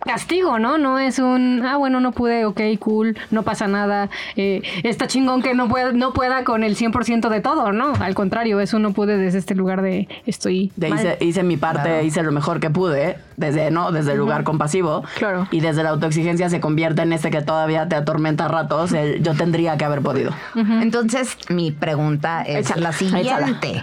castigo, 0.00 0.58
¿no? 0.58 0.78
No 0.78 0.98
es 0.98 1.18
un, 1.18 1.62
ah, 1.64 1.76
bueno, 1.76 2.00
no 2.00 2.12
pude, 2.12 2.46
ok, 2.46 2.60
cool, 2.78 3.18
no 3.30 3.42
pasa 3.42 3.68
nada. 3.68 4.08
Eh, 4.36 4.62
está 4.82 5.06
chingón 5.06 5.42
que 5.42 5.54
no 5.54 5.68
pueda, 5.68 5.92
no 5.92 6.12
pueda 6.14 6.42
con 6.44 6.64
el 6.64 6.74
100% 6.74 7.28
de 7.28 7.40
todo, 7.40 7.72
¿no? 7.72 7.92
Al 8.00 8.14
contrario, 8.14 8.60
eso 8.60 8.78
no 8.78 8.92
pude 8.92 9.18
desde 9.18 9.38
este 9.38 9.54
lugar 9.54 9.82
de 9.82 10.08
estoy 10.26 10.72
De 10.76 10.88
mal. 10.88 11.00
hice, 11.00 11.18
hice 11.20 11.42
mi 11.42 11.56
parte, 11.58 11.82
Claro. 11.82 12.02
hice 12.02 12.22
lo 12.22 12.32
mejor 12.32 12.60
que 12.60 12.70
pude, 12.70 13.18
desde, 13.36 13.70
¿no? 13.70 13.92
Desde 13.92 14.12
el 14.12 14.18
lugar 14.18 14.42
compasivo. 14.44 15.04
Claro. 15.18 15.46
Y 15.50 15.60
desde 15.60 15.82
la 15.82 15.90
autoexigencia 15.90 16.48
se 16.48 16.60
convierte 16.60 17.02
en 17.02 17.12
este 17.12 17.30
que 17.30 17.42
todavía 17.42 17.88
te 17.88 17.96
atormenta 17.96 18.46
a 18.46 18.48
ratos, 18.48 18.92
el 18.92 19.22
yo 19.22 19.34
tendría 19.34 19.76
que 19.76 19.84
haber 19.84 20.00
podido. 20.00 20.32
Entonces, 20.54 21.36
mi 21.50 21.72
pregunta 21.72 22.42
es 22.42 22.66
Échala, 22.70 22.82
la 22.82 22.92
siguiente. 22.92 23.82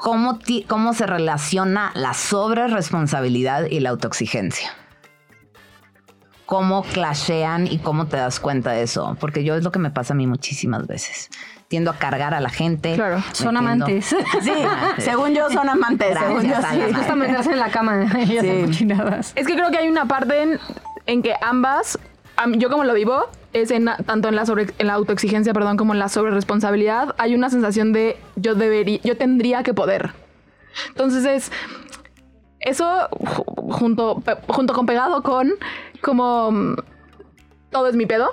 ¿Cómo, 0.00 0.38
ti- 0.38 0.64
¿Cómo 0.68 0.94
se 0.94 1.06
relaciona 1.06 1.90
la 1.94 2.14
sobreresponsabilidad 2.14 3.64
y 3.70 3.80
la 3.80 3.90
autoexigencia? 3.90 4.70
¿Cómo 6.46 6.82
clashean 6.82 7.66
y 7.68 7.78
cómo 7.78 8.06
te 8.06 8.16
das 8.16 8.40
cuenta 8.40 8.72
de 8.72 8.82
eso? 8.82 9.16
Porque 9.20 9.44
yo 9.44 9.54
es 9.54 9.62
lo 9.62 9.70
que 9.70 9.78
me 9.78 9.90
pasa 9.90 10.14
a 10.14 10.16
mí 10.16 10.26
muchísimas 10.26 10.86
veces. 10.86 11.28
Tiendo 11.68 11.92
a 11.92 11.96
cargar 11.96 12.34
a 12.34 12.40
la 12.40 12.50
gente. 12.50 12.94
Claro. 12.96 13.18
me 13.18 13.34
Son 13.34 13.56
amantes. 13.56 14.06
Sí, 14.42 14.52
según 14.98 15.32
yo 15.34 15.48
son 15.50 15.68
amantes, 15.68 16.18
según 16.18 16.42
yo 16.42 16.56
sí. 16.56 16.62
Madre. 16.62 16.92
Gusta 16.92 17.14
meterse 17.14 17.52
en 17.52 17.58
la 17.60 17.70
cama 17.70 18.04
y 18.26 18.38
hacer 18.38 18.64
cochinadas. 18.66 19.32
Es 19.36 19.46
que 19.46 19.54
creo 19.54 19.70
que 19.70 19.78
hay 19.78 19.88
una 19.88 20.06
parte 20.06 20.42
en, 20.42 20.58
en 21.06 21.22
que 21.22 21.34
ambas, 21.40 21.96
yo 22.54 22.70
como 22.70 22.84
lo 22.84 22.94
vivo, 22.94 23.24
es 23.52 23.70
en, 23.70 23.88
tanto 24.06 24.28
en 24.28 24.36
la, 24.36 24.46
sobre, 24.46 24.66
en 24.78 24.86
la 24.86 24.94
autoexigencia, 24.94 25.52
perdón, 25.52 25.76
como 25.76 25.92
en 25.92 25.98
la 25.98 26.08
sobreresponsabilidad, 26.08 27.14
hay 27.18 27.34
una 27.34 27.50
sensación 27.50 27.92
de 27.92 28.16
yo 28.36 28.54
debería, 28.54 29.00
yo 29.02 29.16
tendría 29.16 29.62
que 29.62 29.74
poder. 29.74 30.10
Entonces 30.88 31.24
es 31.24 31.52
eso 32.60 33.08
ju- 33.10 33.72
junto, 33.72 34.22
junto 34.48 34.74
con 34.74 34.86
pegado 34.86 35.22
con 35.22 35.52
como 36.02 36.50
mm, 36.52 36.76
todo 37.70 37.88
es 37.88 37.96
mi 37.96 38.06
pedo. 38.06 38.30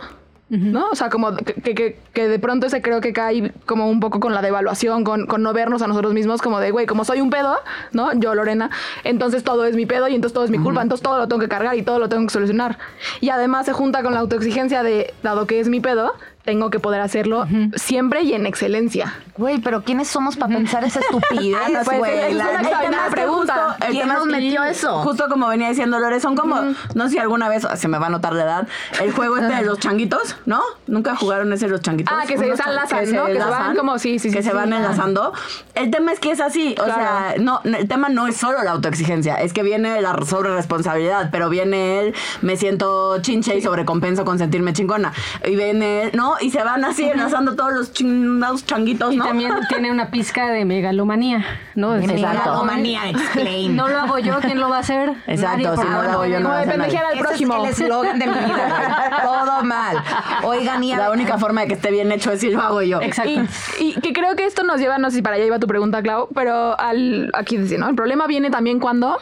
¿No? 0.49 0.89
O 0.91 0.95
sea, 0.95 1.10
como 1.10 1.36
que, 1.36 1.75
que- 1.75 1.99
que 2.13 2.27
de 2.29 2.39
pronto 2.39 2.67
ese 2.67 2.81
creo 2.81 3.01
que 3.01 3.12
cae 3.12 3.51
como 3.65 3.89
un 3.89 3.99
poco 3.99 4.21
con 4.21 4.33
la 4.33 4.41
devaluación, 4.41 5.03
con, 5.03 5.25
con 5.27 5.43
no 5.43 5.51
vernos 5.51 5.81
a 5.81 5.88
nosotros 5.88 6.13
mismos, 6.13 6.41
como 6.41 6.60
de, 6.60 6.71
güey, 6.71 6.86
como 6.86 7.03
soy 7.03 7.19
un 7.19 7.29
pedo, 7.29 7.57
¿no? 7.91 8.13
Yo, 8.13 8.33
Lorena, 8.33 8.69
entonces 9.03 9.43
todo 9.43 9.65
es 9.65 9.75
mi 9.75 9.86
pedo 9.86 10.07
y 10.07 10.15
entonces 10.15 10.33
todo 10.33 10.45
es 10.45 10.49
mi 10.51 10.57
culpa, 10.60 10.81
entonces 10.81 11.03
todo 11.03 11.17
lo 11.17 11.27
tengo 11.27 11.41
que 11.41 11.49
cargar 11.49 11.75
y 11.75 11.81
todo 11.81 11.99
lo 11.99 12.07
tengo 12.07 12.25
que 12.27 12.33
solucionar. 12.33 12.77
Y 13.19 13.29
además 13.29 13.65
se 13.65 13.73
junta 13.73 14.03
con 14.03 14.13
la 14.13 14.21
autoexigencia 14.21 14.83
de, 14.83 15.13
dado 15.21 15.47
que 15.47 15.60
es 15.60 15.67
mi 15.67 15.81
pedo, 15.81 16.13
tengo 16.47 16.69
que 16.69 16.79
poder 16.79 17.01
hacerlo 17.01 17.45
siempre 17.75 18.21
y 18.21 18.33
en 18.33 18.45
excelencia. 18.45 19.13
Güey, 19.36 19.57
pero 19.60 19.83
¿quiénes 19.83 20.07
somos 20.07 20.38
para 20.38 20.55
pensar 20.55 20.81
esa 20.86 21.01
estupidez, 21.01 21.60
pues, 21.86 21.97
güey? 21.99 22.19
es 22.29 22.36
La 22.36 22.45
una 22.88 23.10
pregunta. 23.10 23.53
justo- 23.53 23.86
El 23.86 23.91
¿Quién 23.91 24.03
tema 24.03 24.13
nos 24.13 24.27
es 24.27 24.31
metió 24.31 24.63
eso? 24.63 24.99
Justo 25.03 25.27
como 25.27 25.49
venía 25.49 25.67
diciendo 25.67 25.99
Lore, 25.99 26.21
son 26.21 26.38
como, 26.38 26.55
no 26.95 27.03
sé 27.03 27.10
si 27.10 27.17
alguna 27.17 27.49
vez, 27.49 27.67
se 27.75 27.88
me 27.89 27.99
va 27.99 28.07
a 28.07 28.10
notar 28.10 28.31
la 28.31 28.43
edad, 28.43 28.67
el 29.01 29.12
juego 29.12 29.36
este 29.38 29.53
de 29.55 29.62
los 29.63 29.77
changuitos, 29.79 30.38
¿no? 30.45 30.62
Nunca 30.88 31.17
jugaron 31.17 31.51
ese 31.51 31.65
de 31.65 31.71
los 31.73 31.81
changuitos. 31.81 32.13
Ah, 32.17 32.23
que 32.25 32.38
se 32.38 32.45
Unos 32.45 32.62
enlazan, 32.65 33.03
chan- 33.05 33.13
¿no? 33.13 33.25
Que 33.25 33.33
se 33.33 33.39
van 33.45 33.75
como- 33.75 33.99
sí, 33.99 34.17
sí, 34.17 34.31
Que 34.31 34.38
sí, 34.38 34.43
se 34.43 34.49
sí. 34.51 34.55
van 34.55 34.71
enlazando. 34.71 35.33
El 35.75 35.91
tema 35.91 36.13
es 36.13 36.21
que 36.21 36.31
es 36.31 36.39
así, 36.39 36.75
o 36.79 36.83
Claro. 36.86 36.93
sea, 37.01 37.33
no, 37.39 37.60
el 37.65 37.89
tema 37.89 38.07
no 38.07 38.25
es 38.25 38.38
solo 38.38 38.63
la 38.63 38.71
autoexigencia, 38.71 39.36
es 39.36 39.51
que 39.51 39.63
viene 39.63 40.01
la 40.01 40.17
sobre 40.25 40.55
responsabilidad, 40.55 41.27
pero 41.29 41.49
viene 41.49 41.99
el 41.99 42.15
me 42.41 42.55
siento 42.55 43.21
chinche 43.21 43.57
y 43.57 43.62
sobrecompenso 43.62 44.23
con 44.23 44.38
sentirme 44.39 44.71
chingona. 44.71 45.12
Y 45.45 45.57
viene 45.57 46.03
el, 46.03 46.15
¿no? 46.15 46.37
Y 46.41 46.50
se 46.52 46.63
van 46.63 46.84
así 46.86 47.04
enlazando 47.06 47.56
todos 47.56 47.73
los 47.73 47.93
chingados 47.93 48.65
changuitos, 48.65 49.13
Y 49.13 49.17
¿no? 49.17 49.26
también 49.26 49.54
tiene 49.69 49.91
una 49.91 50.10
pizca 50.12 50.47
de 50.47 50.65
megalomanía, 50.65 51.45
¿no? 51.76 51.91
Megalomanía, 51.91 53.10
explain. 53.10 53.76
No 53.76 53.88
lo 53.88 54.00
hago 54.00 54.19
yo, 54.19 54.39
¿quién 54.41 54.60
lo 54.60 54.69
va 54.69 54.78
a 54.78 54.80
hacer? 54.80 55.13
Exacto, 55.28 55.76
si 55.78 55.88
no 55.88 56.04
lo 56.04 56.10
hago 56.12 56.26
yo, 56.26 56.39
no 56.39 56.50
va 56.50 56.60
a 56.60 56.62
hacer 56.62 56.78
nadie. 56.78 56.97
al 56.97 57.13
Ese 57.13 57.23
próximo. 57.23 57.65
es 57.65 57.80
el 57.80 57.86
eslogan 57.86 58.19
de 58.19 58.28
mi 58.28 58.34
vida. 58.34 59.19
Todo 59.23 59.63
mal. 59.63 59.97
Oigan, 60.43 60.84
y 60.84 60.93
a 60.93 60.97
La 60.97 61.12
única 61.12 61.38
forma 61.38 61.62
de 61.62 61.67
que 61.67 61.73
esté 61.76 61.91
bien 61.91 62.12
hecho 62.12 62.32
es 62.32 62.39
si 62.41 62.50
lo 62.50 62.62
hago 62.62 62.82
yo. 62.82 63.02
Exacto. 63.02 63.32
Y, 63.32 63.47
y 63.80 63.93
que 64.02 64.13
creo 64.13 64.36
que 64.36 64.45
esto 64.45 64.63
nos 64.63 64.80
lleva, 64.80 64.97
no 64.97 65.10
sé 65.10 65.17
si 65.17 65.21
para 65.21 65.36
allá 65.36 65.45
iba 65.45 65.60
tu 65.60 65.67
pregunta, 65.67 66.02
Clau, 66.02 66.28
pero 66.34 66.80
al, 66.80 67.32
aquí 67.34 67.58
dice, 67.58 67.78
¿no? 67.78 67.88
El 67.89 67.95
problema 67.95 68.28
viene 68.28 68.50
también 68.50 68.80
cuando 68.80 69.17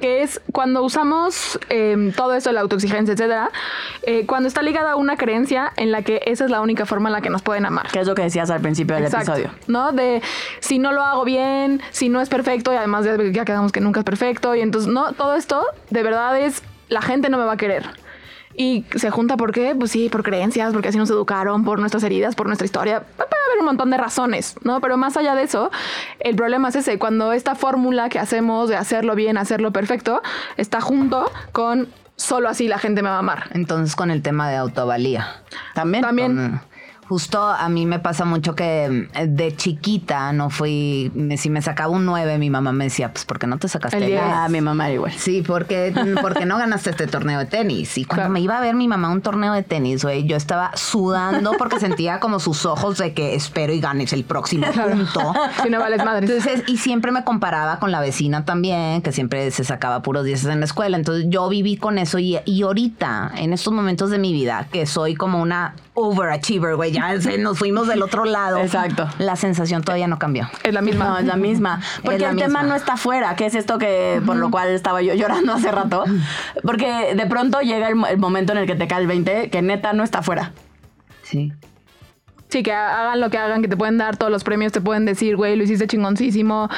que 0.00 0.22
es 0.22 0.40
cuando 0.52 0.82
usamos 0.82 1.58
eh, 1.68 2.12
todo 2.16 2.34
eso, 2.34 2.52
la 2.52 2.60
autoexigencia, 2.60 3.14
etcétera, 3.14 3.50
eh, 4.02 4.26
cuando 4.26 4.48
está 4.48 4.62
ligada 4.62 4.92
a 4.92 4.96
una 4.96 5.16
creencia 5.16 5.72
en 5.76 5.92
la 5.92 6.02
que 6.02 6.20
esa 6.26 6.44
es 6.44 6.50
la 6.50 6.60
única 6.60 6.86
forma 6.86 7.08
en 7.08 7.14
la 7.14 7.20
que 7.20 7.30
nos 7.30 7.42
pueden 7.42 7.66
amar. 7.66 7.88
Que 7.90 8.00
es 8.00 8.06
lo 8.06 8.14
que 8.14 8.22
decías 8.22 8.50
al 8.50 8.60
principio 8.60 8.94
del 8.96 9.04
Exacto, 9.04 9.32
episodio. 9.32 9.58
¿no? 9.66 9.92
De 9.92 10.22
si 10.60 10.78
no 10.78 10.92
lo 10.92 11.02
hago 11.02 11.24
bien, 11.24 11.80
si 11.90 12.08
no 12.08 12.20
es 12.20 12.28
perfecto, 12.28 12.72
y 12.72 12.76
además 12.76 13.04
ya, 13.04 13.16
ya 13.16 13.44
quedamos 13.44 13.72
que 13.72 13.80
nunca 13.80 14.00
es 14.00 14.04
perfecto, 14.04 14.54
y 14.54 14.60
entonces, 14.60 14.90
no, 14.90 15.12
todo 15.12 15.34
esto 15.34 15.64
de 15.90 16.02
verdad 16.02 16.38
es, 16.38 16.62
la 16.88 17.02
gente 17.02 17.28
no 17.28 17.38
me 17.38 17.44
va 17.44 17.52
a 17.52 17.56
querer. 17.56 17.88
Y 18.54 18.84
se 18.96 19.10
junta 19.10 19.36
por 19.36 19.52
qué? 19.52 19.74
Pues 19.78 19.90
sí, 19.92 20.08
por 20.08 20.22
creencias, 20.22 20.72
porque 20.72 20.88
así 20.88 20.98
nos 20.98 21.08
educaron, 21.10 21.64
por 21.64 21.78
nuestras 21.78 22.02
heridas, 22.02 22.34
por 22.34 22.46
nuestra 22.46 22.64
historia. 22.66 23.00
Puede 23.16 23.30
haber 23.48 23.60
un 23.60 23.64
montón 23.66 23.90
de 23.90 23.96
razones, 23.96 24.56
¿no? 24.62 24.80
Pero 24.80 24.96
más 24.96 25.16
allá 25.16 25.34
de 25.34 25.44
eso, 25.44 25.70
el 26.18 26.36
problema 26.36 26.68
es 26.68 26.76
ese, 26.76 26.98
cuando 26.98 27.32
esta 27.32 27.54
fórmula 27.54 28.08
que 28.08 28.18
hacemos 28.18 28.68
de 28.68 28.76
hacerlo 28.76 29.14
bien, 29.14 29.38
hacerlo 29.38 29.72
perfecto, 29.72 30.20
está 30.56 30.80
junto 30.80 31.30
con 31.52 31.88
solo 32.16 32.50
así 32.50 32.68
la 32.68 32.78
gente 32.78 33.02
me 33.02 33.08
va 33.08 33.16
a 33.16 33.20
amar. 33.20 33.44
Entonces, 33.52 33.96
con 33.96 34.10
el 34.10 34.20
tema 34.20 34.50
de 34.50 34.56
autovalía. 34.56 35.36
También. 35.74 36.02
También. 36.02 36.36
Con- 36.36 36.60
Justo 37.10 37.42
a 37.42 37.68
mí 37.68 37.86
me 37.86 37.98
pasa 37.98 38.24
mucho 38.24 38.54
que 38.54 39.08
eh, 39.14 39.26
de 39.26 39.56
chiquita 39.56 40.32
no 40.32 40.48
fui, 40.48 41.10
me- 41.16 41.36
si 41.36 41.50
me 41.50 41.60
sacaba 41.60 41.88
un 41.92 42.06
9, 42.06 42.38
mi 42.38 42.50
mamá 42.50 42.70
me 42.70 42.84
decía, 42.84 43.12
pues, 43.12 43.24
¿por 43.24 43.40
qué 43.40 43.48
no 43.48 43.58
te 43.58 43.66
sacaste 43.66 43.96
El 43.96 44.04
el 44.04 44.08
10? 44.10 44.22
10? 44.22 44.32
Ah, 44.36 44.48
mi 44.48 44.60
mamá 44.60 44.88
igual. 44.92 45.10
Sí, 45.10 45.42
porque, 45.44 45.92
porque 46.22 46.46
no 46.46 46.56
ganaste 46.56 46.90
este 46.90 47.08
torneo 47.08 47.40
de 47.40 47.46
tenis. 47.46 47.98
Y 47.98 48.04
cuando 48.04 48.20
Claro. 48.20 48.32
me 48.34 48.40
iba 48.40 48.58
a 48.58 48.60
ver 48.60 48.76
mi 48.76 48.86
mamá 48.86 49.10
un 49.10 49.22
torneo 49.22 49.52
de 49.54 49.64
tenis, 49.64 50.04
güey, 50.04 50.24
yo 50.24 50.36
estaba 50.36 50.70
sudando 50.76 51.52
porque 51.58 51.80
sentía 51.80 52.20
como 52.20 52.38
sus 52.38 52.64
ojos 52.64 52.98
de 52.98 53.12
que 53.12 53.34
espero 53.34 53.72
y 53.72 53.80
ganes 53.80 54.12
el 54.12 54.22
próximo 54.22 54.68
punto. 54.68 55.34
Si 55.64 55.68
no 55.68 55.80
vales 55.80 56.04
madre. 56.04 56.26
Entonces, 56.26 56.62
y 56.68 56.76
siempre 56.76 57.10
me 57.10 57.24
comparaba 57.24 57.80
con 57.80 57.90
la 57.90 58.00
vecina 58.00 58.44
también, 58.44 59.02
que 59.02 59.10
siempre 59.10 59.50
se 59.50 59.64
sacaba 59.64 60.00
puros 60.02 60.24
dieces 60.24 60.46
en 60.48 60.60
la 60.60 60.66
escuela. 60.66 60.96
Entonces, 60.96 61.24
yo 61.28 61.48
viví 61.48 61.76
con 61.76 61.98
eso 61.98 62.20
y, 62.20 62.38
y 62.44 62.62
ahorita, 62.62 63.32
en 63.36 63.52
estos 63.52 63.72
momentos 63.72 64.10
de 64.10 64.18
mi 64.18 64.32
vida, 64.32 64.68
que 64.70 64.86
soy 64.86 65.16
como 65.16 65.40
una 65.42 65.74
overachiever, 66.02 66.76
güey, 66.76 66.92
ya 66.92 67.20
se- 67.20 67.38
nos 67.38 67.58
fuimos 67.58 67.86
del 67.88 68.02
otro 68.02 68.24
lado. 68.24 68.58
Exacto. 68.58 69.08
La 69.18 69.36
sensación 69.36 69.82
todavía 69.82 70.08
no 70.08 70.18
cambió. 70.18 70.48
es 70.62 70.72
la 70.74 70.80
misma. 70.82 71.04
No, 71.04 71.18
es 71.18 71.24
la 71.26 71.36
misma. 71.36 71.80
Porque 72.04 72.18
la 72.18 72.30
el 72.30 72.36
tema 72.36 72.62
no 72.62 72.74
está 72.74 72.94
afuera, 72.94 73.36
que 73.36 73.46
es 73.46 73.54
esto 73.54 73.78
que 73.78 74.20
por 74.24 74.36
lo 74.36 74.50
cual 74.50 74.68
estaba 74.70 75.02
yo 75.02 75.14
llorando 75.14 75.52
hace 75.54 75.70
rato. 75.70 76.04
Porque 76.62 77.14
de 77.14 77.26
pronto 77.26 77.60
llega 77.60 77.88
el, 77.88 77.96
el 78.08 78.18
momento 78.18 78.52
en 78.52 78.58
el 78.58 78.66
que 78.66 78.74
te 78.74 78.86
cae 78.88 79.00
el 79.02 79.06
20, 79.06 79.50
que 79.50 79.62
neta 79.62 79.92
no 79.92 80.02
está 80.04 80.18
afuera. 80.20 80.52
Sí. 81.22 81.52
Sí, 82.50 82.62
que 82.62 82.72
hagan 82.72 83.20
lo 83.20 83.30
que 83.30 83.38
hagan, 83.38 83.62
que 83.62 83.68
te 83.68 83.76
pueden 83.76 83.96
dar 83.96 84.16
todos 84.16 84.30
los 84.32 84.42
premios, 84.44 84.72
te 84.72 84.80
pueden 84.80 85.04
decir, 85.06 85.36
güey, 85.36 85.56
lo 85.56 85.62
hiciste 85.62 85.86
chingoncísimo. 85.86 86.68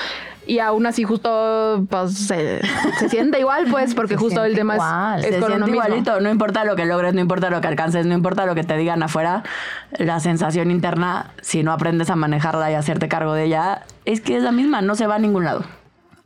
Y 0.46 0.58
aún 0.58 0.86
así 0.86 1.04
justo, 1.04 1.86
pues, 1.88 2.14
se, 2.14 2.60
se 2.98 3.08
siente 3.08 3.38
igual, 3.38 3.66
pues, 3.70 3.94
porque 3.96 4.14
Se 4.14 4.20
justo 4.20 4.44
el 4.44 4.54
tema 4.54 4.74
igual, 4.74 5.20
es, 5.20 5.26
es 5.26 5.34
Se 5.36 5.40
con 5.40 5.52
uno 5.52 5.66
siente 5.66 5.70
mismo. 5.70 5.86
igualito, 5.86 6.20
no 6.20 6.30
importa 6.30 6.64
lo 6.64 6.76
que 6.76 6.84
logres, 6.84 7.14
no 7.14 7.20
importa 7.20 7.48
lo 7.48 7.60
que 7.60 7.68
alcances, 7.68 8.04
no 8.06 8.14
importa 8.14 8.44
lo 8.44 8.54
que 8.54 8.64
te 8.64 8.76
digan 8.76 9.02
afuera, 9.02 9.44
la 9.98 10.20
sensación 10.20 10.70
interna, 10.70 11.30
si 11.40 11.62
no 11.62 11.72
aprendes 11.72 12.10
a 12.10 12.16
manejarla 12.16 12.70
y 12.70 12.74
hacerte 12.74 13.08
cargo 13.08 13.34
de 13.34 13.44
ella, 13.44 13.82
es 14.04 14.20
que 14.20 14.36
es 14.36 14.42
la 14.42 14.52
misma, 14.52 14.82
no 14.82 14.94
se 14.96 15.06
va 15.06 15.14
a 15.14 15.18
ningún 15.20 15.44
lado. 15.44 15.64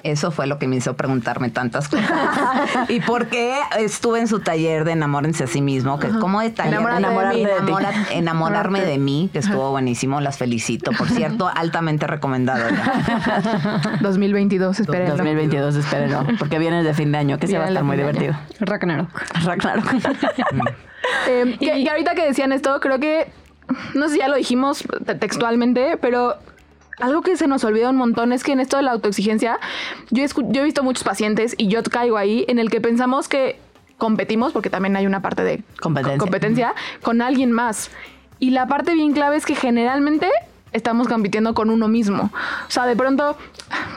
Eso 0.07 0.31
fue 0.31 0.47
lo 0.47 0.59
que 0.59 0.69
me 0.69 0.77
hizo 0.77 0.95
preguntarme 0.95 1.51
tantas 1.51 1.89
cosas. 1.89 2.09
¿Y 2.89 3.01
por 3.01 3.27
qué 3.27 3.57
estuve 3.79 4.21
en 4.21 4.29
su 4.29 4.39
taller 4.41 4.85
de 4.85 4.93
Enamórense 4.93 5.45
a 5.45 5.47
sí 5.49 5.61
mismo? 5.61 5.99
Que 5.99 6.09
como 6.11 6.41
de 6.41 6.51
taller 6.51 6.75
Enamórate 6.75 7.37
de 7.37 7.43
Enamora- 7.57 7.93
enamorarme 8.13 8.81
de 8.83 8.99
mí, 8.99 9.31
que 9.33 9.41
estuvo 9.41 9.71
buenísimo, 9.71 10.21
las 10.21 10.39
felicito. 10.39 10.93
Por 10.93 11.09
cierto, 11.09 11.51
altamente 11.55 12.07
recomendado. 12.07 12.69
ya. 12.71 13.99
2022, 14.01 14.81
espérenlo. 14.81 15.17
2022, 15.17 15.75
espérenlo, 15.77 16.27
porque 16.39 16.59
viene 16.59 16.83
de 16.83 16.95
fin 16.95 17.11
de 17.13 17.19
año, 17.19 17.39
que 17.39 17.47
se 17.49 17.59
va 17.59 17.65
a 17.65 17.69
estar 17.69 17.83
muy 17.85 17.97
divertido. 17.97 18.35
Ragnarok. 18.61 19.09
Claro. 19.59 19.83
Eh, 21.29 21.57
que, 21.61 21.85
que 21.85 21.91
ahorita 21.91 22.15
que 22.15 22.27
decían 22.27 22.51
esto, 22.53 22.81
creo 22.81 22.99
que, 22.99 23.31
no 23.95 24.07
sé 24.09 24.15
si 24.15 24.19
ya 24.21 24.29
lo 24.29 24.35
dijimos 24.37 24.85
te- 25.05 25.15
textualmente, 25.15 25.97
pero 26.01 26.35
algo 27.01 27.23
que 27.23 27.37
se 27.37 27.47
nos 27.47 27.63
olvida 27.65 27.91
un 27.91 27.97
montón 27.97 28.33
es 28.33 28.43
que 28.45 28.53
en 28.53 28.61
esto 28.61 28.77
de 28.77 28.83
la 28.83 28.93
autoexigencia, 28.93 29.59
yo 30.11 30.23
he, 30.23 30.27
escu- 30.29 30.47
yo 30.51 30.63
he 30.63 30.65
visto 30.65 30.83
muchos 30.83 31.05
pacientes 31.05 31.55
y 31.59 31.69
yo 31.69 31.83
caigo 31.83 32.17
ahí 32.17 32.45
en 32.49 32.59
el 32.59 32.71
que 32.71 32.81
pensamos 32.81 33.29
que 33.29 33.59
competimos, 33.99 34.53
porque 34.53 34.71
también 34.71 34.97
hay 34.97 35.07
una 35.07 35.21
parte 35.23 35.43
de 35.43 35.63
Competencia. 35.81 36.19
co- 36.19 36.25
competencia 36.25 36.75
con 37.03 37.23
alguien 37.23 37.53
más. 37.53 37.91
Y 38.39 38.51
la 38.51 38.67
parte 38.67 38.95
bien 38.95 39.13
clave 39.15 39.37
es 39.37 39.47
que 39.47 39.55
generalmente 39.55 40.29
estamos 40.73 41.09
compitiendo 41.09 41.55
con 41.55 41.71
uno 41.71 41.89
mismo. 41.89 42.31
O 42.69 42.71
sea, 42.71 42.85
de 42.85 42.95
pronto, 42.97 43.37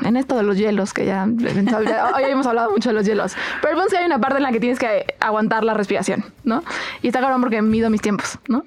en 0.04 0.16
esto 0.16 0.38
de 0.38 0.44
los 0.44 0.56
hielos, 0.58 0.94
que 0.94 1.06
ya, 1.06 1.28
ya- 1.38 2.12
hoy 2.16 2.24
hemos 2.24 2.48
hablado 2.48 2.72
mucho 2.72 2.90
de 2.90 2.96
los 2.96 3.06
hielos, 3.06 3.36
pero 3.62 3.76
que 3.90 3.98
hay 3.98 4.06
una 4.06 4.20
parte 4.20 4.38
en 4.38 4.44
la 4.44 4.52
que 4.54 4.62
tienes 4.62 4.80
que 4.80 5.06
aguantar 5.20 5.66
la 5.66 5.74
respiración, 5.74 6.24
¿no? 6.46 6.64
Y 7.02 7.08
está 7.08 7.20
cabrón 7.20 7.42
porque 7.42 7.62
mido 7.62 7.90
mis 7.90 8.02
tiempos, 8.02 8.40
¿no? 8.48 8.64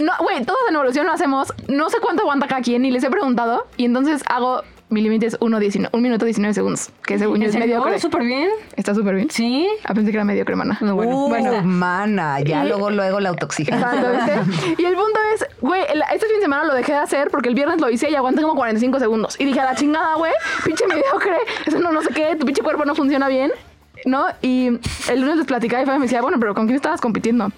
No, 0.00 0.12
güey, 0.20 0.44
todos 0.44 0.58
en 0.68 0.74
evolución 0.74 1.06
lo 1.06 1.12
hacemos, 1.12 1.52
no 1.68 1.90
sé 1.90 1.98
cuánto 2.00 2.22
aguanta 2.22 2.46
cada 2.46 2.62
quien, 2.62 2.82
ni 2.82 2.90
les 2.90 3.04
he 3.04 3.10
preguntado, 3.10 3.66
y 3.76 3.84
entonces 3.84 4.22
hago 4.28 4.62
mi 4.90 5.00
límite 5.00 5.26
es 5.26 5.40
1.19 5.40 5.88
un 5.92 6.02
minuto 6.02 6.24
19 6.24 6.54
segundos, 6.54 6.90
que 7.04 7.18
según 7.18 7.38
yo 7.38 7.44
¿En 7.44 7.50
es 7.50 7.56
mediocre. 7.56 7.98
Súper 7.98 8.22
bien. 8.22 8.48
Está 8.76 8.94
súper 8.94 9.14
bien. 9.16 9.28
Sí. 9.30 9.66
Ah, 9.84 9.92
pensé 9.94 10.10
que 10.12 10.16
era 10.18 10.24
mediocre, 10.24 10.54
mana. 10.54 10.78
No, 10.80 10.94
bueno. 10.94 11.16
Uh, 11.16 11.28
bueno. 11.28 11.62
mana, 11.64 12.40
ya 12.40 12.64
Y- 12.64 12.68
luego, 12.68 12.90
luego 12.90 13.18
la. 13.18 13.30
Exacto, 13.30 14.06
¿viste? 14.12 14.82
Y 14.82 14.84
el 14.84 14.94
punto 14.94 15.18
es, 15.34 15.46
güey, 15.60 15.82
este 16.12 16.26
fin 16.26 16.36
de 16.36 16.42
semana 16.42 16.64
lo 16.64 16.74
dejé 16.74 16.92
de 16.92 16.98
hacer 16.98 17.28
porque 17.30 17.48
el 17.48 17.54
viernes 17.56 17.80
lo 17.80 17.90
hice 17.90 18.08
y 18.08 18.14
aguanté 18.14 18.42
como 18.42 18.54
45 18.54 19.00
segundos. 19.00 19.40
Y 19.40 19.44
dije, 19.46 19.58
a 19.58 19.64
la 19.64 19.74
chingada, 19.74 20.14
güey, 20.14 20.32
pinche 20.64 20.86
mediocre, 20.86 21.38
eso 21.66 21.80
no, 21.80 21.90
no 21.90 22.00
sé 22.02 22.10
qué, 22.14 22.36
tu 22.36 22.46
pinche 22.46 22.62
cuerpo 22.62 22.84
no 22.84 22.94
funciona 22.94 23.26
bien, 23.26 23.50
¿no? 24.04 24.26
Y 24.42 24.66
el 25.10 25.20
lunes 25.20 25.38
les 25.38 25.46
platicaba 25.46 25.82
y 25.82 25.86
me 25.86 25.98
decía, 25.98 26.22
bueno, 26.22 26.38
pero 26.38 26.54
¿con 26.54 26.66
quién 26.66 26.76
estabas 26.76 27.00
compitiendo? 27.00 27.48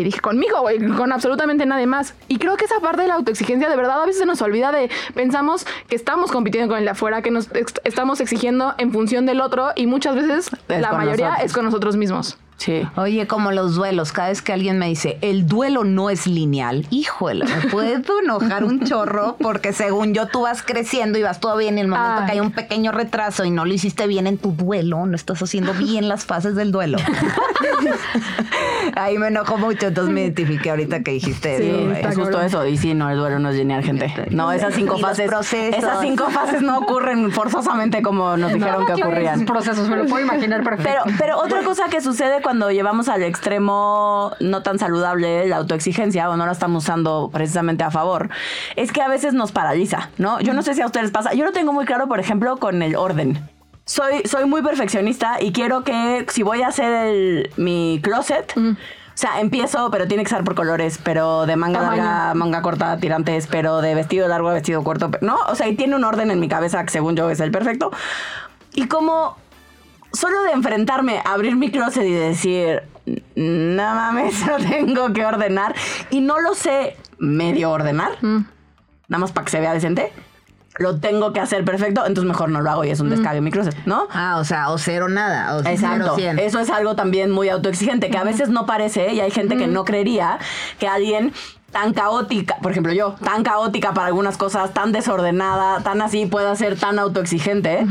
Y 0.00 0.04
dije, 0.04 0.20
conmigo, 0.20 0.60
güey, 0.60 0.78
con 0.96 1.12
absolutamente 1.12 1.66
nadie 1.66 1.86
más. 1.86 2.14
Y 2.28 2.38
creo 2.38 2.56
que 2.56 2.64
esa 2.64 2.80
parte 2.80 3.02
de 3.02 3.08
la 3.08 3.14
autoexigencia, 3.14 3.68
de 3.68 3.76
verdad, 3.76 4.02
a 4.02 4.06
veces 4.06 4.18
se 4.20 4.26
nos 4.26 4.40
olvida 4.42 4.72
de, 4.72 4.90
pensamos 5.14 5.66
que 5.88 5.96
estamos 5.96 6.30
compitiendo 6.32 6.68
con 6.68 6.78
el 6.78 6.84
de 6.84 6.90
afuera, 6.90 7.22
que 7.22 7.30
nos 7.30 7.48
ex- 7.54 7.74
estamos 7.84 8.20
exigiendo 8.20 8.74
en 8.78 8.92
función 8.92 9.26
del 9.26 9.40
otro 9.40 9.70
y 9.76 9.86
muchas 9.86 10.14
veces 10.16 10.50
Es 10.68 10.80
la 10.80 10.92
mayoría 10.92 11.26
nosotros. 11.26 11.46
es 11.46 11.52
con 11.52 11.64
nosotros 11.64 11.96
mismos. 11.96 12.38
Sí. 12.60 12.82
Oye, 12.96 13.26
como 13.26 13.52
los 13.52 13.74
duelos, 13.74 14.12
cada 14.12 14.28
vez 14.28 14.42
que 14.42 14.52
alguien 14.52 14.78
me 14.78 14.86
dice, 14.86 15.16
el 15.22 15.46
duelo 15.46 15.82
no 15.82 16.10
es 16.10 16.26
lineal, 16.26 16.86
híjole, 16.90 17.46
me 17.46 17.68
puedo 17.70 18.20
enojar 18.22 18.64
un 18.64 18.84
chorro 18.84 19.36
porque 19.40 19.72
según 19.72 20.12
yo 20.12 20.26
tú 20.26 20.42
vas 20.42 20.62
creciendo 20.62 21.18
y 21.18 21.22
vas 21.22 21.40
todo 21.40 21.56
bien 21.56 21.78
y 21.78 21.80
en 21.80 21.86
el 21.86 21.88
momento 21.90 22.20
Ay. 22.20 22.26
que 22.26 22.32
hay 22.32 22.40
un 22.40 22.50
pequeño 22.52 22.92
retraso 22.92 23.46
y 23.46 23.50
no 23.50 23.64
lo 23.64 23.72
hiciste 23.72 24.06
bien 24.06 24.26
en 24.26 24.36
tu 24.36 24.52
duelo, 24.52 25.06
no 25.06 25.16
estás 25.16 25.42
haciendo 25.42 25.72
bien 25.72 26.06
las 26.06 26.26
fases 26.26 26.54
del 26.54 26.70
duelo. 26.70 26.98
Ahí 28.96 29.18
me 29.18 29.28
enojo 29.28 29.56
mucho, 29.56 29.86
entonces 29.86 30.12
me 30.12 30.22
identifiqué 30.22 30.70
ahorita 30.70 31.02
que 31.02 31.12
dijiste 31.12 31.58
Sí, 31.58 31.70
eso. 31.98 32.08
Es 32.08 32.16
justo 32.16 32.40
eso. 32.42 32.66
Y 32.66 32.76
sí, 32.76 32.92
no, 32.94 33.08
el 33.10 33.16
duelo 33.18 33.38
no 33.38 33.50
es 33.50 33.56
lineal, 33.56 33.82
gente. 33.82 34.12
No, 34.30 34.52
esas 34.52 34.74
cinco 34.74 34.96
Y 34.98 35.00
fases. 35.00 35.28
procesos. 35.28 35.78
Esas 35.78 36.00
cinco 36.00 36.28
fases 36.30 36.62
no 36.62 36.78
ocurren 36.78 37.30
forzosamente 37.30 38.02
como 38.02 38.36
nos 38.36 38.52
dijeron 38.52 38.84
que 38.86 38.94
ocurrían. 38.94 39.44
procesos, 39.46 39.88
me 39.88 39.96
lo 39.96 40.06
puedo 40.06 40.24
imaginar 40.24 40.62
perfecto. 40.62 41.02
Pero, 41.06 41.16
pero 41.18 41.38
otra 41.38 41.62
cosa 41.62 41.88
que 41.88 42.00
sucede 42.00 42.42
cuando 42.42 42.49
llevamos 42.70 43.08
al 43.08 43.22
extremo 43.22 44.32
no 44.40 44.62
tan 44.62 44.78
saludable 44.78 45.46
la 45.48 45.56
autoexigencia 45.56 46.28
o 46.30 46.36
no 46.36 46.46
la 46.46 46.52
estamos 46.52 46.84
usando 46.84 47.30
precisamente 47.32 47.84
a 47.84 47.90
favor, 47.90 48.30
es 48.76 48.92
que 48.92 49.02
a 49.02 49.08
veces 49.08 49.34
nos 49.34 49.52
paraliza, 49.52 50.10
¿no? 50.18 50.40
Yo 50.40 50.52
no 50.54 50.62
sé 50.62 50.74
si 50.74 50.82
a 50.82 50.86
ustedes 50.86 51.10
pasa. 51.10 51.32
Yo 51.34 51.44
lo 51.44 51.52
tengo 51.52 51.72
muy 51.72 51.84
claro, 51.84 52.08
por 52.08 52.20
ejemplo, 52.20 52.56
con 52.58 52.82
el 52.82 52.96
orden. 52.96 53.48
Soy, 53.84 54.22
soy 54.24 54.44
muy 54.44 54.62
perfeccionista 54.62 55.38
y 55.40 55.52
quiero 55.52 55.82
que 55.84 56.26
si 56.28 56.42
voy 56.42 56.62
a 56.62 56.68
hacer 56.68 56.92
el- 57.06 57.50
mi 57.56 58.00
closet, 58.02 58.54
sea, 59.14 59.40
empiezo, 59.40 59.90
pero 59.90 60.06
tiene 60.08 60.22
que 60.22 60.30
ser 60.30 60.44
por 60.44 60.54
colores, 60.54 60.98
pero 61.02 61.44
de 61.44 61.56
manga 61.56 61.80
Tamaño. 61.80 62.02
larga, 62.02 62.34
manga 62.34 62.62
corta, 62.62 62.96
tirantes, 62.98 63.46
pero 63.48 63.80
de 63.82 63.94
vestido 63.94 64.28
largo 64.28 64.48
a 64.48 64.54
vestido 64.54 64.82
corto, 64.84 65.10
¿no? 65.20 65.36
O 65.48 65.54
sea, 65.56 65.68
y 65.68 65.74
tiene 65.76 65.96
un 65.96 66.04
orden 66.04 66.30
en 66.30 66.40
mi 66.40 66.48
cabeza 66.48 66.82
que 66.84 66.90
según 66.90 67.16
yo 67.16 67.28
es 67.30 67.40
el 67.40 67.50
perfecto. 67.50 67.90
Y 68.72 68.86
como 68.86 69.36
solo 70.12 70.42
de 70.42 70.52
enfrentarme 70.52 71.20
abrir 71.24 71.56
mi 71.56 71.70
closet 71.70 72.04
y 72.04 72.12
decir, 72.12 72.82
no 73.36 73.94
mames, 73.94 74.46
lo 74.46 74.56
tengo 74.58 75.12
que 75.12 75.24
ordenar 75.24 75.74
y 76.10 76.20
no 76.20 76.38
lo 76.40 76.54
sé 76.54 76.96
medio 77.18 77.70
ordenar, 77.70 78.12
Mm. 78.22 78.44
nada 79.08 79.20
más 79.20 79.32
para 79.32 79.44
que 79.44 79.50
se 79.50 79.60
vea 79.60 79.72
decente, 79.74 80.12
lo 80.78 80.98
tengo 81.00 81.32
que 81.34 81.40
hacer 81.40 81.64
perfecto, 81.64 82.06
entonces 82.06 82.24
mejor 82.28 82.48
no 82.48 82.62
lo 82.62 82.70
hago 82.70 82.84
y 82.84 82.90
es 82.90 83.00
un 83.00 83.10
descague 83.10 83.38
en 83.38 83.44
mi 83.44 83.50
closet, 83.50 83.76
¿no? 83.84 84.06
Ah, 84.12 84.36
o 84.38 84.44
sea, 84.44 84.70
o 84.70 84.78
cero 84.78 85.08
nada. 85.08 85.56
O 85.56 85.60
Exacto. 85.66 86.14
cero. 86.16 86.38
Eso 86.40 86.58
es 86.60 86.70
algo 86.70 86.94
también 86.94 87.30
muy 87.30 87.48
autoexigente, 87.50 88.08
que 88.08 88.16
a 88.16 88.24
veces 88.24 88.48
no 88.48 88.64
parece, 88.66 89.12
y 89.12 89.20
hay 89.20 89.30
gente 89.30 89.56
que 89.58 89.66
no 89.66 89.84
creería 89.84 90.38
que 90.78 90.86
alguien 90.88 91.32
tan 91.70 91.92
caótica, 91.92 92.56
por 92.62 92.72
ejemplo 92.72 92.92
yo, 92.92 93.14
tan 93.22 93.42
caótica 93.42 93.94
para 93.94 94.08
algunas 94.08 94.36
cosas, 94.36 94.72
tan 94.74 94.92
desordenada, 94.92 95.82
tan 95.82 96.02
así, 96.02 96.26
pueda 96.26 96.54
ser 96.56 96.78
tan 96.78 96.98
autoexigente, 96.98 97.86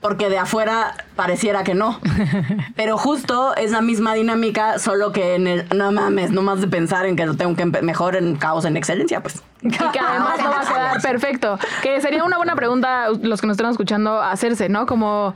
porque 0.00 0.28
de 0.28 0.38
afuera 0.38 0.94
pareciera 1.16 1.64
que 1.64 1.74
no. 1.74 1.98
Pero 2.76 2.96
justo 2.96 3.56
es 3.56 3.72
la 3.72 3.80
misma 3.80 4.14
dinámica, 4.14 4.78
solo 4.78 5.10
que 5.10 5.34
en 5.34 5.46
el, 5.48 5.66
no 5.74 5.90
mames, 5.90 6.30
no 6.30 6.42
más 6.42 6.60
de 6.60 6.68
pensar 6.68 7.06
en 7.06 7.16
que 7.16 7.26
lo 7.26 7.34
tengo 7.34 7.56
que 7.56 7.66
mejor 7.82 8.14
en 8.14 8.36
caos 8.36 8.64
en 8.64 8.76
excelencia, 8.76 9.20
pues. 9.20 9.42
Y 9.62 9.70
que 9.70 9.78
además 10.00 10.38
no 10.38 10.50
va 10.50 10.60
a 10.60 10.66
quedar 10.66 11.02
perfecto. 11.02 11.58
Que 11.82 12.00
sería 12.00 12.22
una 12.22 12.36
buena 12.36 12.54
pregunta 12.54 13.08
los 13.20 13.40
que 13.40 13.48
nos 13.48 13.56
están 13.56 13.70
escuchando 13.70 14.22
hacerse, 14.22 14.68
¿no? 14.68 14.86
Como, 14.86 15.34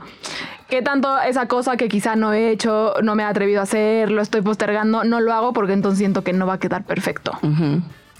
¿qué 0.71 0.81
tanto 0.81 1.19
esa 1.21 1.47
cosa 1.47 1.75
que 1.75 1.89
quizá 1.89 2.15
no 2.15 2.33
he 2.33 2.49
hecho, 2.49 2.95
no 3.03 3.13
me 3.13 3.23
he 3.23 3.25
atrevido 3.25 3.59
a 3.59 3.63
hacer, 3.63 4.09
lo 4.09 4.21
estoy 4.21 4.41
postergando, 4.41 5.03
no 5.03 5.19
lo 5.19 5.33
hago 5.33 5.51
porque 5.51 5.73
entonces 5.73 5.99
siento 5.99 6.23
que 6.23 6.31
no 6.31 6.47
va 6.47 6.53
a 6.53 6.59
quedar 6.59 6.85
perfecto? 6.85 7.37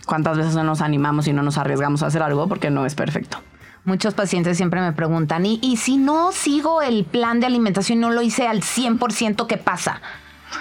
¿Cuántas 0.05 0.37
veces 0.37 0.53
no 0.53 0.63
nos 0.63 0.81
animamos 0.81 1.27
y 1.27 1.33
no 1.33 1.43
nos 1.43 1.57
arriesgamos 1.57 2.03
a 2.03 2.07
hacer 2.07 2.21
algo 2.21 2.47
porque 2.49 2.69
no 2.69 2.85
es 2.85 2.93
perfecto? 2.93 3.37
Muchos 3.85 4.13
pacientes 4.13 4.57
siempre 4.57 4.81
me 4.81 4.91
preguntan, 4.91 5.45
¿y, 5.45 5.59
y 5.63 5.77
si 5.77 5.95
no 5.97 6.33
sigo 6.33 6.81
el 6.81 7.05
plan 7.05 7.39
de 7.39 7.47
alimentación 7.47 7.99
y 7.99 8.01
no 8.01 8.11
lo 8.11 8.21
hice 8.21 8.47
al 8.47 8.61
100%, 8.61 9.47
qué 9.47 9.57
pasa? 9.57 10.01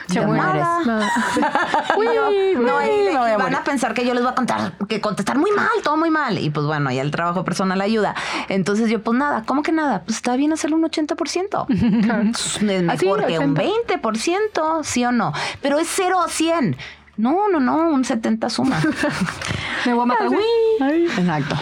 Se 0.08 0.20
mueres. 0.20 0.64
nada. 0.86 1.08
Uy, 1.96 2.06
No, 2.06 2.30
y, 2.30 2.56
me 2.56 2.72
voy 2.72 3.30
a 3.30 3.34
y 3.34 3.36
van 3.36 3.54
a 3.54 3.64
pensar 3.64 3.94
que 3.94 4.04
yo 4.04 4.14
les 4.14 4.22
voy 4.22 4.32
a 4.32 4.34
contar, 4.34 4.72
que 4.88 5.00
contestar 5.00 5.38
muy 5.38 5.50
mal, 5.52 5.68
todo 5.82 5.96
muy 5.96 6.10
mal. 6.10 6.38
Y 6.38 6.50
pues 6.50 6.66
bueno, 6.66 6.90
ya 6.90 7.02
el 7.02 7.10
trabajo 7.10 7.44
personal 7.44 7.80
ayuda. 7.80 8.14
Entonces 8.48 8.90
yo, 8.90 9.02
pues 9.02 9.18
nada, 9.18 9.44
¿cómo 9.46 9.62
que 9.62 9.72
nada? 9.72 10.02
Pues 10.04 10.16
está 10.16 10.36
bien 10.36 10.52
hacer 10.52 10.74
un 10.74 10.82
80%. 10.82 11.66
Es 12.30 12.62
mejor 12.62 12.90
Así, 12.90 13.06
que 13.06 13.38
un 13.38 13.56
80. 13.58 13.62
20%, 14.02 14.84
sí 14.84 15.04
o 15.04 15.12
no. 15.12 15.32
Pero 15.62 15.78
es 15.78 15.88
0 15.90 16.20
a 16.20 16.28
100. 16.28 16.76
No, 17.16 17.48
no, 17.48 17.60
no, 17.60 17.90
un 17.90 18.04
70 18.04 18.48
suma. 18.50 18.80
Me 19.86 19.92
voy 19.94 20.02
a 20.02 20.06
matar. 20.06 20.28
Uy. 20.28 21.04
Exacto. 21.04 21.56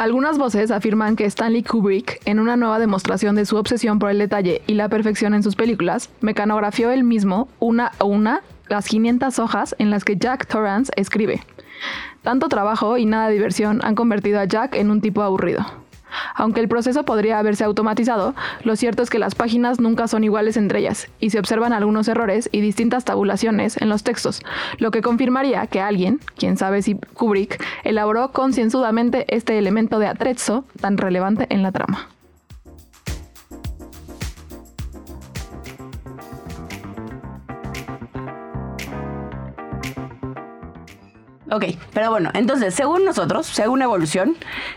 Algunas 0.00 0.38
voces 0.38 0.70
afirman 0.70 1.14
que 1.14 1.26
Stanley 1.26 1.62
Kubrick, 1.62 2.22
en 2.24 2.40
una 2.40 2.56
nueva 2.56 2.78
demostración 2.78 3.36
de 3.36 3.44
su 3.44 3.58
obsesión 3.58 3.98
por 3.98 4.08
el 4.08 4.18
detalle 4.18 4.62
y 4.66 4.72
la 4.72 4.88
perfección 4.88 5.34
en 5.34 5.42
sus 5.42 5.56
películas, 5.56 6.08
mecanografió 6.22 6.90
él 6.90 7.04
mismo 7.04 7.48
una 7.58 7.92
a 7.98 8.04
una 8.04 8.40
las 8.68 8.86
500 8.86 9.38
hojas 9.38 9.76
en 9.78 9.90
las 9.90 10.04
que 10.06 10.16
Jack 10.16 10.46
Torrance 10.46 10.90
escribe. 10.96 11.42
Tanto 12.22 12.48
trabajo 12.48 12.96
y 12.96 13.04
nada 13.04 13.28
diversión 13.28 13.80
han 13.84 13.94
convertido 13.94 14.40
a 14.40 14.46
Jack 14.46 14.74
en 14.74 14.90
un 14.90 15.02
tipo 15.02 15.20
aburrido. 15.20 15.66
Aunque 16.34 16.60
el 16.60 16.68
proceso 16.68 17.04
podría 17.04 17.38
haberse 17.38 17.64
automatizado, 17.64 18.34
lo 18.64 18.76
cierto 18.76 19.02
es 19.02 19.10
que 19.10 19.18
las 19.18 19.34
páginas 19.34 19.80
nunca 19.80 20.08
son 20.08 20.24
iguales 20.24 20.56
entre 20.56 20.80
ellas 20.80 21.08
y 21.20 21.30
se 21.30 21.38
observan 21.38 21.72
algunos 21.72 22.08
errores 22.08 22.48
y 22.52 22.60
distintas 22.60 23.04
tabulaciones 23.04 23.80
en 23.80 23.88
los 23.88 24.02
textos, 24.02 24.42
lo 24.78 24.90
que 24.90 25.02
confirmaría 25.02 25.66
que 25.66 25.80
alguien, 25.80 26.20
quién 26.36 26.56
sabe 26.56 26.82
si 26.82 26.94
Kubrick, 26.94 27.62
elaboró 27.84 28.32
concienzudamente 28.32 29.24
este 29.28 29.58
elemento 29.58 29.98
de 29.98 30.06
atrezzo 30.06 30.64
tan 30.80 30.96
relevante 30.96 31.46
en 31.50 31.62
la 31.62 31.72
trama. 31.72 32.08
Ok, 41.50 41.64
pero 41.92 42.10
bueno, 42.10 42.30
entonces, 42.34 42.74
según 42.74 43.04
nosotros, 43.04 43.46
según 43.46 43.82
evolución, 43.82 44.36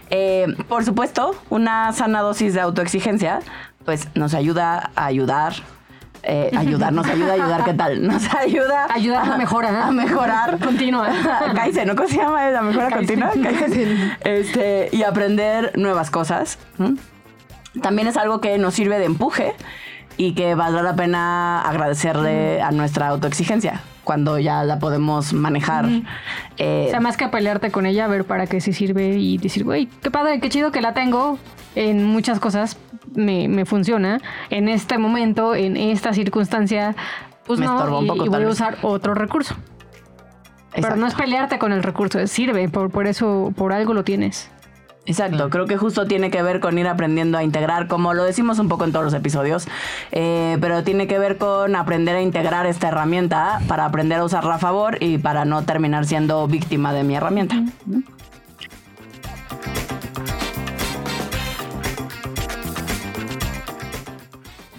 eh, 0.10 0.48
por 0.68 0.84
supuesto, 0.84 1.36
una 1.50 1.94
sana 1.94 2.22
dosis 2.22 2.54
de 2.54 2.62
autoexigencia, 2.62 3.40
pues 3.86 4.08
nos 4.16 4.34
ayuda 4.34 4.90
a 4.96 5.06
ayudar. 5.06 5.54
eh, 6.24 6.52
ayudar, 6.58 6.94
nos 6.94 7.06
ayuda 7.06 7.32
a 7.32 7.36
ayudar, 7.36 7.64
¿qué 7.66 7.74
tal? 7.74 8.08
Nos 8.08 8.34
ayuda 8.34 8.88
Ayudar 8.90 9.24
a 9.24 9.28
la 9.32 9.38
mejora. 9.38 9.88
A 9.88 9.92
mejorar. 9.92 10.58
Continua. 10.64 11.10
Kaizen, 11.56 11.88
¿no? 11.88 11.96
¿Cómo 11.96 12.08
se 12.08 12.16
llama? 12.16 12.50
La 12.50 12.62
mejora 12.62 12.90
continua. 12.92 13.32
Kaizen. 13.32 14.18
Este, 14.24 14.88
y 14.94 15.04
aprender 15.04 15.74
nuevas 15.78 16.10
cosas. 16.10 16.58
También 17.82 18.08
es 18.08 18.16
algo 18.16 18.40
que 18.40 18.58
nos 18.58 18.74
sirve 18.74 19.00
de 19.00 19.06
empuje 19.06 19.54
y 20.16 20.34
que 20.34 20.56
valdrá 20.56 20.82
la 20.82 20.96
pena 20.96 21.62
agradecerle 21.62 22.62
a 22.62 22.72
nuestra 22.72 23.10
autoexigencia 23.10 23.82
cuando 24.04 24.38
ya 24.40 24.64
la 24.64 24.80
podemos 24.80 25.34
manejar. 25.34 25.86
Eh, 26.58 26.86
O 26.88 26.90
sea, 26.92 27.00
más 27.00 27.18
que 27.18 27.28
pelearte 27.30 27.72
con 27.72 27.86
ella, 27.86 28.06
a 28.06 28.08
ver 28.08 28.26
para 28.26 28.48
qué 28.48 28.60
se 28.62 28.74
sirve 28.74 29.18
y 29.18 29.38
decir, 29.38 29.64
güey, 29.64 29.88
qué 30.02 30.12
padre, 30.12 30.40
qué 30.40 30.50
chido 30.50 30.72
que 30.72 30.82
la 30.82 30.94
tengo. 30.94 31.38
En 31.76 32.04
muchas 32.06 32.40
cosas 32.40 32.78
me, 33.16 33.48
me 33.48 33.66
funciona. 33.66 34.20
En 34.50 34.68
este 34.70 34.98
momento, 34.98 35.56
en 35.56 35.78
esta 35.78 36.14
circunstancia, 36.14 36.96
pues 37.46 37.60
Me 37.60 37.66
no. 37.66 37.98
un 38.00 38.06
y- 38.06 38.08
poco, 38.08 38.26
y, 38.26 38.30
voy 38.30 38.44
a 38.44 38.48
usar 38.50 38.78
otro 38.84 39.14
recurso. 39.14 39.56
Pero 40.76 40.96
no 40.96 41.06
es 41.08 41.14
pelearte 41.14 41.60
con 41.60 41.72
el 41.72 41.84
recurso, 41.84 42.26
sirve, 42.26 42.68
por, 42.68 42.90
por 42.90 43.06
eso, 43.06 43.54
por 43.56 43.74
algo 43.74 43.94
lo 43.94 44.04
tienes. 44.04 44.50
Exacto, 45.06 45.50
creo 45.50 45.66
que 45.66 45.76
justo 45.76 46.08
tiene 46.08 46.32
que 46.32 46.42
ver 46.42 46.62
con 46.62 46.78
ir 46.78 46.88
aprendiendo 46.88 47.38
a 47.38 47.44
integrar, 47.44 47.88
como 47.88 48.14
lo 48.14 48.24
decimos 48.24 48.58
un 48.60 48.70
poco 48.70 48.86
en 48.86 48.94
todos 48.94 49.04
los 49.04 49.14
episodios, 49.14 49.68
eh, 50.14 50.58
pero 50.62 50.84
tiene 50.84 51.08
que 51.08 51.20
ver 51.20 51.38
con 51.38 51.76
aprender 51.76 52.16
a 52.16 52.22
integrar 52.22 52.66
esta 52.66 52.88
herramienta 52.88 53.60
para 53.68 53.84
aprender 53.84 54.20
a 54.20 54.24
usarla 54.24 54.56
a 54.56 54.60
favor 54.60 54.98
y 55.02 55.18
para 55.18 55.44
no 55.44 55.64
terminar 55.64 56.06
siendo 56.06 56.48
víctima 56.48 56.94
de 56.94 57.04
mi 57.04 57.16
herramienta. 57.16 57.62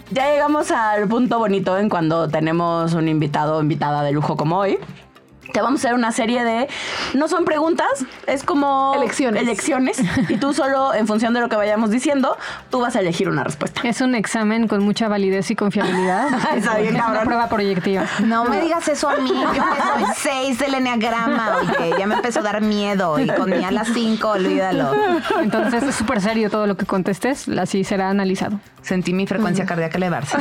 Ya 0.09 0.31
llegamos 0.31 0.71
al 0.71 1.07
punto 1.07 1.37
bonito 1.37 1.77
en 1.77 1.89
cuando 1.89 2.29
tenemos 2.29 2.93
un 2.93 3.09
invitado 3.09 3.57
o 3.57 3.61
invitada 3.61 4.01
de 4.01 4.11
lujo 4.11 4.37
como 4.37 4.57
hoy. 4.57 4.79
Te 5.51 5.61
vamos 5.61 5.83
a 5.83 5.87
hacer 5.87 5.93
una 5.93 6.11
serie 6.11 6.43
de. 6.43 6.67
No 7.15 7.27
son 7.27 7.45
preguntas, 7.45 7.87
es 8.27 8.43
como. 8.43 8.93
Elecciones. 8.95 9.41
Elecciones. 9.41 9.97
Y 10.29 10.37
tú 10.37 10.53
solo, 10.53 10.93
en 10.93 11.07
función 11.07 11.33
de 11.33 11.39
lo 11.39 11.49
que 11.49 11.55
vayamos 11.55 11.91
diciendo, 11.91 12.37
tú 12.69 12.79
vas 12.81 12.95
a 12.95 12.99
elegir 12.99 13.29
una 13.29 13.43
respuesta. 13.43 13.81
Es 13.83 14.01
un 14.01 14.15
examen 14.15 14.67
con 14.67 14.83
mucha 14.83 15.07
validez 15.07 15.49
y 15.51 15.55
confiabilidad. 15.55 16.27
Está 16.55 16.77
bien, 16.77 16.87
es 16.87 16.93
una 16.95 17.05
cabrón. 17.05 17.25
prueba 17.25 17.47
proyectiva. 17.47 18.05
No 18.23 18.45
me 18.45 18.61
digas 18.61 18.87
eso 18.87 19.09
a 19.09 19.17
mí, 19.17 19.29
yo 19.29 19.51
que 19.51 19.59
soy 19.59 20.13
6 20.15 20.59
del 20.59 20.73
enneagrama, 20.75 21.57
oye, 21.57 21.93
ya 21.97 22.07
me 22.07 22.15
empezó 22.15 22.39
a 22.39 22.43
dar 22.43 22.61
miedo 22.61 23.19
y 23.19 23.27
con 23.27 23.49
mi 23.49 23.63
a 23.63 23.71
las 23.71 23.89
5, 23.89 24.27
olvídalo. 24.27 24.91
Entonces 25.41 25.83
es 25.83 25.95
súper 25.95 26.21
serio 26.21 26.49
todo 26.49 26.67
lo 26.67 26.75
que 26.75 26.85
contestes, 26.85 27.47
así 27.47 27.83
será 27.83 28.09
analizado. 28.09 28.59
Sentí 28.81 29.13
mi 29.13 29.25
frecuencia 29.27 29.65
cardíaca 29.65 29.97
elevarse. 29.97 30.37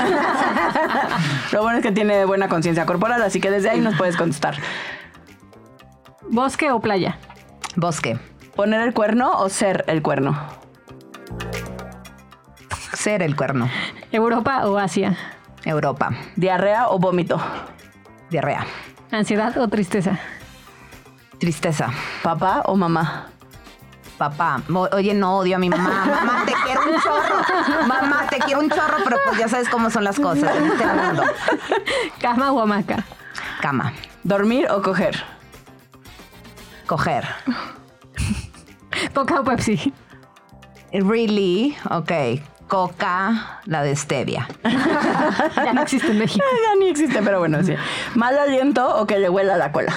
Lo 1.53 1.63
bueno 1.63 1.79
es 1.79 1.83
que 1.83 1.93
tiene 1.93 2.25
buena 2.25 2.49
conciencia 2.49 2.85
corporal, 2.85 3.23
así 3.23 3.41
que 3.41 3.51
desde 3.51 3.71
ahí 3.71 3.81
nos 3.81 3.97
puedes 3.97 4.17
contestar. 4.17 4.57
¿Bosque 6.35 6.73
o 6.73 6.81
playa? 6.81 7.17
Bosque, 7.77 8.19
¿Poner 8.57 8.81
el 8.81 8.93
cuerno 8.93 9.31
o 9.39 9.49
ser 9.49 9.85
el 9.87 10.03
cuerno? 10.03 10.37
ser 12.93 13.23
el 13.23 13.37
cuerno, 13.37 13.69
¿Europa 14.11 14.67
o 14.67 14.79
Asia? 14.79 15.17
Europa, 15.65 16.11
¿Diarrea 16.35 16.89
o 16.89 16.99
vómito? 16.99 17.41
diarrea, 18.31 18.67
¿Ansiedad 19.13 19.57
o 19.59 19.69
tristeza? 19.69 20.19
tristeza, 21.39 21.91
¿Papá 22.23 22.63
o 22.67 22.75
mamá? 22.77 23.27
papá. 24.19 24.61
Oye, 24.93 25.13
no 25.15 25.39
odio 25.39 25.57
a 25.57 25.59
mi 25.59 25.69
mamá. 25.69 26.05
Mamá, 26.07 26.43
te 26.47 26.53
quiero 26.65 26.83
un 26.83 27.01
chorro. 27.01 27.87
Mamá, 27.87 28.27
te 28.31 28.39
quiero 28.39 28.61
un 28.61 28.71
chorro, 28.71 28.99
pero 29.05 29.17
pues 29.27 29.39
ya 29.39 29.49
sabes 29.49 29.69
cómo 29.69 29.91
son 29.91 30.05
las 30.05 30.19
cosas 30.21 30.55
en 30.57 30.67
este 30.67 30.87
mundo. 30.87 31.23
¿Cama 32.21 32.53
o 32.53 32.61
hamaca? 32.61 33.05
Cama, 33.61 33.93
¿Dormir 34.23 34.69
o 34.71 34.81
coger? 34.83 35.21
Coger. 36.87 37.27
¿Coca 39.15 39.41
o 39.41 39.45
Pepsi? 39.45 39.93
Really, 40.93 41.77
ok. 41.91 42.13
Coca, 42.69 43.61
la 43.67 43.83
de 43.83 43.95
stevia. 43.97 44.49
Ya 45.57 45.73
no 45.73 45.83
existe 45.83 46.11
en 46.11 46.19
México. 46.19 46.45
Ya 46.67 46.79
ni 46.79 46.89
existe, 46.89 47.23
pero 47.23 47.39
bueno, 47.39 47.63
sí. 47.63 47.75
¿Mal 48.15 48.39
aliento 48.39 48.97
o 48.97 49.07
que 49.07 49.19
le 49.19 49.29
huela 49.29 49.57
la 49.57 49.73
cola? 49.73 49.93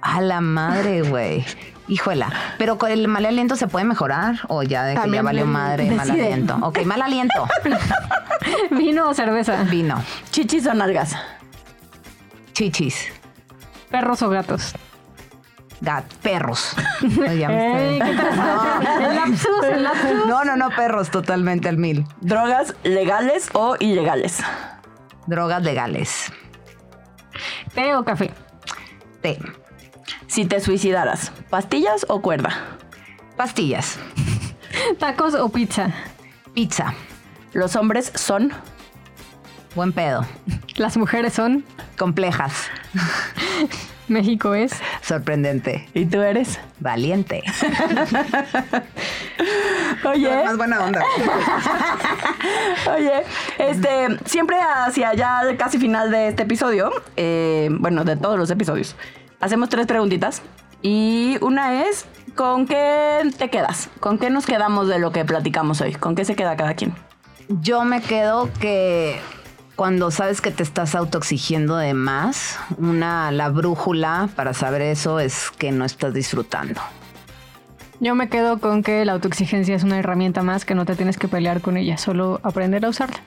A 0.00 0.20
la 0.20 0.40
madre, 0.40 1.02
güey. 1.02 1.44
Híjola, 1.88 2.30
pero 2.58 2.76
con 2.76 2.90
el 2.90 3.08
mal 3.08 3.24
aliento 3.24 3.56
se 3.56 3.66
puede 3.66 3.86
mejorar 3.86 4.40
o 4.48 4.62
ya 4.62 4.84
de 4.84 4.94
que 5.00 5.10
ya 5.10 5.22
valió 5.22 5.46
madre 5.46 5.90
mal 5.90 6.10
aliento. 6.10 6.58
Ok, 6.60 6.84
mal 6.84 7.00
aliento. 7.00 7.48
¿Vino 8.70 9.08
o 9.08 9.14
cerveza? 9.14 9.62
Vino. 9.64 10.02
Chichis 10.30 10.66
o 10.66 10.74
nalgas. 10.74 11.16
Chichis. 12.52 13.10
¿Perros 13.90 14.20
o 14.20 14.28
gatos? 14.28 14.74
Gat, 15.80 16.12
perros. 16.22 16.74
Lapsus. 19.18 20.26
No, 20.26 20.44
no, 20.44 20.56
no, 20.56 20.70
perros, 20.70 21.10
totalmente 21.10 21.68
al 21.68 21.78
mil. 21.78 22.04
Drogas 22.20 22.74
legales 22.82 23.48
o 23.52 23.76
ilegales. 23.78 24.40
Drogas 25.26 25.62
legales. 25.62 26.32
¿Té 27.74 27.94
o 27.94 28.04
café? 28.04 28.32
Té. 29.22 29.38
Si 30.26 30.44
te 30.46 30.60
suicidaras, 30.60 31.32
¿pastillas 31.48 32.06
o 32.08 32.20
cuerda? 32.20 32.50
Pastillas. 33.36 33.98
¿Tacos 34.98 35.34
o 35.34 35.48
pizza? 35.48 35.92
Pizza. 36.54 36.94
Los 37.52 37.76
hombres 37.76 38.12
son 38.14 38.52
Buen 39.74 39.92
pedo. 39.92 40.26
Las 40.76 40.96
mujeres 40.96 41.34
son. 41.34 41.64
Complejas. 41.96 42.68
México 44.10 44.54
es. 44.54 44.72
Sorprendente. 45.02 45.88
y 45.94 46.06
tú 46.06 46.20
eres. 46.22 46.58
Valiente. 46.80 47.42
Oye, 50.04 50.44
Más 50.44 50.56
buena 50.56 50.84
onda. 50.84 51.02
oye, 52.96 53.24
este, 53.58 54.18
siempre 54.24 54.56
hacia 54.60 55.14
ya 55.14 55.40
casi 55.56 55.78
final 55.78 56.10
de 56.10 56.28
este 56.28 56.44
episodio, 56.44 56.90
eh, 57.16 57.68
bueno, 57.72 58.04
de 58.04 58.16
todos 58.16 58.38
los 58.38 58.50
episodios, 58.50 58.94
hacemos 59.40 59.68
tres 59.68 59.86
preguntitas 59.86 60.42
y 60.82 61.36
una 61.40 61.82
es 61.82 62.06
¿con 62.34 62.66
qué 62.66 63.28
te 63.36 63.50
quedas? 63.50 63.90
¿Con 64.00 64.18
qué 64.18 64.30
nos 64.30 64.46
quedamos 64.46 64.88
de 64.88 64.98
lo 64.98 65.10
que 65.10 65.24
platicamos 65.24 65.80
hoy? 65.80 65.94
¿Con 65.94 66.14
qué 66.14 66.24
se 66.24 66.36
queda 66.36 66.56
cada 66.56 66.74
quien? 66.74 66.94
Yo 67.48 67.84
me 67.84 68.00
quedo 68.00 68.48
que 68.60 69.18
cuando 69.78 70.10
sabes 70.10 70.40
que 70.40 70.50
te 70.50 70.64
estás 70.64 70.96
autoexigiendo 70.96 71.76
de 71.76 71.94
más, 71.94 72.58
una 72.78 73.30
la 73.30 73.48
brújula 73.48 74.28
para 74.34 74.52
saber 74.52 74.82
eso 74.82 75.20
es 75.20 75.52
que 75.56 75.70
no 75.70 75.84
estás 75.84 76.12
disfrutando. 76.12 76.80
Yo 78.00 78.16
me 78.16 78.28
quedo 78.28 78.58
con 78.58 78.82
que 78.82 79.04
la 79.04 79.12
autoexigencia 79.12 79.76
es 79.76 79.84
una 79.84 80.00
herramienta 80.00 80.42
más 80.42 80.64
que 80.64 80.74
no 80.74 80.84
te 80.84 80.96
tienes 80.96 81.16
que 81.16 81.28
pelear 81.28 81.60
con 81.60 81.76
ella, 81.76 81.96
solo 81.96 82.40
aprender 82.42 82.84
a 82.84 82.88
usarla. 82.88 83.18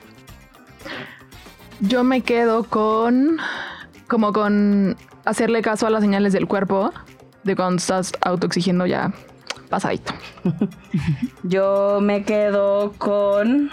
Yo 1.80 2.04
me 2.04 2.20
quedo 2.20 2.64
con. 2.64 3.38
como 4.06 4.34
con 4.34 4.98
hacerle 5.24 5.62
caso 5.62 5.86
a 5.86 5.90
las 5.90 6.02
señales 6.02 6.34
del 6.34 6.46
cuerpo 6.46 6.92
de 7.44 7.56
cuando 7.56 7.76
estás 7.76 8.12
autoexigiendo 8.20 8.84
ya 8.84 9.10
pasadito. 9.70 10.12
Yo 11.44 12.00
me 12.02 12.24
quedo 12.24 12.92
con 12.98 13.70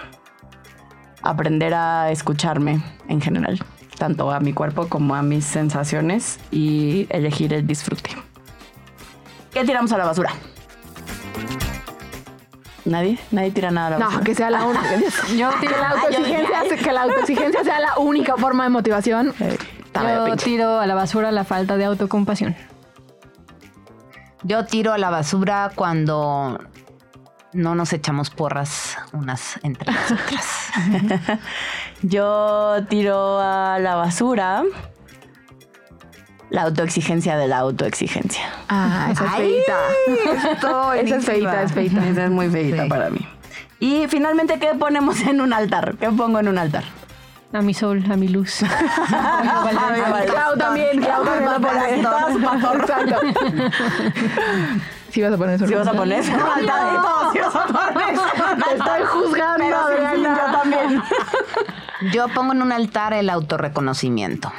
aprender 1.22 1.74
a 1.74 2.10
escucharme 2.10 2.82
en 3.08 3.20
general, 3.20 3.60
tanto 3.98 4.30
a 4.30 4.40
mi 4.40 4.52
cuerpo 4.52 4.88
como 4.88 5.14
a 5.14 5.22
mis 5.22 5.44
sensaciones 5.44 6.38
y 6.50 7.06
elegir 7.10 7.52
el 7.52 7.66
disfrute. 7.66 8.10
¿Qué 9.52 9.64
tiramos 9.64 9.92
a 9.92 9.98
la 9.98 10.06
basura? 10.06 10.30
¿Nadie? 12.84 13.18
¿Nadie 13.30 13.50
tira 13.50 13.70
nada 13.70 13.88
a 13.88 13.90
la 13.90 13.98
basura? 13.98 14.18
No, 14.18 14.24
que 14.24 14.34
sea 14.34 14.50
la 14.50 14.64
única. 14.64 14.96
Yo 15.36 15.50
que, 15.50 15.66
tiro, 15.66 15.78
la 15.78 15.90
autoexigencia, 15.90 16.76
que 16.76 16.92
la 16.92 17.02
autoexigencia 17.02 17.64
sea 17.64 17.80
la 17.80 17.98
única 17.98 18.36
forma 18.36 18.64
de 18.64 18.70
motivación. 18.70 19.34
Yo 19.94 20.36
tiro 20.36 20.80
a 20.80 20.86
la 20.86 20.94
basura 20.94 21.30
la 21.30 21.44
falta 21.44 21.76
de 21.76 21.84
autocompasión. 21.84 22.56
Yo 24.42 24.64
tiro 24.64 24.92
a 24.92 24.98
la 24.98 25.10
basura 25.10 25.70
cuando 25.74 26.58
no 27.52 27.74
nos 27.74 27.92
echamos 27.92 28.30
porras 28.30 28.96
unas 29.12 29.58
entre 29.62 29.92
las 29.92 30.10
otras. 30.12 30.46
Yo 32.02 32.76
tiro 32.88 33.40
a 33.40 33.78
la 33.80 33.96
basura 33.96 34.62
la 36.50 36.62
autoexigencia 36.62 37.36
de 37.36 37.46
la 37.48 37.58
autoexigencia. 37.58 38.42
Ah, 38.68 39.08
esa 39.12 39.24
es 39.24 39.32
feita. 39.32 39.76
Esa 41.00 41.16
es 41.16 41.24
feita, 41.24 41.62
es 41.62 41.72
feita. 41.72 42.08
Esa 42.08 42.24
es 42.24 42.30
muy 42.30 42.48
feita 42.50 42.82
Sí. 42.84 42.88
para 42.88 43.08
mí. 43.10 43.26
Y 43.78 44.06
finalmente, 44.08 44.58
¿qué 44.58 44.74
ponemos 44.78 45.20
en 45.22 45.40
un 45.40 45.52
altar? 45.52 45.94
¿Qué 45.98 46.08
pongo 46.10 46.40
en 46.40 46.48
un 46.48 46.58
altar? 46.58 46.84
A 47.52 47.62
mi 47.62 47.72
sol, 47.74 48.04
a 48.10 48.16
mi 48.16 48.28
luz. 48.28 48.58
Clau 49.08 50.56
también, 50.56 51.00
Clau 51.00 51.24
también 51.24 52.04
Sí 55.10 55.22
vas 55.22 55.32
a 55.32 55.36
poner 55.36 55.56
eso. 55.56 55.66
Si 55.66 55.72
¿no? 55.72 55.80
vas 55.80 55.88
a 55.88 55.92
poner 55.92 56.22
y 56.22 56.28
todo, 56.28 57.32
si 57.32 57.38
vas 57.38 57.56
a 57.56 57.66
poner 57.66 58.18
Te 58.64 58.76
estoy 58.76 59.02
juzgando, 59.06 59.64
Pero 59.88 60.16
yo 60.16 60.52
también. 60.52 61.02
Yo 62.12 62.28
pongo 62.28 62.52
en 62.52 62.62
un 62.62 62.72
altar 62.72 63.12
el 63.12 63.28
autorreconocimiento. 63.28 64.52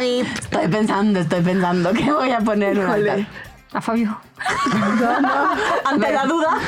Estoy 0.00 0.68
pensando, 0.68 1.20
estoy 1.20 1.42
pensando. 1.42 1.92
¿Qué 1.92 2.10
voy 2.10 2.30
a 2.32 2.40
poner 2.40 2.76
en 2.76 2.84
un 2.84 2.90
altar? 2.90 3.26
A 3.72 3.80
Fabio. 3.80 4.18
Ante 5.84 6.12
la 6.12 6.26
duda. 6.26 6.58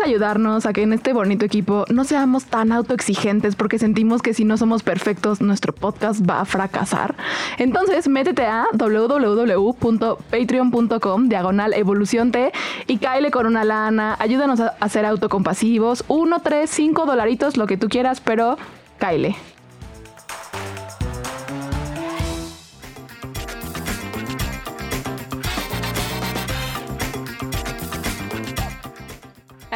¿Quieres 0.02 0.16
ayudarnos 0.16 0.66
a 0.66 0.74
que 0.74 0.82
en 0.82 0.94
este 0.94 1.14
bonito 1.14 1.46
equipo 1.46 1.86
no 1.90 2.06
seamos 2.06 2.46
tan 2.46 2.72
autoexigentes 2.72 3.56
porque 3.56 3.78
sentimos 3.78 4.24
que 4.24 4.34
si 4.34 4.46
no 4.46 4.58
somos 4.58 4.82
perfectos 4.82 5.42
nuestro 5.42 5.76
podcast 5.76 6.28
va 6.28 6.42
a 6.42 6.46
fracasar? 6.46 7.14
Entonces 7.60 8.08
métete 8.08 8.48
a 8.48 8.66
www.patreon.com 8.74 11.30
diagonal 11.30 11.76
evolución 11.76 12.32
T 12.32 12.52
y 12.88 12.98
cáele 12.98 13.30
con 13.30 13.46
una 13.46 13.64
lana, 13.64 14.16
ayúdanos 14.18 14.60
a, 14.60 14.90
ser 14.90 15.06
autocompasivos, 15.06 16.04
uno, 16.08 16.42
tres, 16.42 16.72
cinco 16.72 17.06
dolaritos, 17.06 17.56
lo 17.56 17.68
que 17.68 17.78
tú 17.78 17.88
quieras, 17.88 18.22
pero 18.22 18.58
cáele. 18.98 19.36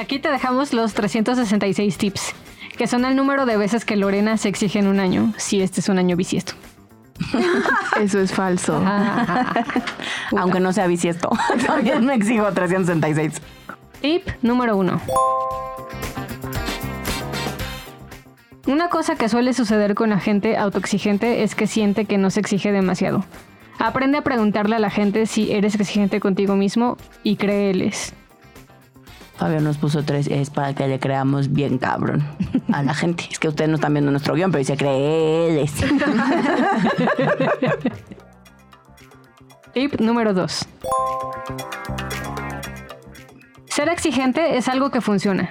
Aquí 0.05 0.19
te 0.19 0.29
dejamos 0.29 0.71
los 0.71 0.93
366 0.93 1.97
tips, 1.97 2.35
que 2.77 2.85
son 2.85 3.05
el 3.05 3.15
número 3.15 3.47
de 3.47 3.57
veces 3.57 3.85
que 3.85 3.95
Lorena 3.95 4.37
se 4.37 4.49
exige 4.49 4.77
en 4.77 4.85
un 4.85 4.99
año, 4.99 5.33
si 5.37 5.63
este 5.63 5.79
es 5.79 5.89
un 5.89 5.97
año 5.97 6.15
bisiesto. 6.15 6.53
Eso 7.99 8.19
es 8.19 8.31
falso. 8.31 8.79
Aunque 10.37 10.59
no 10.59 10.73
sea 10.73 10.85
bisiesto, 10.85 11.31
también 11.65 12.05
me 12.05 12.13
exijo 12.13 12.45
366. 12.53 13.41
Tip 13.99 14.27
número 14.43 14.77
uno. 14.77 15.01
Una 18.67 18.89
cosa 18.89 19.15
que 19.15 19.27
suele 19.27 19.53
suceder 19.53 19.95
con 19.95 20.11
la 20.11 20.19
gente 20.19 20.55
autoexigente 20.55 21.41
es 21.41 21.55
que 21.55 21.65
siente 21.65 22.05
que 22.05 22.19
no 22.19 22.29
se 22.29 22.41
exige 22.41 22.71
demasiado. 22.71 23.25
Aprende 23.79 24.19
a 24.19 24.23
preguntarle 24.23 24.75
a 24.75 24.79
la 24.79 24.91
gente 24.91 25.25
si 25.25 25.51
eres 25.51 25.73
exigente 25.73 26.19
contigo 26.19 26.55
mismo 26.55 26.95
y 27.23 27.37
créeles. 27.37 28.13
Fabio 29.37 29.59
nos 29.59 29.77
puso 29.77 30.03
tres 30.03 30.27
es 30.27 30.49
para 30.49 30.73
que 30.73 30.87
le 30.87 30.99
creamos 30.99 31.51
bien 31.51 31.77
cabrón 31.77 32.25
a 32.71 32.81
la 32.83 32.93
gente. 32.93 33.25
Es 33.29 33.37
que 33.37 33.49
ustedes 33.49 33.69
no 33.69 33.75
están 33.75 33.93
viendo 33.93 34.11
nuestro 34.11 34.33
guion, 34.33 34.51
pero 34.51 34.59
dice 34.59 34.77
créeles. 34.77 35.73
Tip 39.73 39.99
número 39.99 40.33
2. 40.33 40.67
Ser 43.65 43.89
exigente 43.89 44.57
es 44.57 44.69
algo 44.69 44.89
que 44.89 45.01
funciona. 45.01 45.49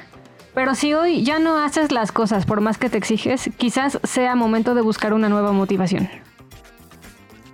Pero 0.55 0.75
si 0.75 0.95
hoy 0.95 1.23
ya 1.25 1.39
no 1.39 1.59
haces 1.59 1.93
las 1.93 2.11
cosas 2.11 2.47
por 2.47 2.63
más 2.63 2.79
que 2.79 2.89
te 2.89 2.97
exiges, 2.97 3.51
quizás 3.59 3.99
sea 4.03 4.35
momento 4.35 4.75
de 4.75 4.81
buscar 4.81 5.13
una 5.13 5.29
nueva 5.29 5.53
motivación. 5.53 6.09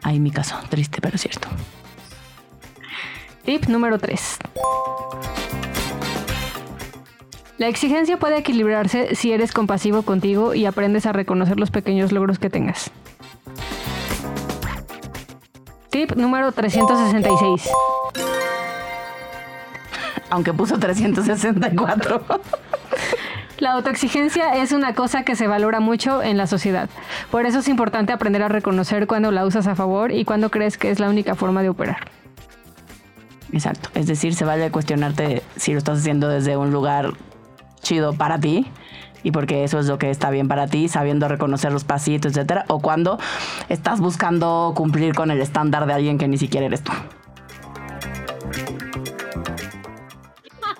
Ay, 0.03 0.20
mi 0.20 0.31
caso, 0.31 0.57
triste 0.68 1.01
pero 1.01 1.18
cierto. 1.18 1.49
Tip 3.45 3.66
número 3.66 3.99
3. 3.99 4.39
La 7.61 7.69
exigencia 7.69 8.17
puede 8.17 8.39
equilibrarse 8.39 9.15
si 9.15 9.33
eres 9.33 9.53
compasivo 9.53 10.01
contigo 10.01 10.55
y 10.55 10.65
aprendes 10.65 11.05
a 11.05 11.13
reconocer 11.13 11.61
los 11.61 11.71
pequeños 11.71 12.11
logros 12.11 12.39
que 12.39 12.49
tengas. 12.49 12.91
Tip 15.91 16.13
número 16.13 16.53
366. 16.53 17.71
Aunque 20.31 20.55
puso 20.55 20.79
364. 20.79 22.23
La 23.59 23.73
autoexigencia 23.73 24.57
es 24.57 24.73
una 24.73 24.95
cosa 24.95 25.25
que 25.25 25.37
se 25.37 25.47
valora 25.47 25.81
mucho 25.81 26.23
en 26.23 26.39
la 26.39 26.47
sociedad. 26.47 26.89
Por 27.31 27.45
eso 27.45 27.59
es 27.59 27.69
importante 27.69 28.15
aprender 28.15 28.43
a 28.43 28.49
reconocer 28.49 29.07
cuando 29.07 29.33
la 29.33 29.45
usas 29.45 29.67
a 29.67 29.75
favor 29.75 30.13
y 30.13 30.25
cuando 30.25 30.51
crees 30.51 30.79
que 30.79 30.91
es 30.91 30.99
la 30.99 31.11
única 31.11 31.35
forma 31.35 31.61
de 31.61 31.69
operar. 31.69 32.11
Exacto. 33.53 33.91
Es 33.93 34.07
decir, 34.07 34.35
se 34.35 34.47
vale 34.47 34.71
cuestionarte 34.71 35.43
si 35.57 35.73
lo 35.73 35.79
estás 35.79 35.99
haciendo 35.99 36.27
desde 36.31 36.57
un 36.57 36.71
lugar 36.71 37.13
chido 37.83 38.14
para 38.14 38.39
ti 38.39 38.66
y 39.22 39.33
porque 39.33 39.64
eso 39.64 39.78
es 39.78 39.87
lo 39.87 39.99
que 39.99 40.11
está 40.11 40.31
bien 40.31 40.49
para 40.49 40.66
ti, 40.66 40.89
sabiendo 40.89 41.28
reconocer 41.28 41.72
los 41.72 41.85
pasitos, 41.85 42.33
etcétera, 42.33 42.64
o 42.68 42.81
cuando 42.81 43.18
estás 43.68 44.01
buscando 44.01 44.72
cumplir 44.74 45.14
con 45.14 45.31
el 45.31 45.41
estándar 45.41 45.87
de 45.87 45.93
alguien 45.93 46.18
que 46.18 46.28
ni 46.28 46.39
siquiera 46.39 46.66
eres 46.66 46.83
tú. 46.83 46.93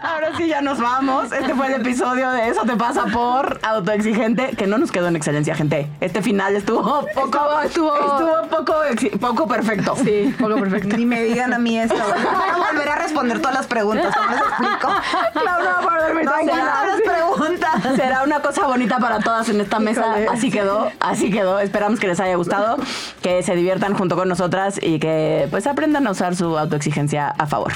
Ahora 0.03 0.31
sí, 0.37 0.49
ya 0.49 0.61
nos 0.61 0.79
vamos. 0.81 1.31
Este 1.33 1.55
fue 1.55 1.67
el 1.67 1.81
episodio 1.81 2.31
de 2.31 2.49
Eso 2.49 2.63
te 2.63 2.77
pasa 2.77 3.05
por 3.07 3.61
autoexigente, 3.63 4.57
que 4.57 4.67
no 4.67 4.79
nos 4.79 4.91
quedó 4.91 5.09
en 5.09 5.17
excelencia, 5.17 5.55
gente. 5.55 5.89
Este 6.01 6.23
final 6.23 6.57
estuvo 6.57 6.83
poco, 7.15 7.61
estuvo, 7.63 7.95
estuvo 7.95 8.49
poco, 8.49 8.75
poco 9.21 9.47
perfecto. 9.49 9.95
Sí, 9.97 10.35
poco 10.39 10.57
perfecto. 10.57 10.97
Ni 10.97 11.07
me 11.07 11.23
digan 11.25 11.53
a 11.53 11.59
mí 11.59 11.79
esto. 11.79 11.95
Voy 11.97 12.65
a 12.65 12.73
volver 12.73 12.89
a 12.89 12.97
responder 12.97 13.39
todas 13.41 13.55
las 13.55 13.67
preguntas. 13.67 14.15
¿Cómo 14.17 14.31
les 14.31 14.41
explico? 14.41 14.89
No, 15.35 15.43
no, 15.65 15.87
por 15.89 16.01
dormir 16.01 16.25
No 16.25 16.31
tranquila. 16.33 16.85
las 16.87 17.01
preguntas. 17.03 17.97
Será 17.97 18.23
una 18.25 18.41
cosa 18.41 18.67
bonita 18.67 18.99
para 18.99 19.19
todas 19.21 19.49
en 19.49 19.61
esta 19.61 19.79
mesa. 19.81 20.15
Así 20.31 20.51
quedó, 20.51 20.91
así 21.01 21.31
quedó. 21.31 21.59
Esperamos 21.61 22.01
que 22.01 22.07
les 22.09 22.21
haya 22.21 22.37
gustado, 22.37 22.77
que 23.23 23.43
se 23.43 23.55
diviertan 23.55 23.95
junto 23.95 24.17
con 24.17 24.29
nosotras 24.29 24.79
y 24.83 24.99
que 24.99 25.47
pues 25.51 25.67
aprendan 25.67 26.07
a 26.07 26.11
usar 26.13 26.37
su 26.37 26.57
autoexigencia 26.59 27.29
a 27.37 27.47
favor. 27.47 27.73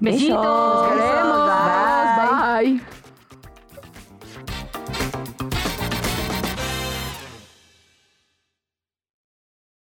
Besitos. 0.00 0.44
Nos 0.44 0.88
queremos. 0.88 1.46
bye. 1.46 2.76
bye. 2.76 2.97